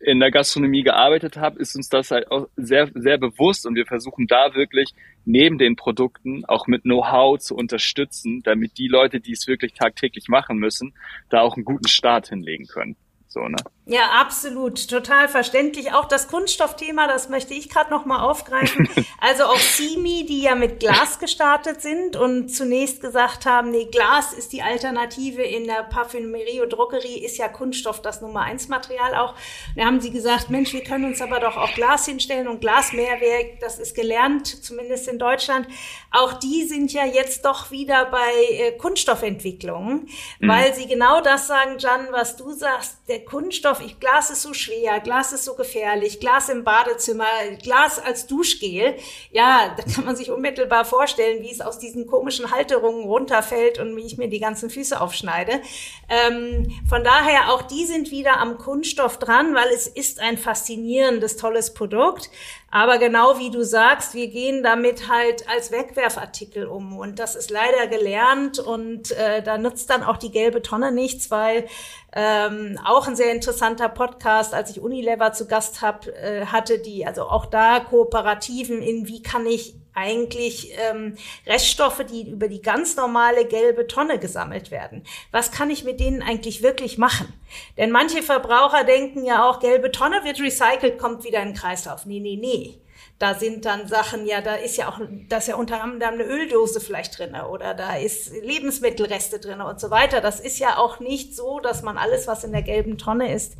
in 0.00 0.18
der 0.18 0.30
Gastronomie 0.30 0.82
gearbeitet 0.82 1.36
habe, 1.36 1.60
ist 1.60 1.76
uns 1.76 1.90
das 1.90 2.10
halt 2.10 2.30
auch 2.30 2.48
sehr, 2.56 2.88
sehr 2.94 3.18
bewusst 3.18 3.66
und 3.66 3.74
wir 3.74 3.84
versuchen 3.84 4.26
da 4.26 4.54
wirklich 4.54 4.94
neben 5.26 5.58
den 5.58 5.76
Produkten 5.76 6.46
auch 6.46 6.68
mit 6.68 6.84
Know-how 6.84 7.38
zu 7.38 7.54
unterstützen, 7.54 8.42
damit 8.44 8.78
die 8.78 8.88
Leute, 8.88 9.20
die 9.20 9.32
es 9.32 9.46
wirklich 9.46 9.74
tagtäglich 9.74 10.28
machen 10.28 10.56
müssen, 10.56 10.94
da 11.28 11.42
auch 11.42 11.56
einen 11.56 11.66
guten 11.66 11.88
Start 11.88 12.30
hinlegen 12.30 12.66
können. 12.66 12.96
So, 13.28 13.46
ne? 13.46 13.58
Ja, 13.90 14.20
absolut, 14.20 14.88
total 14.88 15.26
verständlich. 15.26 15.92
Auch 15.92 16.04
das 16.04 16.28
Kunststoffthema, 16.28 17.08
das 17.08 17.28
möchte 17.28 17.54
ich 17.54 17.68
gerade 17.68 17.90
noch 17.90 18.04
mal 18.04 18.20
aufgreifen. 18.20 18.88
Also 19.22 19.44
auch 19.44 19.58
Simi, 19.58 20.24
die 20.26 20.40
ja 20.40 20.54
mit 20.54 20.80
Glas 20.80 21.18
gestartet 21.18 21.82
sind 21.82 22.16
und 22.16 22.48
zunächst 22.48 23.02
gesagt 23.02 23.44
haben, 23.44 23.70
nee, 23.70 23.84
Glas 23.84 24.32
ist 24.32 24.52
die 24.52 24.62
Alternative 24.62 25.42
in 25.42 25.66
der 25.66 25.82
Parfümerie 25.82 26.62
und 26.62 26.72
Druckerie, 26.72 27.22
ist 27.22 27.36
ja 27.36 27.48
Kunststoff 27.48 28.00
das 28.00 28.22
Nummer 28.22 28.40
eins 28.42 28.68
Material 28.68 29.14
auch. 29.14 29.34
Da 29.76 29.84
haben 29.84 30.00
sie 30.00 30.10
gesagt, 30.10 30.48
Mensch, 30.48 30.72
wir 30.72 30.82
können 30.82 31.04
uns 31.04 31.20
aber 31.20 31.38
doch 31.38 31.58
auch 31.58 31.74
Glas 31.74 32.06
hinstellen 32.06 32.48
und 32.48 32.62
Glasmehrwerk, 32.62 33.60
das 33.60 33.78
ist 33.78 33.94
gelernt, 33.94 34.46
zumindest 34.64 35.06
in 35.08 35.18
Deutschland. 35.18 35.66
Auch 36.10 36.32
die 36.32 36.64
sind 36.64 36.92
ja 36.92 37.04
jetzt 37.04 37.44
doch 37.44 37.70
wieder 37.70 38.06
bei 38.06 38.32
äh, 38.52 38.72
Kunststoffentwicklungen, 38.72 40.08
mhm. 40.38 40.48
weil 40.48 40.74
sie 40.74 40.86
genau 40.86 41.20
das 41.20 41.46
sagen, 41.46 41.76
Jan, 41.78 42.08
was 42.10 42.36
du 42.36 42.52
sagst, 42.52 42.96
der 43.08 43.24
Kunststoff 43.24 43.79
ich, 43.84 44.00
Glas 44.00 44.30
ist 44.30 44.42
so 44.42 44.54
schwer, 44.54 45.00
Glas 45.00 45.32
ist 45.32 45.44
so 45.44 45.54
gefährlich, 45.54 46.20
Glas 46.20 46.48
im 46.48 46.64
Badezimmer, 46.64 47.26
Glas 47.62 47.98
als 47.98 48.26
Duschgel. 48.26 48.96
Ja, 49.30 49.74
da 49.76 49.82
kann 49.82 50.04
man 50.04 50.16
sich 50.16 50.30
unmittelbar 50.30 50.84
vorstellen, 50.84 51.42
wie 51.42 51.50
es 51.50 51.60
aus 51.60 51.78
diesen 51.78 52.06
komischen 52.06 52.50
Halterungen 52.50 53.04
runterfällt 53.04 53.78
und 53.78 53.96
wie 53.96 54.06
ich 54.06 54.18
mir 54.18 54.28
die 54.28 54.40
ganzen 54.40 54.70
Füße 54.70 55.00
aufschneide. 55.00 55.60
Ähm, 56.08 56.70
von 56.88 57.04
daher, 57.04 57.52
auch 57.52 57.62
die 57.62 57.86
sind 57.86 58.10
wieder 58.10 58.38
am 58.38 58.58
Kunststoff 58.58 59.18
dran, 59.18 59.54
weil 59.54 59.68
es 59.74 59.86
ist 59.86 60.20
ein 60.20 60.38
faszinierendes, 60.38 61.36
tolles 61.36 61.74
Produkt. 61.74 62.30
Aber 62.72 62.98
genau 62.98 63.38
wie 63.38 63.50
du 63.50 63.64
sagst, 63.64 64.14
wir 64.14 64.28
gehen 64.28 64.62
damit 64.62 65.08
halt 65.08 65.48
als 65.48 65.72
Wegwerfartikel 65.72 66.66
um. 66.66 66.96
Und 66.96 67.18
das 67.18 67.34
ist 67.34 67.50
leider 67.50 67.88
gelernt 67.88 68.60
und 68.60 69.10
äh, 69.12 69.42
da 69.42 69.58
nutzt 69.58 69.90
dann 69.90 70.04
auch 70.04 70.16
die 70.16 70.30
gelbe 70.30 70.62
Tonne 70.62 70.92
nichts, 70.92 71.32
weil 71.32 71.66
ähm, 72.12 72.78
auch 72.84 73.08
ein 73.08 73.16
sehr 73.16 73.32
interessanter 73.32 73.88
Podcast, 73.88 74.54
als 74.54 74.70
ich 74.70 74.80
Unilever 74.80 75.32
zu 75.32 75.48
Gast 75.48 75.82
hab, 75.82 76.06
äh, 76.06 76.46
hatte, 76.46 76.78
die 76.78 77.06
also 77.06 77.24
auch 77.24 77.46
da 77.46 77.80
Kooperativen 77.80 78.82
in 78.82 79.08
wie 79.08 79.22
kann 79.22 79.46
ich 79.46 79.74
eigentlich 79.94 80.72
ähm, 80.78 81.16
Reststoffe, 81.46 82.04
die 82.10 82.30
über 82.30 82.48
die 82.48 82.62
ganz 82.62 82.96
normale 82.96 83.44
gelbe 83.44 83.86
Tonne 83.86 84.18
gesammelt 84.18 84.70
werden. 84.70 85.04
Was 85.32 85.50
kann 85.50 85.70
ich 85.70 85.84
mit 85.84 86.00
denen 86.00 86.22
eigentlich 86.22 86.62
wirklich 86.62 86.98
machen? 86.98 87.32
Denn 87.76 87.90
manche 87.90 88.22
Verbraucher 88.22 88.84
denken 88.84 89.24
ja 89.24 89.48
auch, 89.48 89.60
gelbe 89.60 89.90
Tonne 89.90 90.24
wird 90.24 90.40
recycelt, 90.40 90.98
kommt 90.98 91.24
wieder 91.24 91.42
in 91.42 91.48
den 91.48 91.56
Kreislauf. 91.56 92.06
Nee, 92.06 92.20
nee, 92.20 92.38
nee. 92.40 92.80
Da 93.18 93.34
sind 93.34 93.66
dann 93.66 93.86
Sachen, 93.86 94.24
ja, 94.24 94.40
da 94.40 94.54
ist 94.54 94.78
ja 94.78 94.88
auch, 94.88 94.98
da 95.28 95.36
ist 95.36 95.48
ja 95.48 95.56
unter 95.56 95.82
anderem 95.82 96.14
eine 96.14 96.24
Öldose 96.24 96.80
vielleicht 96.80 97.18
drinne 97.18 97.48
oder 97.48 97.74
da 97.74 97.96
ist 97.96 98.32
Lebensmittelreste 98.32 99.38
drinne 99.38 99.66
und 99.66 99.78
so 99.78 99.90
weiter. 99.90 100.22
Das 100.22 100.40
ist 100.40 100.58
ja 100.58 100.78
auch 100.78 101.00
nicht 101.00 101.36
so, 101.36 101.60
dass 101.60 101.82
man 101.82 101.98
alles, 101.98 102.26
was 102.26 102.44
in 102.44 102.52
der 102.52 102.62
gelben 102.62 102.96
Tonne 102.96 103.34
ist, 103.34 103.56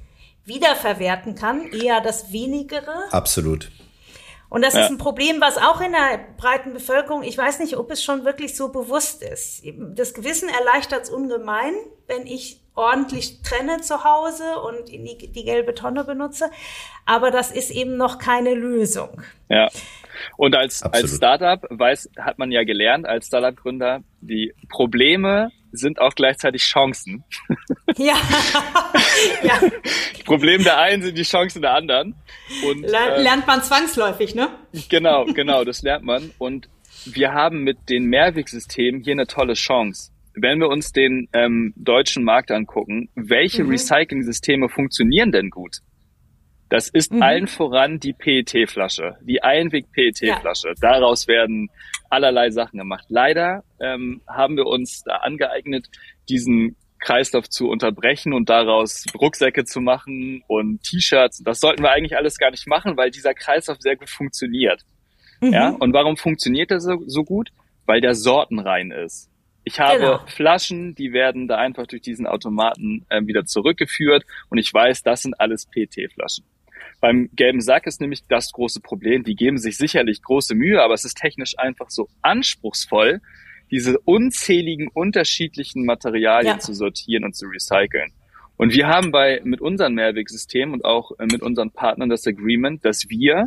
wiederverwerten 0.46 1.34
kann. 1.34 1.70
Eher 1.72 2.00
das 2.00 2.32
Wenigere. 2.32 3.04
Absolut. 3.10 3.70
Und 4.50 4.62
das 4.62 4.74
ja. 4.74 4.80
ist 4.82 4.90
ein 4.90 4.98
Problem, 4.98 5.40
was 5.40 5.56
auch 5.56 5.80
in 5.80 5.92
der 5.92 6.18
breiten 6.36 6.72
Bevölkerung, 6.72 7.22
ich 7.22 7.38
weiß 7.38 7.60
nicht, 7.60 7.76
ob 7.76 7.90
es 7.90 8.02
schon 8.02 8.24
wirklich 8.24 8.56
so 8.56 8.70
bewusst 8.70 9.22
ist. 9.22 9.62
Das 9.94 10.12
Gewissen 10.12 10.48
erleichtert 10.48 11.04
es 11.04 11.10
ungemein, 11.10 11.72
wenn 12.08 12.26
ich 12.26 12.60
ordentlich 12.74 13.42
trenne 13.42 13.80
zu 13.80 14.04
Hause 14.04 14.58
und 14.60 14.88
die, 14.88 15.30
die 15.32 15.44
gelbe 15.44 15.74
Tonne 15.74 16.04
benutze. 16.04 16.50
Aber 17.06 17.30
das 17.30 17.52
ist 17.52 17.70
eben 17.70 17.96
noch 17.96 18.18
keine 18.18 18.54
Lösung. 18.54 19.22
Ja. 19.48 19.68
Und 20.36 20.56
als, 20.56 20.82
als 20.82 21.16
Startup 21.16 21.64
weiß, 21.70 22.10
hat 22.18 22.38
man 22.38 22.50
ja 22.50 22.64
gelernt, 22.64 23.06
als 23.06 23.28
Startup-Gründer, 23.28 24.00
die 24.20 24.52
Probleme 24.68 25.50
sind 25.72 26.00
auch 26.00 26.14
gleichzeitig 26.14 26.62
Chancen. 26.62 27.24
Ja. 27.96 28.14
ja. 29.42 29.60
Problem 30.24 30.64
der 30.64 30.78
einen 30.78 31.02
sind 31.02 31.16
die 31.16 31.22
Chancen 31.22 31.62
der 31.62 31.74
anderen. 31.74 32.14
Und, 32.64 32.84
äh, 32.84 33.20
lernt 33.22 33.46
man 33.46 33.62
zwangsläufig, 33.62 34.34
ne? 34.34 34.48
Genau, 34.88 35.24
genau, 35.34 35.64
das 35.64 35.82
lernt 35.82 36.04
man. 36.04 36.30
Und 36.38 36.68
wir 37.04 37.32
haben 37.32 37.62
mit 37.62 37.88
den 37.88 38.04
Mehrwegsystemen 38.04 39.02
hier 39.02 39.12
eine 39.12 39.26
tolle 39.26 39.54
Chance. 39.54 40.12
Wenn 40.34 40.60
wir 40.60 40.68
uns 40.68 40.92
den 40.92 41.28
ähm, 41.32 41.72
deutschen 41.76 42.24
Markt 42.24 42.50
angucken, 42.50 43.08
welche 43.14 43.64
mhm. 43.64 43.70
Recycling-Systeme 43.70 44.68
funktionieren 44.68 45.32
denn 45.32 45.50
gut? 45.50 45.78
Das 46.70 46.88
ist 46.88 47.12
mhm. 47.12 47.22
allen 47.22 47.46
voran 47.48 47.98
die 47.98 48.12
PET-Flasche, 48.12 49.16
die 49.22 49.42
Einweg-PET-Flasche. 49.42 50.68
Ja. 50.68 50.74
Daraus 50.80 51.26
werden 51.26 51.68
allerlei 52.08 52.50
Sachen 52.50 52.78
gemacht. 52.78 53.06
Leider 53.08 53.64
ähm, 53.80 54.22
haben 54.28 54.56
wir 54.56 54.66
uns 54.66 55.02
da 55.04 55.16
angeeignet, 55.16 55.88
diesen 56.28 56.76
Kreislauf 57.00 57.48
zu 57.48 57.68
unterbrechen 57.68 58.32
und 58.32 58.48
daraus 58.48 59.04
Rucksäcke 59.20 59.64
zu 59.64 59.80
machen 59.80 60.44
und 60.46 60.82
T-Shirts. 60.84 61.42
Das 61.42 61.58
sollten 61.58 61.82
wir 61.82 61.90
eigentlich 61.90 62.16
alles 62.16 62.38
gar 62.38 62.52
nicht 62.52 62.68
machen, 62.68 62.96
weil 62.96 63.10
dieser 63.10 63.34
Kreislauf 63.34 63.78
sehr 63.80 63.96
gut 63.96 64.08
funktioniert. 64.08 64.82
Mhm. 65.40 65.52
Ja, 65.52 65.70
und 65.70 65.92
warum 65.92 66.16
funktioniert 66.16 66.70
er 66.70 66.80
so, 66.80 67.02
so 67.06 67.24
gut? 67.24 67.50
Weil 67.84 68.00
der 68.00 68.14
sortenrein 68.14 68.92
ist. 68.92 69.28
Ich 69.64 69.80
habe 69.80 69.98
genau. 69.98 70.26
Flaschen, 70.26 70.94
die 70.94 71.12
werden 71.12 71.48
da 71.48 71.56
einfach 71.56 71.86
durch 71.86 72.02
diesen 72.02 72.26
Automaten 72.26 73.06
äh, 73.08 73.26
wieder 73.26 73.44
zurückgeführt 73.44 74.24
und 74.48 74.58
ich 74.58 74.72
weiß, 74.72 75.02
das 75.02 75.22
sind 75.22 75.38
alles 75.40 75.66
PT-Flaschen. 75.66 76.44
Beim 77.00 77.30
gelben 77.32 77.60
Sack 77.60 77.86
ist 77.86 78.00
nämlich 78.00 78.26
das 78.28 78.52
große 78.52 78.80
Problem. 78.80 79.24
Die 79.24 79.34
geben 79.34 79.58
sich 79.58 79.76
sicherlich 79.78 80.22
große 80.22 80.54
Mühe, 80.54 80.82
aber 80.82 80.94
es 80.94 81.04
ist 81.04 81.16
technisch 81.16 81.58
einfach 81.58 81.90
so 81.90 82.08
anspruchsvoll, 82.22 83.20
diese 83.70 83.98
unzähligen 84.00 84.88
unterschiedlichen 84.88 85.84
Materialien 85.84 86.56
ja. 86.56 86.58
zu 86.58 86.74
sortieren 86.74 87.24
und 87.24 87.34
zu 87.34 87.46
recyceln. 87.46 88.12
Und 88.56 88.74
wir 88.74 88.88
haben 88.88 89.10
bei, 89.10 89.40
mit 89.44 89.62
unserem 89.62 89.94
Mehrwegsystemen 89.94 90.74
und 90.74 90.84
auch 90.84 91.12
äh, 91.18 91.24
mit 91.24 91.40
unseren 91.40 91.70
Partnern 91.70 92.10
das 92.10 92.26
Agreement, 92.26 92.84
dass 92.84 93.08
wir 93.08 93.46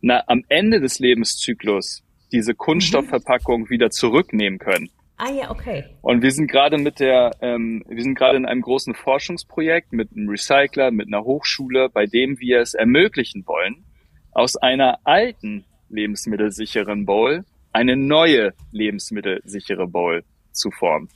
na, 0.00 0.24
am 0.26 0.44
Ende 0.48 0.80
des 0.80 0.98
Lebenszyklus 0.98 2.02
diese 2.32 2.54
Kunststoffverpackung 2.54 3.62
mhm. 3.62 3.70
wieder 3.70 3.90
zurücknehmen 3.90 4.58
können. 4.58 4.90
Ah 5.22 5.30
ja, 5.30 5.50
okay. 5.50 5.84
Und 6.00 6.22
wir 6.22 6.32
sind 6.32 6.50
gerade 6.50 6.78
mit 6.78 6.98
der, 6.98 7.32
ähm, 7.42 7.84
wir 7.86 8.02
sind 8.02 8.14
gerade 8.14 8.38
in 8.38 8.46
einem 8.46 8.62
großen 8.62 8.94
Forschungsprojekt 8.94 9.92
mit 9.92 10.12
einem 10.16 10.30
Recycler, 10.30 10.90
mit 10.92 11.08
einer 11.08 11.24
Hochschule, 11.24 11.90
bei 11.90 12.06
dem 12.06 12.40
wir 12.40 12.60
es 12.60 12.72
ermöglichen 12.72 13.46
wollen, 13.46 13.84
aus 14.32 14.56
einer 14.56 14.98
alten 15.04 15.66
lebensmittelsicheren 15.90 17.04
Bowl 17.04 17.44
eine 17.70 17.96
neue 17.96 18.54
lebensmittelsichere 18.72 19.86
Bowl 19.86 20.24
zu 20.52 20.70
formen. 20.70 21.10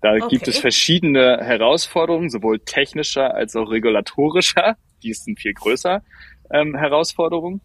Da 0.00 0.14
okay. 0.14 0.26
gibt 0.30 0.48
es 0.48 0.58
verschiedene 0.58 1.38
Herausforderungen, 1.40 2.30
sowohl 2.30 2.58
technischer 2.58 3.34
als 3.34 3.54
auch 3.54 3.70
regulatorischer. 3.70 4.76
Die 5.04 5.14
sind 5.14 5.38
viel 5.38 5.54
größer 5.54 6.02
ähm, 6.50 6.74
Herausforderungen. 6.74 7.60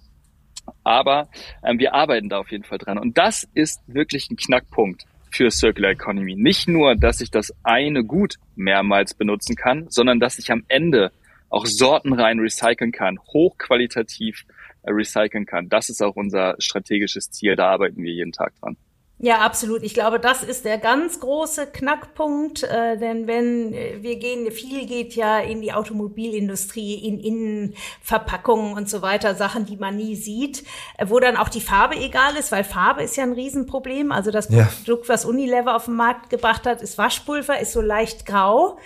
Aber 0.83 1.29
ähm, 1.63 1.79
wir 1.79 1.95
arbeiten 1.95 2.29
da 2.29 2.37
auf 2.37 2.51
jeden 2.51 2.63
Fall 2.63 2.77
dran. 2.77 2.99
Und 2.99 3.17
das 3.17 3.49
ist 3.55 3.81
wirklich 3.87 4.29
ein 4.29 4.35
Knackpunkt 4.35 5.07
für 5.33 5.49
Circular 5.49 5.91
Economy. 5.91 6.35
Nicht 6.35 6.67
nur, 6.67 6.95
dass 6.95 7.21
ich 7.21 7.31
das 7.31 7.53
eine 7.63 8.03
Gut 8.03 8.35
mehrmals 8.55 9.13
benutzen 9.13 9.55
kann, 9.55 9.87
sondern 9.89 10.19
dass 10.19 10.37
ich 10.37 10.51
am 10.51 10.63
Ende 10.67 11.11
auch 11.49 11.65
sortenrein 11.65 12.39
recyceln 12.39 12.91
kann, 12.91 13.19
hochqualitativ 13.19 14.45
äh, 14.83 14.91
recyceln 14.91 15.45
kann. 15.45 15.69
Das 15.69 15.89
ist 15.89 16.01
auch 16.01 16.15
unser 16.15 16.55
strategisches 16.59 17.29
Ziel. 17.31 17.55
Da 17.55 17.69
arbeiten 17.69 18.01
wir 18.01 18.11
jeden 18.11 18.31
Tag 18.31 18.53
dran. 18.59 18.77
Ja, 19.19 19.39
absolut. 19.39 19.83
Ich 19.83 19.93
glaube, 19.93 20.19
das 20.19 20.43
ist 20.43 20.65
der 20.65 20.77
ganz 20.77 21.21
große 21.21 21.67
Knackpunkt, 21.67 22.63
äh, 22.63 22.97
denn 22.97 23.25
wenn 23.25 23.73
äh, 23.73 24.01
wir 24.01 24.17
gehen, 24.17 24.51
viel 24.51 24.85
geht 24.85 25.15
ja 25.15 25.39
in 25.39 25.61
die 25.61 25.71
Automobilindustrie, 25.71 26.95
in 26.95 27.19
Innenverpackungen 27.19 28.73
und 28.73 28.89
so 28.89 29.01
weiter, 29.01 29.33
Sachen, 29.35 29.65
die 29.65 29.77
man 29.77 29.95
nie 29.95 30.17
sieht, 30.17 30.65
äh, 30.97 31.05
wo 31.07 31.21
dann 31.21 31.37
auch 31.37 31.47
die 31.47 31.61
Farbe 31.61 31.95
egal 31.95 32.35
ist, 32.35 32.51
weil 32.51 32.65
Farbe 32.65 33.03
ist 33.03 33.15
ja 33.15 33.23
ein 33.23 33.31
Riesenproblem. 33.31 34.11
Also 34.11 34.29
das 34.29 34.49
ja. 34.49 34.67
Produkt, 34.83 35.07
was 35.07 35.23
Unilever 35.23 35.75
auf 35.75 35.85
den 35.85 35.95
Markt 35.95 36.29
gebracht 36.29 36.65
hat, 36.65 36.81
ist 36.81 36.97
Waschpulver, 36.97 37.59
ist 37.59 37.71
so 37.71 37.81
leicht 37.81 38.25
grau 38.25 38.77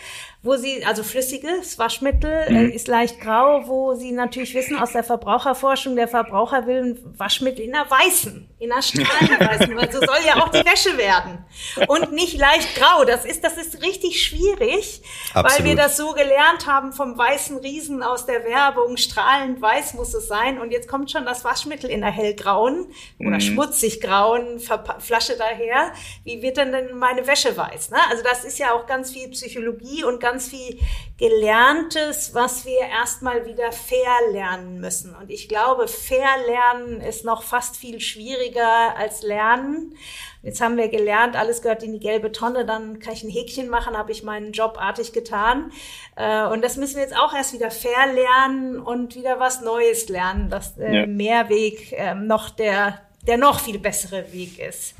wo 0.43 0.55
sie, 0.55 0.85
also 0.85 1.03
flüssiges 1.03 1.79
Waschmittel 1.79 2.31
äh, 2.47 2.51
mhm. 2.51 2.71
ist 2.71 2.87
leicht 2.87 3.19
grau, 3.19 3.67
wo 3.67 3.95
sie 3.95 4.11
natürlich 4.11 4.53
wissen 4.53 4.77
aus 4.77 4.91
der 4.91 5.03
Verbraucherforschung, 5.03 5.95
der 5.95 6.07
Verbraucher 6.07 6.67
will 6.67 6.83
ein 6.83 7.19
Waschmittel 7.19 7.65
in 7.65 7.75
einer 7.75 7.89
weißen, 7.89 8.47
in 8.59 8.71
einer 8.71 8.81
strahlenweißen, 8.81 9.75
weil 9.77 9.91
so 9.91 9.99
soll 9.99 10.19
ja 10.25 10.35
auch 10.43 10.49
die 10.49 10.63
Wäsche 10.63 10.97
werden. 10.97 11.43
Und 11.87 12.13
nicht 12.13 12.37
leicht 12.37 12.75
grau. 12.75 13.03
Das 13.03 13.25
ist, 13.25 13.43
das 13.43 13.57
ist 13.57 13.81
richtig 13.81 14.23
schwierig, 14.23 15.01
Absolut. 15.33 15.59
weil 15.59 15.65
wir 15.65 15.75
das 15.75 15.97
so 15.97 16.13
gelernt 16.13 16.67
haben 16.67 16.93
vom 16.93 17.17
weißen 17.17 17.57
Riesen 17.57 18.03
aus 18.03 18.25
der 18.25 18.45
Werbung. 18.45 18.97
Strahlend 18.97 19.59
weiß 19.61 19.95
muss 19.95 20.13
es 20.13 20.27
sein. 20.27 20.59
Und 20.59 20.71
jetzt 20.71 20.87
kommt 20.87 21.11
schon 21.11 21.25
das 21.25 21.43
Waschmittel 21.43 21.89
in 21.89 22.01
der 22.01 22.11
hellgrauen 22.11 22.87
oder 23.19 23.31
mhm. 23.31 23.41
schmutzig 23.41 24.01
grauen 24.01 24.59
Flasche 24.59 25.35
daher. 25.37 25.91
Wie 26.23 26.41
wird 26.41 26.57
denn 26.57 26.71
denn 26.71 26.95
meine 26.97 27.25
Wäsche 27.25 27.57
weiß? 27.57 27.89
Ne? 27.89 27.97
Also 28.09 28.23
das 28.23 28.43
ist 28.43 28.59
ja 28.59 28.73
auch 28.73 28.85
ganz 28.85 29.11
viel 29.11 29.29
Psychologie 29.29 30.03
und 30.03 30.19
ganz 30.27 30.49
viel 30.49 30.77
Gelerntes, 31.17 32.33
was 32.33 32.65
wir 32.65 32.81
erstmal 32.81 33.45
wieder 33.45 33.71
verlernen 33.71 34.81
müssen. 34.81 35.15
Und 35.15 35.31
ich 35.31 35.47
glaube, 35.47 35.87
verlernen 35.87 36.99
ist 36.99 37.23
noch 37.23 37.43
fast 37.43 37.77
viel 37.77 38.01
schwieriger 38.01 38.95
als 38.97 39.23
lernen. 39.23 39.95
Jetzt 40.43 40.59
haben 40.61 40.77
wir 40.77 40.89
gelernt, 40.89 41.35
alles 41.35 41.61
gehört 41.61 41.81
in 41.81 41.93
die 41.93 41.99
gelbe 41.99 42.31
Tonne, 42.31 42.65
dann 42.65 42.99
kann 42.99 43.13
ich 43.13 43.23
ein 43.23 43.29
Häkchen 43.29 43.69
machen, 43.69 43.97
habe 43.97 44.11
ich 44.11 44.23
meinen 44.23 44.51
Job 44.51 44.77
artig 44.77 45.13
getan. 45.13 45.71
Äh, 46.15 46.45
und 46.47 46.61
das 46.61 46.75
müssen 46.75 46.95
wir 46.97 47.03
jetzt 47.03 47.17
auch 47.17 47.33
erst 47.33 47.53
wieder 47.53 47.71
verlernen 47.71 48.79
und 48.79 49.15
wieder 49.15 49.39
was 49.39 49.61
Neues 49.61 50.09
lernen, 50.09 50.49
dass 50.49 50.75
der 50.75 50.93
ja. 50.93 51.07
Mehrweg 51.07 51.93
ähm, 51.93 52.27
noch 52.27 52.49
der, 52.49 53.01
der 53.25 53.37
noch 53.37 53.61
viel 53.61 53.79
bessere 53.79 54.31
Weg 54.33 54.59
ist. 54.59 54.93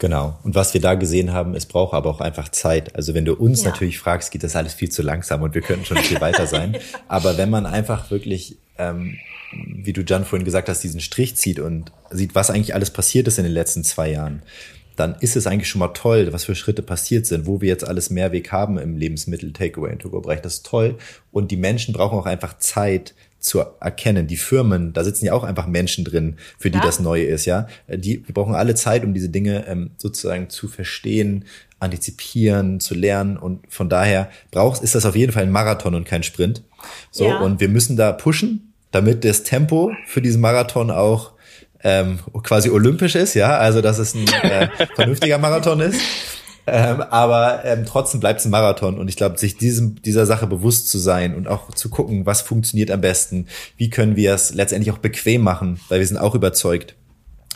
Genau. 0.00 0.38
Und 0.44 0.54
was 0.54 0.72
wir 0.72 0.80
da 0.80 0.94
gesehen 0.94 1.34
haben, 1.34 1.54
es 1.54 1.66
braucht 1.66 1.92
aber 1.92 2.08
auch 2.08 2.22
einfach 2.22 2.48
Zeit. 2.48 2.96
Also 2.96 3.12
wenn 3.12 3.26
du 3.26 3.34
uns 3.34 3.62
ja. 3.62 3.68
natürlich 3.68 3.98
fragst, 3.98 4.30
geht 4.30 4.42
das 4.42 4.56
alles 4.56 4.72
viel 4.72 4.88
zu 4.88 5.02
langsam 5.02 5.42
und 5.42 5.54
wir 5.54 5.60
könnten 5.60 5.84
schon 5.84 5.98
viel 5.98 6.20
weiter 6.22 6.46
sein. 6.46 6.78
Aber 7.08 7.36
wenn 7.36 7.50
man 7.50 7.66
einfach 7.66 8.10
wirklich, 8.10 8.56
ähm, 8.78 9.18
wie 9.52 9.92
du 9.92 10.00
Jan 10.00 10.24
vorhin 10.24 10.46
gesagt 10.46 10.70
hast, 10.70 10.82
diesen 10.82 11.02
Strich 11.02 11.36
zieht 11.36 11.60
und 11.60 11.92
sieht, 12.08 12.34
was 12.34 12.48
eigentlich 12.48 12.74
alles 12.74 12.90
passiert 12.90 13.28
ist 13.28 13.36
in 13.36 13.44
den 13.44 13.52
letzten 13.52 13.84
zwei 13.84 14.10
Jahren, 14.10 14.42
dann 14.96 15.16
ist 15.20 15.36
es 15.36 15.46
eigentlich 15.46 15.68
schon 15.68 15.80
mal 15.80 15.88
toll, 15.88 16.32
was 16.32 16.44
für 16.44 16.54
Schritte 16.54 16.82
passiert 16.82 17.26
sind, 17.26 17.46
wo 17.46 17.60
wir 17.60 17.68
jetzt 17.68 17.86
alles 17.86 18.08
Mehrweg 18.08 18.50
haben 18.52 18.78
im 18.78 18.96
Lebensmittel-Takeaway- 18.96 19.92
und 19.92 19.98
To-Go-Bereich. 19.98 20.40
Das 20.40 20.54
ist 20.54 20.66
toll. 20.66 20.96
Und 21.30 21.50
die 21.50 21.56
Menschen 21.58 21.92
brauchen 21.92 22.18
auch 22.18 22.26
einfach 22.26 22.56
Zeit, 22.56 23.14
zu 23.40 23.60
erkennen. 23.80 24.26
Die 24.26 24.36
Firmen, 24.36 24.92
da 24.92 25.02
sitzen 25.02 25.24
ja 25.24 25.32
auch 25.32 25.44
einfach 25.44 25.66
Menschen 25.66 26.04
drin, 26.04 26.36
für 26.58 26.70
die 26.70 26.78
ja. 26.78 26.84
das 26.84 27.00
Neue 27.00 27.24
ist, 27.24 27.46
ja. 27.46 27.66
Die, 27.88 28.26
wir 28.26 28.34
brauchen 28.34 28.54
alle 28.54 28.74
Zeit, 28.74 29.04
um 29.04 29.14
diese 29.14 29.30
Dinge 29.30 29.66
ähm, 29.66 29.90
sozusagen 29.96 30.50
zu 30.50 30.68
verstehen, 30.68 31.46
antizipieren, 31.80 32.78
zu 32.80 32.94
lernen. 32.94 33.36
Und 33.36 33.60
von 33.68 33.88
daher 33.88 34.30
brauchst, 34.50 34.82
ist 34.82 34.94
das 34.94 35.06
auf 35.06 35.16
jeden 35.16 35.32
Fall 35.32 35.44
ein 35.44 35.50
Marathon 35.50 35.94
und 35.94 36.04
kein 36.04 36.22
Sprint. 36.22 36.62
So, 37.10 37.24
ja. 37.24 37.38
und 37.40 37.60
wir 37.60 37.68
müssen 37.68 37.96
da 37.96 38.12
pushen, 38.12 38.72
damit 38.90 39.24
das 39.24 39.42
Tempo 39.42 39.92
für 40.06 40.20
diesen 40.20 40.40
Marathon 40.40 40.90
auch 40.90 41.32
ähm, 41.82 42.18
quasi 42.42 42.68
olympisch 42.68 43.14
ist, 43.14 43.34
ja, 43.34 43.58
also 43.58 43.80
dass 43.80 43.98
es 43.98 44.14
ein 44.14 44.26
äh, 44.28 44.68
vernünftiger 44.94 45.38
Marathon 45.38 45.80
ist. 45.80 46.00
Ähm, 46.66 47.00
aber 47.02 47.64
ähm, 47.64 47.84
trotzdem 47.86 48.20
bleibt 48.20 48.40
es 48.40 48.46
ein 48.46 48.50
Marathon 48.50 48.98
und 48.98 49.08
ich 49.08 49.16
glaube, 49.16 49.38
sich 49.38 49.56
diesem, 49.56 50.00
dieser 50.02 50.26
Sache 50.26 50.46
bewusst 50.46 50.88
zu 50.88 50.98
sein 50.98 51.34
und 51.34 51.48
auch 51.48 51.72
zu 51.72 51.88
gucken, 51.88 52.26
was 52.26 52.42
funktioniert 52.42 52.90
am 52.90 53.00
besten, 53.00 53.46
wie 53.76 53.90
können 53.90 54.16
wir 54.16 54.34
es 54.34 54.54
letztendlich 54.54 54.94
auch 54.94 54.98
bequem 54.98 55.42
machen, 55.42 55.80
weil 55.88 56.00
wir 56.00 56.06
sind 56.06 56.18
auch 56.18 56.34
überzeugt, 56.34 56.94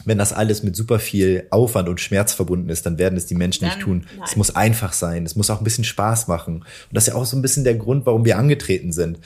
wenn 0.04 0.18
das 0.18 0.32
alles 0.32 0.62
mit 0.62 0.76
super 0.76 0.98
viel 0.98 1.46
Aufwand 1.50 1.88
und 1.88 2.00
Schmerz 2.00 2.32
verbunden 2.32 2.68
ist, 2.68 2.84
dann 2.84 2.98
werden 2.98 3.16
es 3.16 3.26
die 3.26 3.34
Menschen 3.34 3.64
dann, 3.64 3.70
nicht 3.70 3.84
tun. 3.84 4.06
Nein. 4.16 4.24
Es 4.24 4.36
muss 4.36 4.54
einfach 4.54 4.92
sein, 4.92 5.24
es 5.24 5.36
muss 5.36 5.50
auch 5.50 5.60
ein 5.60 5.64
bisschen 5.64 5.84
Spaß 5.84 6.28
machen. 6.28 6.56
Und 6.56 6.66
das 6.92 7.04
ist 7.04 7.14
ja 7.14 7.18
auch 7.18 7.24
so 7.24 7.36
ein 7.36 7.42
bisschen 7.42 7.64
der 7.64 7.76
Grund, 7.76 8.04
warum 8.04 8.24
wir 8.24 8.36
angetreten 8.36 8.92
sind. 8.92 9.20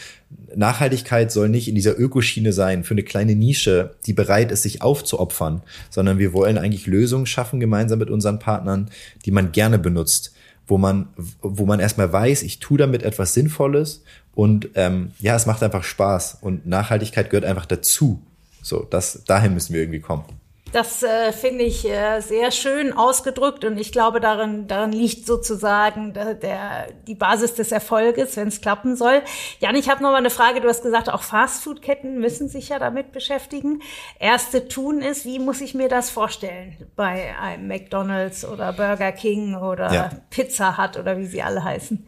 Nachhaltigkeit 0.54 1.32
soll 1.32 1.48
nicht 1.48 1.68
in 1.68 1.74
dieser 1.74 1.98
Ökoschiene 1.98 2.52
sein 2.52 2.84
für 2.84 2.94
eine 2.94 3.02
kleine 3.02 3.34
Nische, 3.34 3.96
die 4.06 4.12
bereit 4.12 4.52
ist, 4.52 4.62
sich 4.62 4.82
aufzuopfern, 4.82 5.62
sondern 5.90 6.18
wir 6.18 6.32
wollen 6.32 6.58
eigentlich 6.58 6.86
Lösungen 6.86 7.26
schaffen 7.26 7.60
gemeinsam 7.60 7.98
mit 7.98 8.10
unseren 8.10 8.38
Partnern, 8.38 8.90
die 9.24 9.30
man 9.30 9.52
gerne 9.52 9.78
benutzt, 9.78 10.34
wo 10.66 10.78
man, 10.78 11.08
wo 11.40 11.64
man 11.64 11.80
erstmal 11.80 12.12
weiß, 12.12 12.42
ich 12.42 12.58
tue 12.60 12.78
damit 12.78 13.02
etwas 13.02 13.34
Sinnvolles 13.34 14.04
und 14.34 14.68
ähm, 14.74 15.12
ja, 15.18 15.34
es 15.34 15.46
macht 15.46 15.62
einfach 15.62 15.82
Spaß 15.82 16.38
und 16.42 16.66
Nachhaltigkeit 16.66 17.30
gehört 17.30 17.46
einfach 17.46 17.66
dazu. 17.66 18.22
So, 18.62 18.86
das 18.88 19.24
dahin 19.24 19.54
müssen 19.54 19.72
wir 19.72 19.80
irgendwie 19.80 20.00
kommen. 20.00 20.24
Das 20.72 21.02
äh, 21.02 21.32
finde 21.32 21.64
ich 21.64 21.88
äh, 21.88 22.20
sehr 22.20 22.50
schön 22.50 22.92
ausgedrückt 22.92 23.64
und 23.64 23.78
ich 23.78 23.90
glaube, 23.90 24.20
darin, 24.20 24.66
darin 24.66 24.92
liegt 24.92 25.26
sozusagen 25.26 26.12
der, 26.12 26.34
der, 26.34 26.88
die 27.06 27.14
Basis 27.14 27.54
des 27.54 27.72
Erfolges, 27.72 28.36
wenn 28.36 28.48
es 28.48 28.60
klappen 28.60 28.94
soll. 28.94 29.22
Jan, 29.60 29.76
ich 29.76 29.88
habe 29.88 30.02
noch 30.02 30.10
mal 30.10 30.18
eine 30.18 30.28
Frage. 30.30 30.60
Du 30.60 30.68
hast 30.68 30.82
gesagt, 30.82 31.08
auch 31.08 31.22
Fastfood-Ketten 31.22 32.20
müssen 32.20 32.48
sich 32.48 32.68
ja 32.68 32.78
damit 32.78 33.12
beschäftigen. 33.12 33.80
Erste 34.18 34.68
Tun 34.68 35.00
ist, 35.00 35.24
wie 35.24 35.38
muss 35.38 35.62
ich 35.62 35.74
mir 35.74 35.88
das 35.88 36.10
vorstellen 36.10 36.76
bei 36.96 37.34
einem 37.38 37.66
McDonald's 37.66 38.44
oder 38.44 38.74
Burger 38.74 39.12
King 39.12 39.56
oder 39.56 39.92
ja. 39.92 40.10
Pizza 40.28 40.76
Hut 40.76 40.98
oder 40.98 41.16
wie 41.16 41.26
sie 41.26 41.42
alle 41.42 41.64
heißen? 41.64 42.06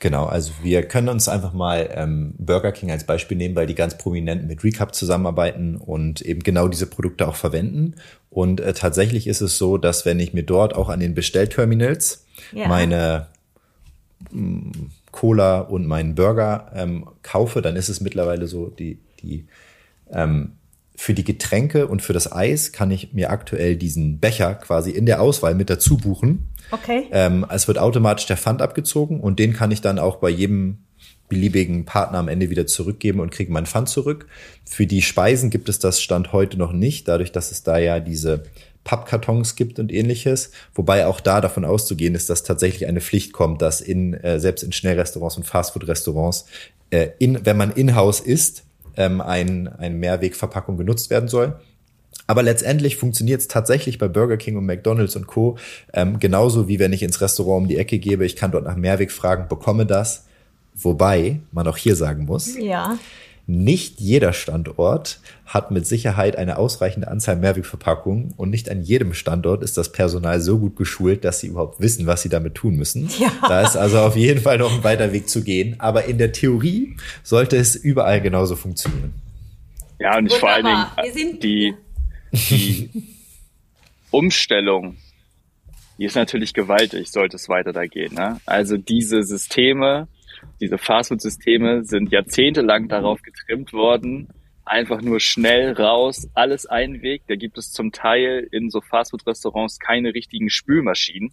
Genau, 0.00 0.26
also 0.26 0.52
wir 0.62 0.82
können 0.84 1.08
uns 1.08 1.28
einfach 1.28 1.52
mal 1.52 1.90
ähm, 1.92 2.34
Burger 2.38 2.70
King 2.70 2.92
als 2.92 3.04
Beispiel 3.04 3.36
nehmen, 3.36 3.56
weil 3.56 3.66
die 3.66 3.74
ganz 3.74 3.98
prominent 3.98 4.46
mit 4.46 4.62
Recap 4.62 4.94
zusammenarbeiten 4.94 5.76
und 5.76 6.20
eben 6.20 6.42
genau 6.44 6.68
diese 6.68 6.86
Produkte 6.86 7.26
auch 7.26 7.34
verwenden. 7.34 7.94
Und 8.30 8.60
äh, 8.60 8.74
tatsächlich 8.74 9.26
ist 9.26 9.40
es 9.40 9.58
so, 9.58 9.76
dass 9.76 10.06
wenn 10.06 10.20
ich 10.20 10.32
mir 10.32 10.44
dort 10.44 10.74
auch 10.76 10.88
an 10.88 11.00
den 11.00 11.14
Bestellterminals 11.14 12.26
ja. 12.52 12.68
meine 12.68 13.26
mh, 14.30 14.40
mm, 14.40 14.72
Cola 15.10 15.60
und 15.60 15.86
meinen 15.86 16.14
Burger 16.14 16.70
ähm, 16.74 17.08
kaufe, 17.22 17.60
dann 17.60 17.74
ist 17.74 17.88
es 17.88 18.00
mittlerweile 18.00 18.46
so, 18.46 18.68
die, 18.68 19.00
die 19.20 19.46
ähm, 20.12 20.52
für 21.00 21.14
die 21.14 21.22
Getränke 21.22 21.86
und 21.86 22.02
für 22.02 22.12
das 22.12 22.32
Eis 22.32 22.72
kann 22.72 22.90
ich 22.90 23.12
mir 23.12 23.30
aktuell 23.30 23.76
diesen 23.76 24.18
Becher 24.18 24.56
quasi 24.56 24.90
in 24.90 25.06
der 25.06 25.22
Auswahl 25.22 25.54
mit 25.54 25.70
dazu 25.70 25.96
buchen. 25.96 26.48
Okay. 26.72 27.06
Ähm, 27.12 27.46
es 27.50 27.68
wird 27.68 27.78
automatisch 27.78 28.26
der 28.26 28.36
Pfand 28.36 28.60
abgezogen 28.60 29.20
und 29.20 29.38
den 29.38 29.52
kann 29.52 29.70
ich 29.70 29.80
dann 29.80 30.00
auch 30.00 30.16
bei 30.16 30.28
jedem 30.28 30.78
beliebigen 31.28 31.84
Partner 31.84 32.18
am 32.18 32.26
Ende 32.26 32.50
wieder 32.50 32.66
zurückgeben 32.66 33.20
und 33.20 33.30
kriege 33.30 33.52
mein 33.52 33.66
Pfand 33.66 33.88
zurück. 33.88 34.26
Für 34.68 34.88
die 34.88 35.00
Speisen 35.00 35.50
gibt 35.50 35.68
es 35.68 35.78
das 35.78 36.02
Stand 36.02 36.32
heute 36.32 36.58
noch 36.58 36.72
nicht, 36.72 37.06
dadurch, 37.06 37.30
dass 37.30 37.52
es 37.52 37.62
da 37.62 37.78
ja 37.78 38.00
diese 38.00 38.42
Pappkartons 38.82 39.54
gibt 39.54 39.78
und 39.78 39.92
ähnliches. 39.92 40.50
Wobei 40.74 41.06
auch 41.06 41.20
da 41.20 41.40
davon 41.40 41.64
auszugehen 41.64 42.16
ist, 42.16 42.28
dass 42.28 42.42
tatsächlich 42.42 42.88
eine 42.88 43.00
Pflicht 43.00 43.32
kommt, 43.32 43.62
dass 43.62 43.80
in, 43.80 44.14
äh, 44.14 44.40
selbst 44.40 44.64
in 44.64 44.72
Schnellrestaurants 44.72 45.36
und 45.36 45.44
Fastfood-Restaurants, 45.44 46.46
äh, 46.90 47.10
in, 47.20 47.46
wenn 47.46 47.56
man 47.56 47.70
in-house 47.70 48.18
isst, 48.18 48.64
ähm, 48.98 49.22
ein, 49.22 49.68
eine 49.68 49.94
Mehrwegverpackung 49.94 50.76
genutzt 50.76 51.08
werden 51.08 51.28
soll. 51.28 51.58
Aber 52.26 52.42
letztendlich 52.42 52.96
funktioniert 52.96 53.40
es 53.40 53.48
tatsächlich 53.48 53.96
bei 53.96 54.08
Burger 54.08 54.36
King 54.36 54.56
und 54.58 54.66
McDonald's 54.66 55.16
und 55.16 55.26
Co. 55.26 55.56
Ähm, 55.94 56.18
genauso 56.18 56.68
wie 56.68 56.78
wenn 56.78 56.92
ich 56.92 57.02
ins 57.02 57.22
Restaurant 57.22 57.62
um 57.62 57.68
die 57.68 57.78
Ecke 57.78 57.98
gebe, 57.98 58.26
ich 58.26 58.36
kann 58.36 58.50
dort 58.50 58.64
nach 58.64 58.76
Mehrweg 58.76 59.10
fragen, 59.10 59.48
bekomme 59.48 59.86
das. 59.86 60.26
Wobei 60.74 61.40
man 61.52 61.66
auch 61.66 61.76
hier 61.76 61.96
sagen 61.96 62.26
muss, 62.26 62.56
ja. 62.56 62.98
Nicht 63.48 63.98
jeder 63.98 64.34
Standort 64.34 65.20
hat 65.46 65.70
mit 65.70 65.86
Sicherheit 65.86 66.36
eine 66.36 66.58
ausreichende 66.58 67.08
Anzahl 67.08 67.36
Mehrwegverpackungen 67.36 68.34
und 68.36 68.50
nicht 68.50 68.70
an 68.70 68.82
jedem 68.82 69.14
Standort 69.14 69.62
ist 69.62 69.78
das 69.78 69.90
Personal 69.90 70.42
so 70.42 70.58
gut 70.58 70.76
geschult, 70.76 71.24
dass 71.24 71.40
sie 71.40 71.46
überhaupt 71.46 71.80
wissen, 71.80 72.06
was 72.06 72.20
sie 72.20 72.28
damit 72.28 72.54
tun 72.54 72.76
müssen. 72.76 73.08
Ja. 73.18 73.32
Da 73.48 73.62
ist 73.62 73.74
also 73.74 74.00
auf 74.00 74.16
jeden 74.16 74.42
Fall 74.42 74.58
noch 74.58 74.70
ein 74.70 74.84
weiter 74.84 75.14
Weg 75.14 75.30
zu 75.30 75.42
gehen. 75.42 75.76
Aber 75.78 76.04
in 76.04 76.18
der 76.18 76.32
Theorie 76.32 76.96
sollte 77.22 77.56
es 77.56 77.74
überall 77.74 78.20
genauso 78.20 78.54
funktionieren. 78.54 79.14
Ja, 79.98 80.18
und 80.18 80.26
ich 80.26 80.34
vor 80.34 80.50
allen 80.50 80.66
Dingen 81.14 81.40
die, 81.40 81.74
die 82.32 82.90
Umstellung, 84.10 84.98
die 85.96 86.04
ist 86.04 86.16
natürlich 86.16 86.52
gewaltig, 86.52 87.10
sollte 87.10 87.36
es 87.36 87.48
weiter 87.48 87.72
da 87.72 87.86
gehen. 87.86 88.14
Ne? 88.14 88.42
Also 88.44 88.76
diese 88.76 89.22
Systeme, 89.22 90.06
diese 90.60 90.78
Fastfood-Systeme 90.78 91.84
sind 91.84 92.10
jahrzehntelang 92.10 92.88
darauf 92.88 93.22
getrimmt 93.22 93.72
worden, 93.72 94.28
einfach 94.64 95.00
nur 95.00 95.20
schnell 95.20 95.72
raus, 95.72 96.28
alles 96.34 96.66
Einweg. 96.66 97.22
Da 97.26 97.36
gibt 97.36 97.58
es 97.58 97.72
zum 97.72 97.92
Teil 97.92 98.46
in 98.50 98.70
so 98.70 98.80
Fastfood-Restaurants 98.80 99.78
keine 99.78 100.14
richtigen 100.14 100.50
Spülmaschinen, 100.50 101.32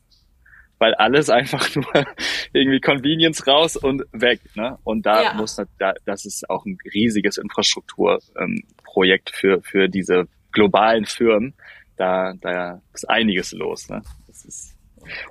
weil 0.78 0.94
alles 0.96 1.30
einfach 1.32 1.74
nur 1.76 2.06
irgendwie 2.54 2.80
Convenience 2.80 3.46
raus 3.48 3.76
und 3.76 4.04
weg. 4.12 4.40
Ne? 4.56 4.78
Und 4.84 5.06
da 5.06 5.24
ja. 5.24 5.34
muss 5.34 5.56
da, 5.56 5.94
das 6.06 6.26
ist 6.26 6.50
auch 6.50 6.66
ein 6.66 6.78
riesiges 6.94 7.38
Infrastrukturprojekt 7.38 9.30
ähm, 9.30 9.34
für 9.34 9.62
für 9.62 9.90
diese 9.90 10.28
globalen 10.52 11.06
Firmen. 11.06 11.54
Da 11.98 12.34
da 12.40 12.82
ist 12.94 13.10
einiges 13.10 13.52
los. 13.52 13.90
Ne? 13.90 14.02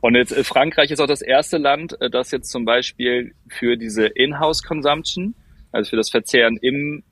Und 0.01 0.15
jetzt 0.15 0.33
äh, 0.33 0.45
Frankreich 0.45 0.91
ist 0.91 1.01
auch 1.01 1.07
das 1.07 1.23
erste 1.23 1.59
Land, 1.59 2.01
äh, 2.01 2.11
das 2.11 2.31
jetzt 2.31 2.51
zum 2.51 2.65
Beispiel 2.65 3.35
für 3.49 3.77
diese 3.77 4.07
In-house-Consumption, 4.07 5.35
also 5.73 5.91
für 5.91 5.97
das 5.97 6.11
Verzehren 6.11 6.57
im, 6.61 7.03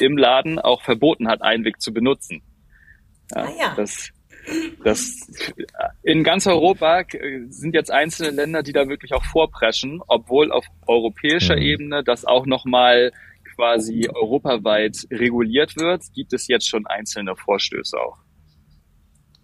im 0.00 0.16
Laden, 0.16 0.58
auch 0.58 0.82
verboten 0.82 1.28
hat, 1.28 1.42
Einweg 1.42 1.80
zu 1.80 1.92
benutzen. 1.92 2.42
Ja, 3.34 3.44
ah, 3.44 3.52
ja. 3.58 3.74
Das, 3.76 4.10
das 4.84 5.30
in 6.02 6.22
ganz 6.24 6.46
Europa 6.46 7.04
sind 7.48 7.74
jetzt 7.74 7.90
einzelne 7.90 8.30
Länder, 8.30 8.62
die 8.62 8.72
da 8.72 8.88
wirklich 8.88 9.14
auch 9.14 9.24
vorpreschen, 9.24 10.00
obwohl 10.06 10.52
auf 10.52 10.66
europäischer 10.86 11.56
mhm. 11.56 11.62
Ebene 11.62 12.04
das 12.04 12.24
auch 12.24 12.46
nochmal 12.46 13.12
quasi 13.54 14.08
europaweit 14.08 15.06
reguliert 15.10 15.76
wird, 15.76 16.02
gibt 16.14 16.32
es 16.32 16.48
jetzt 16.48 16.68
schon 16.68 16.86
einzelne 16.86 17.36
Vorstöße 17.36 17.98
auch. 17.98 18.18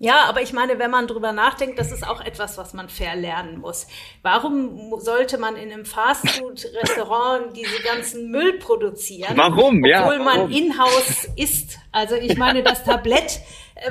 Ja, 0.01 0.25
aber 0.29 0.43
ich 0.43 0.53
meine, 0.53 0.79
wenn 0.79 0.91
man 0.91 1.09
drüber 1.09 1.33
nachdenkt, 1.33 1.79
das 1.79 1.91
ist 1.91 2.07
auch 2.07 2.21
etwas, 2.21 2.57
was 2.57 2.73
man 2.73 2.89
verlernen 2.89 3.59
muss. 3.59 3.89
Warum 4.23 4.95
sollte 5.01 5.39
man 5.39 5.57
in 5.57 5.73
einem 5.73 5.85
Fastfood-Restaurant 5.85 7.57
diese 7.57 7.83
ganzen 7.83 8.31
Müll 8.31 8.59
produzieren? 8.59 9.37
Warum? 9.37 9.79
Obwohl 9.79 9.91
ja, 9.91 10.07
warum? 10.07 10.25
man 10.25 10.51
in-house 10.53 11.29
isst. 11.37 11.79
Also 11.91 12.15
ich 12.15 12.37
meine, 12.37 12.63
das 12.63 12.85
Tablett 12.85 13.41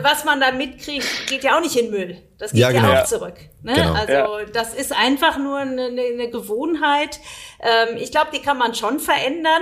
was 0.02 0.26
man 0.26 0.40
da 0.40 0.52
mitkriegt, 0.52 1.28
geht 1.28 1.44
ja 1.44 1.58
auch 1.58 1.62
nicht 1.62 1.76
in 1.76 1.92
Müll. 1.92 2.18
Das 2.38 2.52
geht 2.52 2.62
ja, 2.62 2.72
genau. 2.72 2.92
ja 2.92 3.02
auch 3.02 3.08
zurück. 3.08 3.36
Ne? 3.64 3.74
Genau. 3.74 3.94
Also 3.94 4.14
ja. 4.14 4.46
das 4.54 4.74
ist 4.74 4.94
einfach 4.94 5.38
nur 5.40 5.58
eine, 5.58 5.86
eine 5.86 6.30
Gewohnheit. 6.30 7.20
Ähm, 7.60 7.98
ich 7.98 8.12
glaube, 8.12 8.28
die 8.32 8.42
kann 8.42 8.58
man 8.58 8.76
schon 8.76 9.00
verändern. 9.00 9.62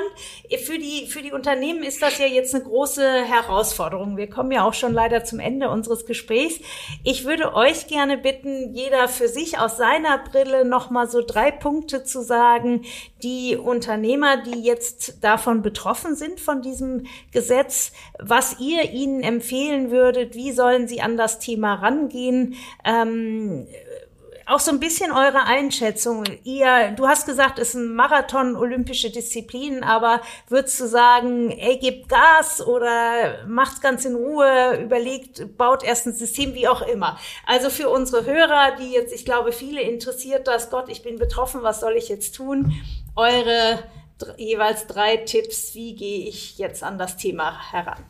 Für 0.65 0.78
die, 0.78 1.07
für 1.07 1.21
die 1.21 1.32
Unternehmen 1.32 1.84
ist 1.84 2.01
das 2.01 2.17
ja 2.17 2.26
jetzt 2.26 2.53
eine 2.53 2.65
große 2.65 3.23
Herausforderung. 3.23 4.17
Wir 4.17 4.30
kommen 4.30 4.51
ja 4.51 4.65
auch 4.65 4.73
schon 4.73 4.93
leider 4.93 5.23
zum 5.23 5.39
Ende 5.39 5.69
unseres 5.69 6.05
Gesprächs. 6.05 6.59
Ich 7.03 7.23
würde 7.23 7.55
euch 7.55 7.88
gerne 7.88 8.17
bitten, 8.17 8.73
jeder 8.73 9.07
für 9.07 9.30
sich 9.30 9.57
aus 9.57 9.78
seiner 9.78 10.17
Brille 10.17 10.65
nochmal 10.65 11.09
so 11.09 11.21
drei 11.26 11.51
Punkte 11.51 12.03
zu 12.03 12.21
sagen, 12.21 12.84
die 13.23 13.55
Unternehmer, 13.55 14.43
die 14.43 14.61
jetzt 14.61 15.23
davon 15.23 15.61
betroffen 15.61 16.15
sind, 16.15 16.39
von 16.39 16.61
diesem 16.61 17.05
Gesetz, 17.32 17.93
was 18.19 18.59
ihr 18.59 18.91
ihnen 18.91 19.23
empfehlen 19.23 19.89
würdet, 19.89 20.36
wie 20.36 20.51
sollen 20.51 20.88
sie 20.88 21.01
an 21.01 21.15
das 21.15 21.39
Thema 21.39 21.76
rangehen? 21.76 22.55
Ähm, 22.84 23.68
auch 24.47 24.59
so 24.59 24.70
ein 24.70 24.80
bisschen 24.80 25.11
eure 25.11 25.45
Einschätzung. 25.45 26.24
Ihr, 26.43 26.91
du 26.91 27.07
hast 27.07 27.26
gesagt, 27.26 27.57
es 27.57 27.70
ist 27.70 27.74
ein 27.76 27.95
Marathon, 27.95 28.55
olympische 28.55 29.09
Disziplin, 29.09 29.84
aber 29.84 30.22
würdest 30.49 30.80
du 30.80 30.86
sagen, 30.86 31.49
ey, 31.49 31.78
gebt 31.78 32.09
Gas 32.09 32.61
oder 32.61 33.43
macht's 33.47 33.82
ganz 33.82 34.05
in 34.05 34.16
Ruhe, 34.16 34.80
überlegt, 34.84 35.57
baut 35.57 35.84
erst 35.84 36.05
ein 36.05 36.13
System, 36.13 36.53
wie 36.53 36.68
auch 36.68 36.84
immer. 36.84 37.18
Also 37.47 37.72
für 37.72 37.89
unsere 37.89 38.26
Hörer, 38.26 38.76
die 38.80 38.91
jetzt, 38.91 39.13
ich 39.13 39.26
glaube, 39.26 39.51
viele 39.51 39.82
interessiert 39.82 40.47
das, 40.47 40.70
Gott, 40.70 40.89
ich 40.89 41.01
bin 41.01 41.18
betroffen, 41.18 41.63
was 41.63 41.80
soll 41.80 41.93
ich 41.93 42.07
jetzt 42.07 42.36
tun? 42.36 42.72
eure 43.16 43.84
jeweils 44.38 44.88
drei 44.88 45.18
Tipps, 45.18 45.76
wie 45.76 45.95
gehe 45.95 46.28
ich 46.28 46.57
jetzt 46.57 46.84
an 46.84 46.97
das 46.97 47.18
Thema 47.18 47.72
heran? 47.72 48.03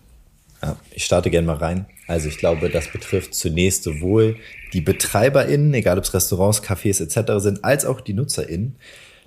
Ja, 0.66 0.78
ich 0.92 1.06
starte 1.06 1.30
gerne 1.30 1.46
mal 1.46 1.58
rein. 1.58 1.86
Also 2.08 2.28
ich 2.28 2.40
glaube, 2.40 2.70
das 2.70 2.92
betrifft 2.92 3.36
zunächst 3.36 3.84
sowohl 3.84 4.38
die 4.74 4.82
BetreiberInnen, 4.82 5.74
egal 5.76 6.00
ob 6.00 6.04
es 6.04 6.14
Restaurants, 6.14 6.64
Cafés 6.64 7.04
etc. 7.04 7.34
sind, 7.44 7.64
als 7.64 7.86
auch 7.86 8.02
die 8.02 8.14
NutzerInnen. 8.14 8.76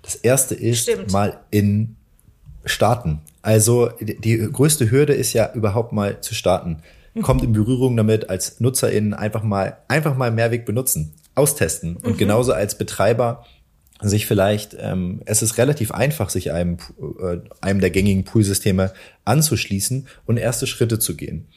Das 0.03 0.17
erste 0.17 0.57
ist 0.57 0.83
Stimmt. 0.83 1.13
mal 1.13 1.41
in 1.51 1.97
starten. 2.65 3.21
Also 3.41 3.91
die 4.01 4.39
größte 4.39 4.91
Hürde 4.91 5.15
ist 5.15 5.33
ja 5.33 5.53
überhaupt 5.55 5.93
mal 5.93 6.21
zu 6.21 6.35
starten. 6.35 6.79
Mhm. 7.15 7.23
Kommt 7.23 7.45
in 7.45 7.53
Berührung 7.53 7.97
damit 7.97 8.29
als 8.31 8.59
NutzerInnen 8.59 9.15
einfach 9.15 9.45
mal, 9.45 9.79
einfach 9.87 10.17
mal 10.17 10.33
Mehrweg 10.33 10.67
benutzen, 10.67 11.15
austesten. 11.37 11.97
Und 11.99 12.15
mhm. 12.15 12.19
genauso 12.19 12.53
als 12.53 12.77
Betreiber 12.77 13.47
sich 14.01 14.27
vielleicht, 14.27 14.77
ähm, 14.79 15.23
es 15.27 15.43
ist 15.43 15.59
relativ 15.59 15.91
einfach, 15.91 16.31
sich 16.31 16.53
einem, 16.53 16.79
äh, 17.21 17.39
einem 17.61 17.81
der 17.81 17.91
gängigen 17.91 18.25
Poolsysteme 18.25 18.93
anzuschließen 19.25 20.07
und 20.27 20.37
erste 20.37 20.67
Schritte 20.67 20.99
zu 20.99 21.17
gehen. 21.17 21.49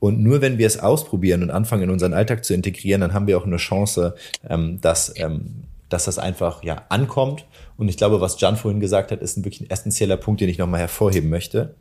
Und 0.00 0.20
nur 0.20 0.40
wenn 0.40 0.58
wir 0.58 0.66
es 0.66 0.78
ausprobieren 0.78 1.42
und 1.42 1.50
anfangen, 1.50 1.84
in 1.84 1.90
unseren 1.90 2.14
Alltag 2.14 2.44
zu 2.44 2.54
integrieren, 2.54 3.00
dann 3.00 3.14
haben 3.14 3.26
wir 3.26 3.36
auch 3.36 3.46
eine 3.46 3.56
Chance, 3.56 4.14
ähm, 4.48 4.80
dass, 4.80 5.12
ähm, 5.16 5.64
dass 5.88 6.04
das 6.04 6.18
einfach 6.18 6.62
ja 6.62 6.84
ankommt. 6.88 7.46
Und 7.76 7.88
ich 7.88 7.96
glaube, 7.96 8.20
was 8.20 8.40
Jan 8.40 8.56
vorhin 8.56 8.80
gesagt 8.80 9.10
hat, 9.10 9.20
ist 9.20 9.36
ein 9.36 9.44
wirklich 9.44 9.62
ein 9.62 9.70
essentieller 9.70 10.16
Punkt, 10.16 10.40
den 10.40 10.48
ich 10.48 10.58
nochmal 10.58 10.80
hervorheben 10.80 11.30
möchte. 11.30 11.74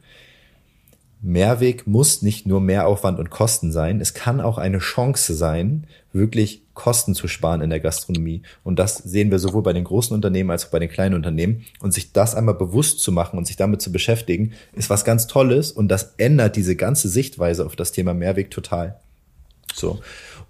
Mehrweg 1.21 1.87
muss 1.87 2.21
nicht 2.21 2.45
nur 2.45 2.61
Mehraufwand 2.61 3.19
und 3.19 3.29
Kosten 3.29 3.71
sein. 3.71 3.99
Es 4.01 4.13
kann 4.13 4.39
auch 4.39 4.57
eine 4.57 4.77
Chance 4.77 5.33
sein, 5.33 5.85
wirklich 6.13 6.61
Kosten 6.73 7.15
zu 7.15 7.27
sparen 7.27 7.61
in 7.61 7.71
der 7.71 7.79
Gastronomie. 7.79 8.43
Und 8.63 8.77
das 8.77 8.97
sehen 8.97 9.31
wir 9.31 9.39
sowohl 9.39 9.63
bei 9.63 9.73
den 9.73 9.83
großen 9.83 10.13
Unternehmen 10.13 10.51
als 10.51 10.65
auch 10.65 10.69
bei 10.69 10.79
den 10.79 10.89
kleinen 10.89 11.15
Unternehmen. 11.15 11.65
Und 11.79 11.93
sich 11.93 12.13
das 12.13 12.35
einmal 12.35 12.53
bewusst 12.53 12.99
zu 12.99 13.11
machen 13.11 13.37
und 13.37 13.47
sich 13.47 13.55
damit 13.55 13.81
zu 13.81 13.91
beschäftigen, 13.91 14.53
ist 14.73 14.89
was 14.89 15.05
ganz 15.05 15.25
Tolles. 15.25 15.71
Und 15.71 15.87
das 15.87 16.13
ändert 16.17 16.55
diese 16.55 16.75
ganze 16.75 17.09
Sichtweise 17.09 17.65
auf 17.65 17.75
das 17.75 17.91
Thema 17.91 18.13
Mehrweg 18.13 18.51
total. 18.51 18.99
So. 19.73 19.99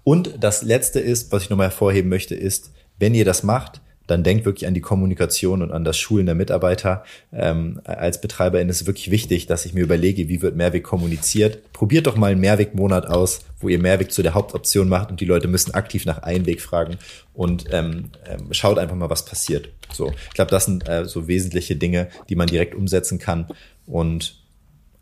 Und 0.04 0.34
das 0.40 0.62
letzte 0.62 1.00
ist, 1.00 1.32
was 1.32 1.44
ich 1.44 1.50
nochmal 1.50 1.68
hervorheben 1.68 2.10
möchte, 2.10 2.34
ist, 2.34 2.72
wenn 2.98 3.14
ihr 3.14 3.24
das 3.24 3.42
macht, 3.42 3.80
dann 4.08 4.24
denkt 4.24 4.44
wirklich 4.44 4.66
an 4.66 4.74
die 4.74 4.80
Kommunikation 4.80 5.62
und 5.62 5.70
an 5.70 5.84
das 5.84 5.98
Schulen 5.98 6.26
der 6.26 6.34
Mitarbeiter. 6.34 7.04
Ähm, 7.32 7.80
als 7.84 8.20
Betreiberin 8.20 8.68
ist 8.68 8.80
es 8.80 8.86
wirklich 8.86 9.10
wichtig, 9.10 9.46
dass 9.46 9.66
ich 9.66 9.74
mir 9.74 9.84
überlege, 9.84 10.28
wie 10.28 10.42
wird 10.42 10.56
Mehrweg 10.56 10.82
kommuniziert. 10.82 11.72
Probiert 11.72 12.06
doch 12.06 12.16
mal 12.16 12.32
einen 12.32 12.40
Mehrwegmonat 12.40 13.06
aus, 13.06 13.42
wo 13.60 13.68
ihr 13.68 13.78
Mehrweg 13.78 14.10
zu 14.10 14.22
der 14.22 14.34
Hauptoption 14.34 14.88
macht 14.88 15.10
und 15.10 15.20
die 15.20 15.26
Leute 15.26 15.46
müssen 15.46 15.74
aktiv 15.74 16.06
nach 16.06 16.22
Einweg 16.22 16.62
fragen 16.62 16.96
und 17.34 17.66
ähm, 17.70 18.10
ähm, 18.26 18.52
schaut 18.52 18.78
einfach 18.78 18.96
mal, 18.96 19.10
was 19.10 19.26
passiert. 19.26 19.68
So, 19.92 20.10
ich 20.10 20.34
glaube, 20.34 20.50
das 20.50 20.64
sind 20.64 20.88
äh, 20.88 21.04
so 21.04 21.28
wesentliche 21.28 21.76
Dinge, 21.76 22.08
die 22.30 22.36
man 22.36 22.48
direkt 22.48 22.74
umsetzen 22.74 23.18
kann 23.18 23.46
und 23.86 24.42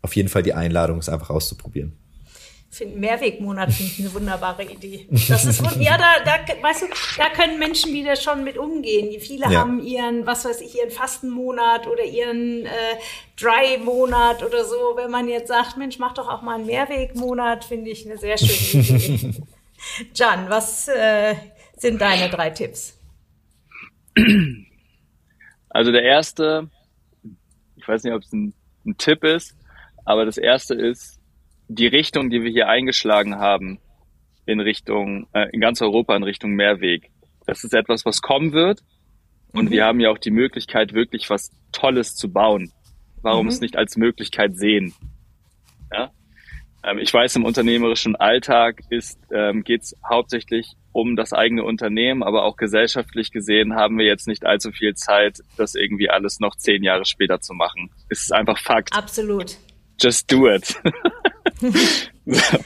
auf 0.01 0.15
jeden 0.15 0.29
Fall 0.29 0.43
die 0.43 0.53
Einladung 0.53 0.99
ist 0.99 1.09
einfach 1.09 1.29
auszuprobieren 1.29 1.93
finde 2.69 2.97
Mehrwegmonat 2.97 3.71
finde 3.71 3.91
ich 3.91 3.99
eine 3.99 4.13
wunderbare 4.13 4.63
Idee. 4.63 5.07
Das 5.29 5.45
ist 5.45 5.61
ja 5.79 5.97
da, 5.97 6.23
da 6.23 6.61
weißt 6.61 6.83
du, 6.83 6.85
da 7.17 7.29
können 7.29 7.59
Menschen 7.59 7.93
wieder 7.93 8.15
schon 8.15 8.43
mit 8.43 8.57
umgehen. 8.57 9.19
Viele 9.19 9.51
ja. 9.51 9.59
haben 9.59 9.79
ihren, 9.79 10.25
was 10.25 10.45
weiß 10.45 10.61
ich, 10.61 10.77
ihren 10.77 10.91
Fastenmonat 10.91 11.87
oder 11.87 12.03
ihren 12.03 12.65
äh, 12.65 12.69
Dry-Monat 13.39 14.43
oder 14.43 14.65
so. 14.65 14.95
Wenn 14.95 15.11
man 15.11 15.27
jetzt 15.27 15.47
sagt, 15.47 15.77
Mensch, 15.77 15.97
mach 15.99 16.13
doch 16.13 16.27
auch 16.27 16.41
mal 16.41 16.55
einen 16.55 16.65
Mehrwegmonat, 16.65 17.63
finde 17.63 17.89
ich 17.89 18.05
eine 18.05 18.17
sehr 18.17 18.37
schöne 18.37 18.83
Idee. 18.83 19.33
Jan, 20.15 20.49
was 20.49 20.87
äh, 20.87 21.35
sind 21.77 22.01
deine 22.01 22.29
drei 22.29 22.49
Tipps? 22.49 22.99
Also 25.69 25.91
der 25.91 26.03
erste, 26.03 26.69
ich 27.75 27.87
weiß 27.87 28.03
nicht, 28.03 28.13
ob 28.13 28.23
es 28.23 28.33
ein, 28.33 28.53
ein 28.85 28.97
Tipp 28.97 29.23
ist, 29.23 29.55
aber 30.05 30.25
das 30.25 30.37
erste 30.37 30.73
ist, 30.73 31.16
die 31.67 31.87
Richtung, 31.87 32.29
die 32.29 32.43
wir 32.43 32.51
hier 32.51 32.67
eingeschlagen 32.67 33.35
haben, 33.35 33.79
in 34.45 34.59
Richtung, 34.59 35.27
äh, 35.33 35.47
in 35.51 35.59
ganz 35.59 35.81
Europa 35.81 36.15
in 36.15 36.23
Richtung 36.23 36.51
Mehrweg. 36.51 37.11
Das 37.45 37.63
ist 37.63 37.73
etwas, 37.73 38.05
was 38.05 38.21
kommen 38.21 38.53
wird. 38.53 38.81
Und 39.51 39.65
mhm. 39.65 39.71
wir 39.71 39.85
haben 39.85 39.99
ja 39.99 40.09
auch 40.09 40.17
die 40.17 40.31
Möglichkeit, 40.31 40.93
wirklich 40.93 41.29
was 41.29 41.51
Tolles 41.71 42.15
zu 42.15 42.31
bauen. 42.31 42.71
warum 43.21 43.47
mhm. 43.47 43.51
es 43.51 43.61
nicht 43.61 43.75
als 43.75 43.97
Möglichkeit 43.97 44.55
sehen? 44.55 44.93
Ja? 45.91 46.11
Ähm, 46.83 46.99
ich 46.99 47.13
weiß, 47.13 47.35
im 47.35 47.45
unternehmerischen 47.45 48.15
Alltag 48.15 48.81
ist, 48.89 49.19
ähm, 49.33 49.63
geht 49.63 49.83
es 49.83 49.95
hauptsächlich 50.07 50.73
um 50.93 51.15
das 51.15 51.33
eigene 51.33 51.63
Unternehmen, 51.63 52.23
aber 52.23 52.43
auch 52.43 52.55
gesellschaftlich 52.55 53.31
gesehen 53.31 53.75
haben 53.75 53.97
wir 53.97 54.05
jetzt 54.05 54.27
nicht 54.27 54.45
allzu 54.45 54.71
viel 54.71 54.95
Zeit, 54.95 55.39
das 55.57 55.75
irgendwie 55.75 56.09
alles 56.09 56.39
noch 56.39 56.55
zehn 56.55 56.83
Jahre 56.83 57.05
später 57.05 57.39
zu 57.39 57.53
machen. 57.53 57.91
Es 58.09 58.23
ist 58.23 58.33
einfach 58.33 58.57
Fakt. 58.57 58.95
Absolut. 58.95 59.57
Just 59.99 60.31
do 60.31 60.49
it. 60.49 60.75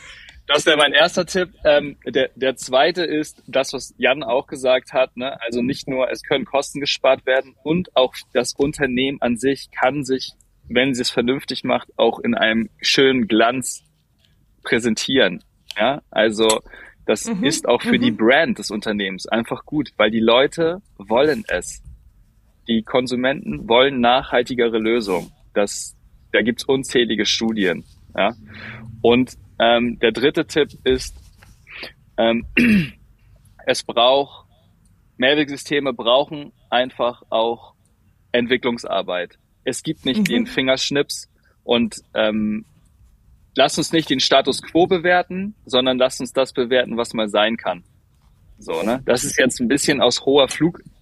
Das 0.54 0.66
wäre 0.66 0.76
mein 0.76 0.92
erster 0.92 1.26
Tipp. 1.26 1.50
Ähm, 1.64 1.96
der, 2.06 2.30
der 2.36 2.58
zweite 2.58 3.04
ist 3.06 3.42
das, 3.48 3.72
was 3.72 3.94
Jan 3.98 4.22
auch 4.22 4.48
gesagt 4.48 4.92
hat. 4.92 5.16
Ne? 5.16 5.40
Also 5.42 5.62
nicht 5.62 5.88
nur, 5.88 6.10
es 6.12 6.24
können 6.24 6.44
Kosten 6.44 6.82
gespart 6.82 7.26
werden 7.26 7.56
und 7.64 7.96
auch 7.96 8.14
das 8.34 8.54
Unternehmen 8.54 9.22
an 9.22 9.38
sich 9.38 9.70
kann 9.72 10.04
sich, 10.04 10.34
wenn 10.68 10.94
sie 10.94 11.04
es 11.04 11.10
vernünftig 11.10 11.64
macht, 11.64 11.88
auch 11.96 12.20
in 12.20 12.36
einem 12.36 12.70
schönen 12.82 13.30
Glanz 13.30 13.84
präsentieren. 14.64 15.42
Ja, 15.78 16.02
also 16.12 16.60
das 17.06 17.26
mhm. 17.26 17.46
ist 17.46 17.68
auch 17.68 17.82
für 17.82 17.98
mhm. 17.98 18.02
die 18.02 18.12
Brand 18.12 18.60
des 18.60 18.72
Unternehmens 18.72 19.28
einfach 19.28 19.66
gut, 19.66 19.92
weil 19.98 20.12
die 20.12 20.20
Leute 20.20 20.82
wollen 20.98 21.46
es. 21.48 21.82
Die 22.68 22.84
Konsumenten 22.84 23.70
wollen 23.70 24.02
nachhaltigere 24.02 24.78
Lösungen. 24.78 25.32
Das, 25.54 25.96
da 26.34 26.42
gibt's 26.42 26.66
unzählige 26.66 27.26
Studien. 27.26 27.86
Ja? 28.16 28.34
Und 29.02 29.38
ähm, 29.60 30.00
der 30.00 30.12
dritte 30.12 30.46
Tipp 30.46 30.70
ist, 30.84 31.16
ähm, 32.18 32.46
es 33.66 33.84
braucht, 33.84 34.48
Mehrwegsysteme 35.18 35.94
brauchen 35.94 36.52
einfach 36.70 37.24
auch 37.30 37.74
Entwicklungsarbeit. 38.32 39.38
Es 39.64 39.84
gibt 39.84 40.06
nicht 40.06 40.22
mhm. 40.22 40.26
den 40.26 40.48
Fingerschnips 40.48 41.30
und 41.64 41.98
ähm, 42.16 42.66
lass 43.56 43.78
uns 43.78 43.92
nicht 43.92 44.10
den 44.10 44.20
Status 44.20 44.62
quo 44.62 44.88
bewerten, 44.88 45.56
sondern 45.66 45.98
lass 45.98 46.20
uns 46.20 46.34
das 46.34 46.54
bewerten, 46.54 46.98
was 46.98 47.14
mal 47.14 47.30
sein 47.30 47.58
kann. 47.58 47.84
So, 48.58 48.84
ne? 48.84 49.02
Das 49.06 49.24
ist 49.24 49.38
jetzt 49.38 49.60
ein 49.60 49.68
bisschen 49.68 50.02
aus 50.02 50.26
hoher 50.26 50.48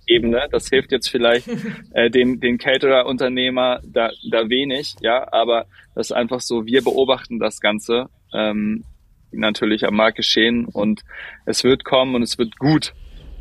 Flugebene. 0.09 0.47
Das 0.51 0.69
hilft 0.69 0.91
jetzt 0.91 1.09
vielleicht 1.09 1.47
äh, 1.93 2.09
den, 2.09 2.39
den 2.39 2.57
Caterer-Unternehmer 2.57 3.81
da, 3.83 4.11
da 4.29 4.49
wenig, 4.49 4.95
ja, 5.01 5.31
aber 5.31 5.65
das 5.95 6.07
ist 6.07 6.11
einfach 6.11 6.41
so, 6.41 6.65
wir 6.65 6.83
beobachten 6.83 7.39
das 7.39 7.59
Ganze 7.59 8.09
ähm, 8.33 8.83
natürlich 9.31 9.85
am 9.85 9.95
Markt 9.95 10.17
geschehen 10.17 10.65
und 10.65 11.01
es 11.45 11.63
wird 11.63 11.85
kommen 11.85 12.15
und 12.15 12.23
es 12.23 12.37
wird 12.37 12.57
gut. 12.57 12.93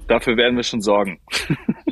Dafür 0.06 0.36
werden 0.36 0.56
wir 0.56 0.62
schon 0.62 0.80
sorgen. 0.80 1.20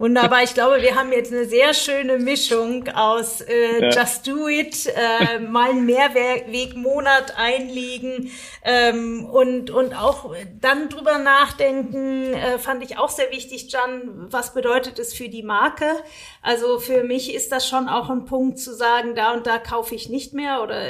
Wunderbar. 0.00 0.42
Ich 0.42 0.54
glaube, 0.54 0.80
wir 0.80 0.94
haben 0.94 1.12
jetzt 1.12 1.30
eine 1.30 1.44
sehr 1.44 1.74
schöne 1.74 2.18
Mischung 2.18 2.88
aus 2.88 3.42
äh, 3.42 3.82
ja. 3.82 3.90
Just 3.90 4.26
Do 4.26 4.48
It, 4.48 4.86
äh, 4.86 5.40
mal 5.40 5.68
einen 5.68 5.84
Mehrwegmonat 5.84 7.34
einlegen 7.36 8.30
ähm, 8.64 9.26
und, 9.26 9.68
und 9.68 9.94
auch 9.94 10.34
dann 10.58 10.88
drüber 10.88 11.18
nachdenken, 11.18 12.32
äh, 12.32 12.58
fand 12.58 12.82
ich 12.82 12.96
auch 12.96 13.10
sehr 13.10 13.30
wichtig, 13.30 13.70
Jan, 13.70 14.32
was 14.32 14.54
bedeutet 14.54 14.98
es 14.98 15.12
für 15.12 15.28
die 15.28 15.42
Marke? 15.42 15.84
Also 16.40 16.78
für 16.78 17.04
mich 17.04 17.34
ist 17.34 17.52
das 17.52 17.68
schon 17.68 17.86
auch 17.86 18.08
ein 18.08 18.24
Punkt 18.24 18.58
zu 18.58 18.74
sagen, 18.74 19.14
da 19.14 19.34
und 19.34 19.46
da 19.46 19.58
kaufe 19.58 19.94
ich 19.94 20.08
nicht 20.08 20.32
mehr 20.32 20.62
oder 20.62 20.80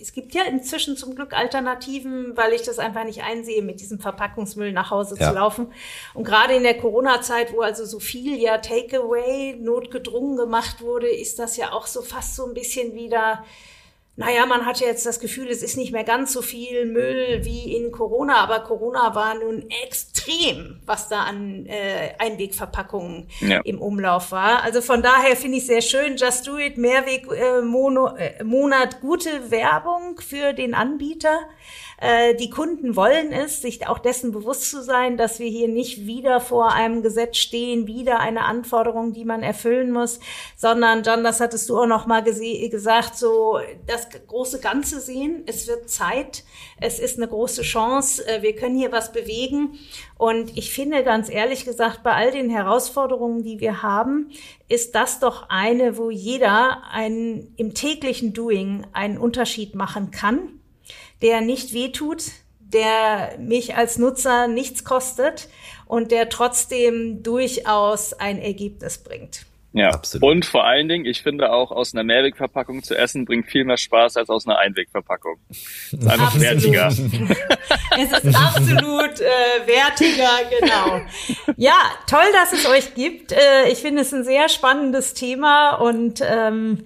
es 0.00 0.12
gibt 0.12 0.34
ja 0.34 0.42
inzwischen 0.42 0.96
zum 0.96 1.14
Glück 1.14 1.32
Alternativen, 1.32 2.36
weil 2.36 2.52
ich 2.52 2.62
das 2.62 2.78
einfach 2.78 3.04
nicht 3.04 3.22
einsehe, 3.22 3.62
mit 3.62 3.80
diesem 3.80 4.00
Verpackungsmüll 4.00 4.72
nach 4.72 4.90
Hause 4.90 5.16
ja. 5.18 5.28
zu 5.28 5.34
laufen. 5.34 5.72
Und 6.14 6.24
gerade 6.24 6.54
in 6.54 6.62
der 6.64 6.76
Corona-Zeit, 6.76 7.52
wo 7.52 7.60
also 7.60 7.84
so 7.84 8.00
viel 8.00 8.36
ja 8.48 8.58
Takeaway 8.58 9.56
notgedrungen 9.58 10.36
gemacht 10.36 10.80
wurde, 10.80 11.08
ist 11.08 11.38
das 11.38 11.56
ja 11.56 11.72
auch 11.72 11.86
so 11.86 12.02
fast 12.02 12.34
so 12.34 12.46
ein 12.46 12.54
bisschen 12.54 12.94
wieder 12.94 13.44
naja, 14.18 14.46
man 14.46 14.66
hat 14.66 14.80
ja 14.80 14.88
jetzt 14.88 15.06
das 15.06 15.20
Gefühl, 15.20 15.46
es 15.46 15.62
ist 15.62 15.76
nicht 15.76 15.92
mehr 15.92 16.02
ganz 16.02 16.32
so 16.32 16.42
viel 16.42 16.86
Müll 16.86 17.44
wie 17.44 17.76
in 17.76 17.92
Corona, 17.92 18.38
aber 18.38 18.64
Corona 18.64 19.14
war 19.14 19.36
nun 19.36 19.70
extrem, 19.84 20.80
was 20.84 21.08
da 21.08 21.22
an 21.22 21.66
äh, 21.66 22.14
Einwegverpackungen 22.18 23.28
ja. 23.38 23.60
im 23.60 23.80
Umlauf 23.80 24.32
war. 24.32 24.64
Also 24.64 24.80
von 24.82 25.04
daher 25.04 25.36
finde 25.36 25.58
ich 25.58 25.66
sehr 25.66 25.82
schön, 25.82 26.16
Just 26.16 26.48
Do 26.48 26.58
It, 26.58 26.78
Mehrweg 26.78 27.28
äh, 27.30 27.62
Mono, 27.62 28.16
äh, 28.16 28.42
Monat, 28.42 29.00
gute 29.00 29.52
Werbung 29.52 30.18
für 30.18 30.52
den 30.52 30.74
Anbieter. 30.74 31.38
Äh, 32.00 32.36
die 32.36 32.48
Kunden 32.48 32.94
wollen 32.94 33.32
es, 33.32 33.60
sich 33.60 33.86
auch 33.88 33.98
dessen 33.98 34.30
bewusst 34.30 34.70
zu 34.70 34.82
sein, 34.82 35.16
dass 35.16 35.40
wir 35.40 35.48
hier 35.48 35.66
nicht 35.66 36.06
wieder 36.06 36.40
vor 36.40 36.72
einem 36.72 37.02
Gesetz 37.02 37.38
stehen, 37.38 37.88
wieder 37.88 38.20
eine 38.20 38.44
Anforderung, 38.44 39.12
die 39.12 39.24
man 39.24 39.42
erfüllen 39.42 39.90
muss, 39.90 40.20
sondern, 40.56 41.02
John, 41.02 41.24
das 41.24 41.40
hattest 41.40 41.68
du 41.68 41.78
auch 41.78 41.86
noch 41.86 42.06
mal 42.06 42.22
gesagt, 42.22 43.16
so 43.16 43.58
das 43.86 44.08
große 44.28 44.60
Ganze 44.60 45.00
sehen. 45.00 45.42
Es 45.46 45.66
wird 45.66 45.90
Zeit. 45.90 46.44
Es 46.80 47.00
ist 47.00 47.16
eine 47.16 47.26
große 47.26 47.62
Chance. 47.62 48.26
Äh, 48.28 48.42
wir 48.42 48.54
können 48.54 48.78
hier 48.78 48.92
was 48.92 49.12
bewegen. 49.12 49.78
Und 50.16 50.56
ich 50.56 50.72
finde 50.72 51.02
ganz 51.02 51.28
ehrlich 51.28 51.64
gesagt, 51.64 52.04
bei 52.04 52.12
all 52.12 52.30
den 52.30 52.48
Herausforderungen, 52.48 53.42
die 53.42 53.58
wir 53.58 53.82
haben, 53.82 54.30
ist 54.68 54.94
das 54.94 55.18
doch 55.18 55.48
eine, 55.48 55.96
wo 55.96 56.10
jeder 56.10 56.84
einen, 56.92 57.54
im 57.56 57.74
täglichen 57.74 58.34
Doing 58.34 58.86
einen 58.92 59.18
Unterschied 59.18 59.74
machen 59.74 60.12
kann 60.12 60.57
der 61.22 61.40
nicht 61.40 61.72
wehtut, 61.72 62.24
der 62.60 63.36
mich 63.38 63.76
als 63.76 63.98
Nutzer 63.98 64.46
nichts 64.46 64.84
kostet 64.84 65.48
und 65.86 66.10
der 66.10 66.28
trotzdem 66.28 67.22
durchaus 67.22 68.12
ein 68.12 68.38
Ergebnis 68.38 68.98
bringt. 68.98 69.46
Ja, 69.72 69.90
absolut. 69.90 70.30
Und 70.30 70.44
vor 70.46 70.64
allen 70.64 70.88
Dingen, 70.88 71.04
ich 71.04 71.22
finde 71.22 71.52
auch 71.52 71.70
aus 71.70 71.94
einer 71.94 72.02
Mehrwegverpackung 72.02 72.82
zu 72.82 72.96
essen 72.96 73.26
bringt 73.26 73.46
viel 73.46 73.64
mehr 73.64 73.76
Spaß 73.76 74.16
als 74.16 74.30
aus 74.30 74.46
einer 74.46 74.58
Einwegverpackung. 74.58 75.36
Es 75.50 75.62
ist 75.92 76.08
einfach 76.08 76.34
absolut. 76.34 76.42
wertiger. 76.42 76.88
es 77.98 78.24
ist 78.24 78.36
absolut 78.36 79.20
äh, 79.20 79.66
wertiger, 79.66 80.30
genau. 80.58 81.00
Ja, 81.56 81.76
toll, 82.06 82.24
dass 82.32 82.54
es 82.54 82.66
euch 82.66 82.94
gibt. 82.94 83.32
Äh, 83.32 83.68
ich 83.70 83.78
finde 83.78 84.02
es 84.02 84.12
ein 84.14 84.24
sehr 84.24 84.48
spannendes 84.48 85.12
Thema 85.12 85.74
und 85.74 86.22
ähm, 86.22 86.84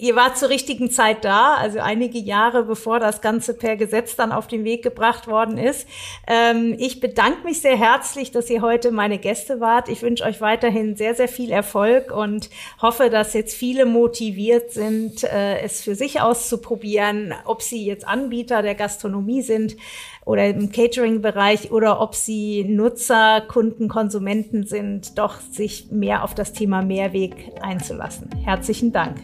ihr 0.00 0.16
wart 0.16 0.38
zur 0.38 0.48
richtigen 0.48 0.90
Zeit 0.90 1.24
da, 1.24 1.54
also 1.56 1.80
einige 1.80 2.18
Jahre 2.18 2.64
bevor 2.64 2.98
das 2.98 3.20
Ganze 3.20 3.52
per 3.52 3.76
Gesetz 3.76 4.16
dann 4.16 4.32
auf 4.32 4.46
den 4.46 4.64
Weg 4.64 4.82
gebracht 4.82 5.26
worden 5.26 5.58
ist. 5.58 5.86
Ähm, 6.26 6.76
ich 6.78 7.00
bedanke 7.00 7.44
mich 7.44 7.60
sehr 7.60 7.76
herzlich, 7.76 8.30
dass 8.30 8.48
ihr 8.48 8.62
heute 8.62 8.90
meine 8.90 9.18
Gäste 9.18 9.60
wart. 9.60 9.90
Ich 9.90 10.00
wünsche 10.00 10.24
euch 10.24 10.40
weiterhin 10.40 10.96
sehr, 10.96 11.14
sehr 11.14 11.28
viel 11.28 11.50
Erfolg 11.50 12.10
und 12.22 12.48
hoffe, 12.80 13.10
dass 13.10 13.34
jetzt 13.34 13.54
viele 13.54 13.84
motiviert 13.84 14.72
sind, 14.72 15.24
äh, 15.24 15.60
es 15.60 15.82
für 15.82 15.94
sich 15.94 16.20
auszuprobieren, 16.20 17.34
ob 17.44 17.62
sie 17.62 17.84
jetzt 17.84 18.06
Anbieter 18.06 18.62
der 18.62 18.74
Gastronomie 18.74 19.42
sind 19.42 19.76
oder 20.24 20.48
im 20.48 20.72
Catering-Bereich 20.72 21.70
oder 21.70 22.00
ob 22.00 22.14
sie 22.14 22.64
Nutzer, 22.64 23.42
Kunden, 23.42 23.88
Konsumenten 23.88 24.66
sind, 24.66 25.18
doch 25.18 25.40
sich 25.40 25.90
mehr 25.90 26.24
auf 26.24 26.34
das 26.34 26.52
Thema 26.52 26.82
Mehrweg 26.82 27.34
einzulassen. 27.60 28.30
Herzlichen 28.44 28.92
Dank. 28.92 29.18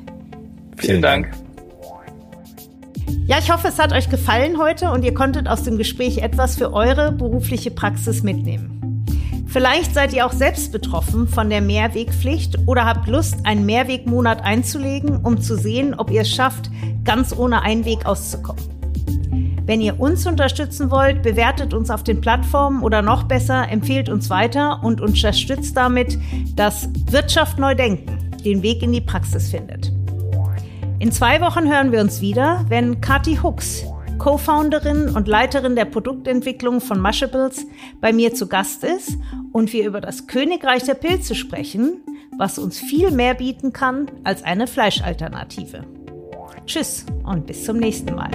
Vielen 0.76 1.02
Dank. 1.02 1.30
Ja, 3.26 3.38
ich 3.38 3.52
hoffe, 3.52 3.68
es 3.68 3.78
hat 3.78 3.92
euch 3.92 4.08
gefallen 4.08 4.58
heute 4.58 4.90
und 4.90 5.04
ihr 5.04 5.14
konntet 5.14 5.48
aus 5.48 5.62
dem 5.62 5.76
Gespräch 5.76 6.18
etwas 6.18 6.56
für 6.56 6.72
eure 6.72 7.12
berufliche 7.12 7.70
Praxis 7.70 8.22
mitnehmen. 8.22 8.77
Vielleicht 9.48 9.94
seid 9.94 10.12
ihr 10.12 10.26
auch 10.26 10.32
selbst 10.32 10.72
betroffen 10.72 11.26
von 11.26 11.48
der 11.48 11.62
Mehrwegpflicht 11.62 12.58
oder 12.66 12.84
habt 12.84 13.08
Lust, 13.08 13.46
einen 13.46 13.64
Mehrwegmonat 13.64 14.42
einzulegen, 14.42 15.24
um 15.24 15.40
zu 15.40 15.56
sehen, 15.56 15.94
ob 15.94 16.10
ihr 16.10 16.20
es 16.20 16.30
schafft, 16.30 16.70
ganz 17.04 17.34
ohne 17.34 17.62
Einweg 17.62 18.04
auszukommen. 18.04 18.62
Wenn 19.64 19.80
ihr 19.80 19.98
uns 19.98 20.26
unterstützen 20.26 20.90
wollt, 20.90 21.22
bewertet 21.22 21.72
uns 21.72 21.90
auf 21.90 22.02
den 22.02 22.20
Plattformen 22.20 22.82
oder 22.82 23.00
noch 23.00 23.24
besser, 23.24 23.68
empfehlt 23.70 24.10
uns 24.10 24.28
weiter 24.28 24.82
und 24.82 25.00
unterstützt 25.00 25.76
damit, 25.76 26.18
dass 26.54 26.88
Wirtschaft 27.10 27.58
neu 27.58 27.74
denken 27.74 28.18
den 28.44 28.62
Weg 28.62 28.82
in 28.82 28.92
die 28.92 29.00
Praxis 29.00 29.50
findet. 29.50 29.92
In 30.98 31.10
zwei 31.10 31.40
Wochen 31.40 31.70
hören 31.70 31.92
wir 31.92 32.00
uns 32.00 32.20
wieder, 32.20 32.64
wenn 32.68 33.00
Kathi 33.00 33.38
Hooks 33.42 33.84
Co-Founderin 34.18 35.14
und 35.14 35.28
Leiterin 35.28 35.76
der 35.76 35.84
Produktentwicklung 35.84 36.80
von 36.80 37.00
Mushables, 37.00 37.66
bei 38.00 38.12
mir 38.12 38.34
zu 38.34 38.48
Gast 38.48 38.84
ist 38.84 39.16
und 39.52 39.72
wir 39.72 39.86
über 39.86 40.00
das 40.00 40.26
Königreich 40.26 40.82
der 40.82 40.94
Pilze 40.94 41.34
sprechen, 41.34 42.02
was 42.36 42.58
uns 42.58 42.78
viel 42.78 43.10
mehr 43.10 43.34
bieten 43.34 43.72
kann 43.72 44.10
als 44.24 44.42
eine 44.42 44.66
Fleischalternative. 44.66 45.84
Tschüss 46.66 47.06
und 47.24 47.46
bis 47.46 47.64
zum 47.64 47.78
nächsten 47.78 48.14
Mal. 48.14 48.30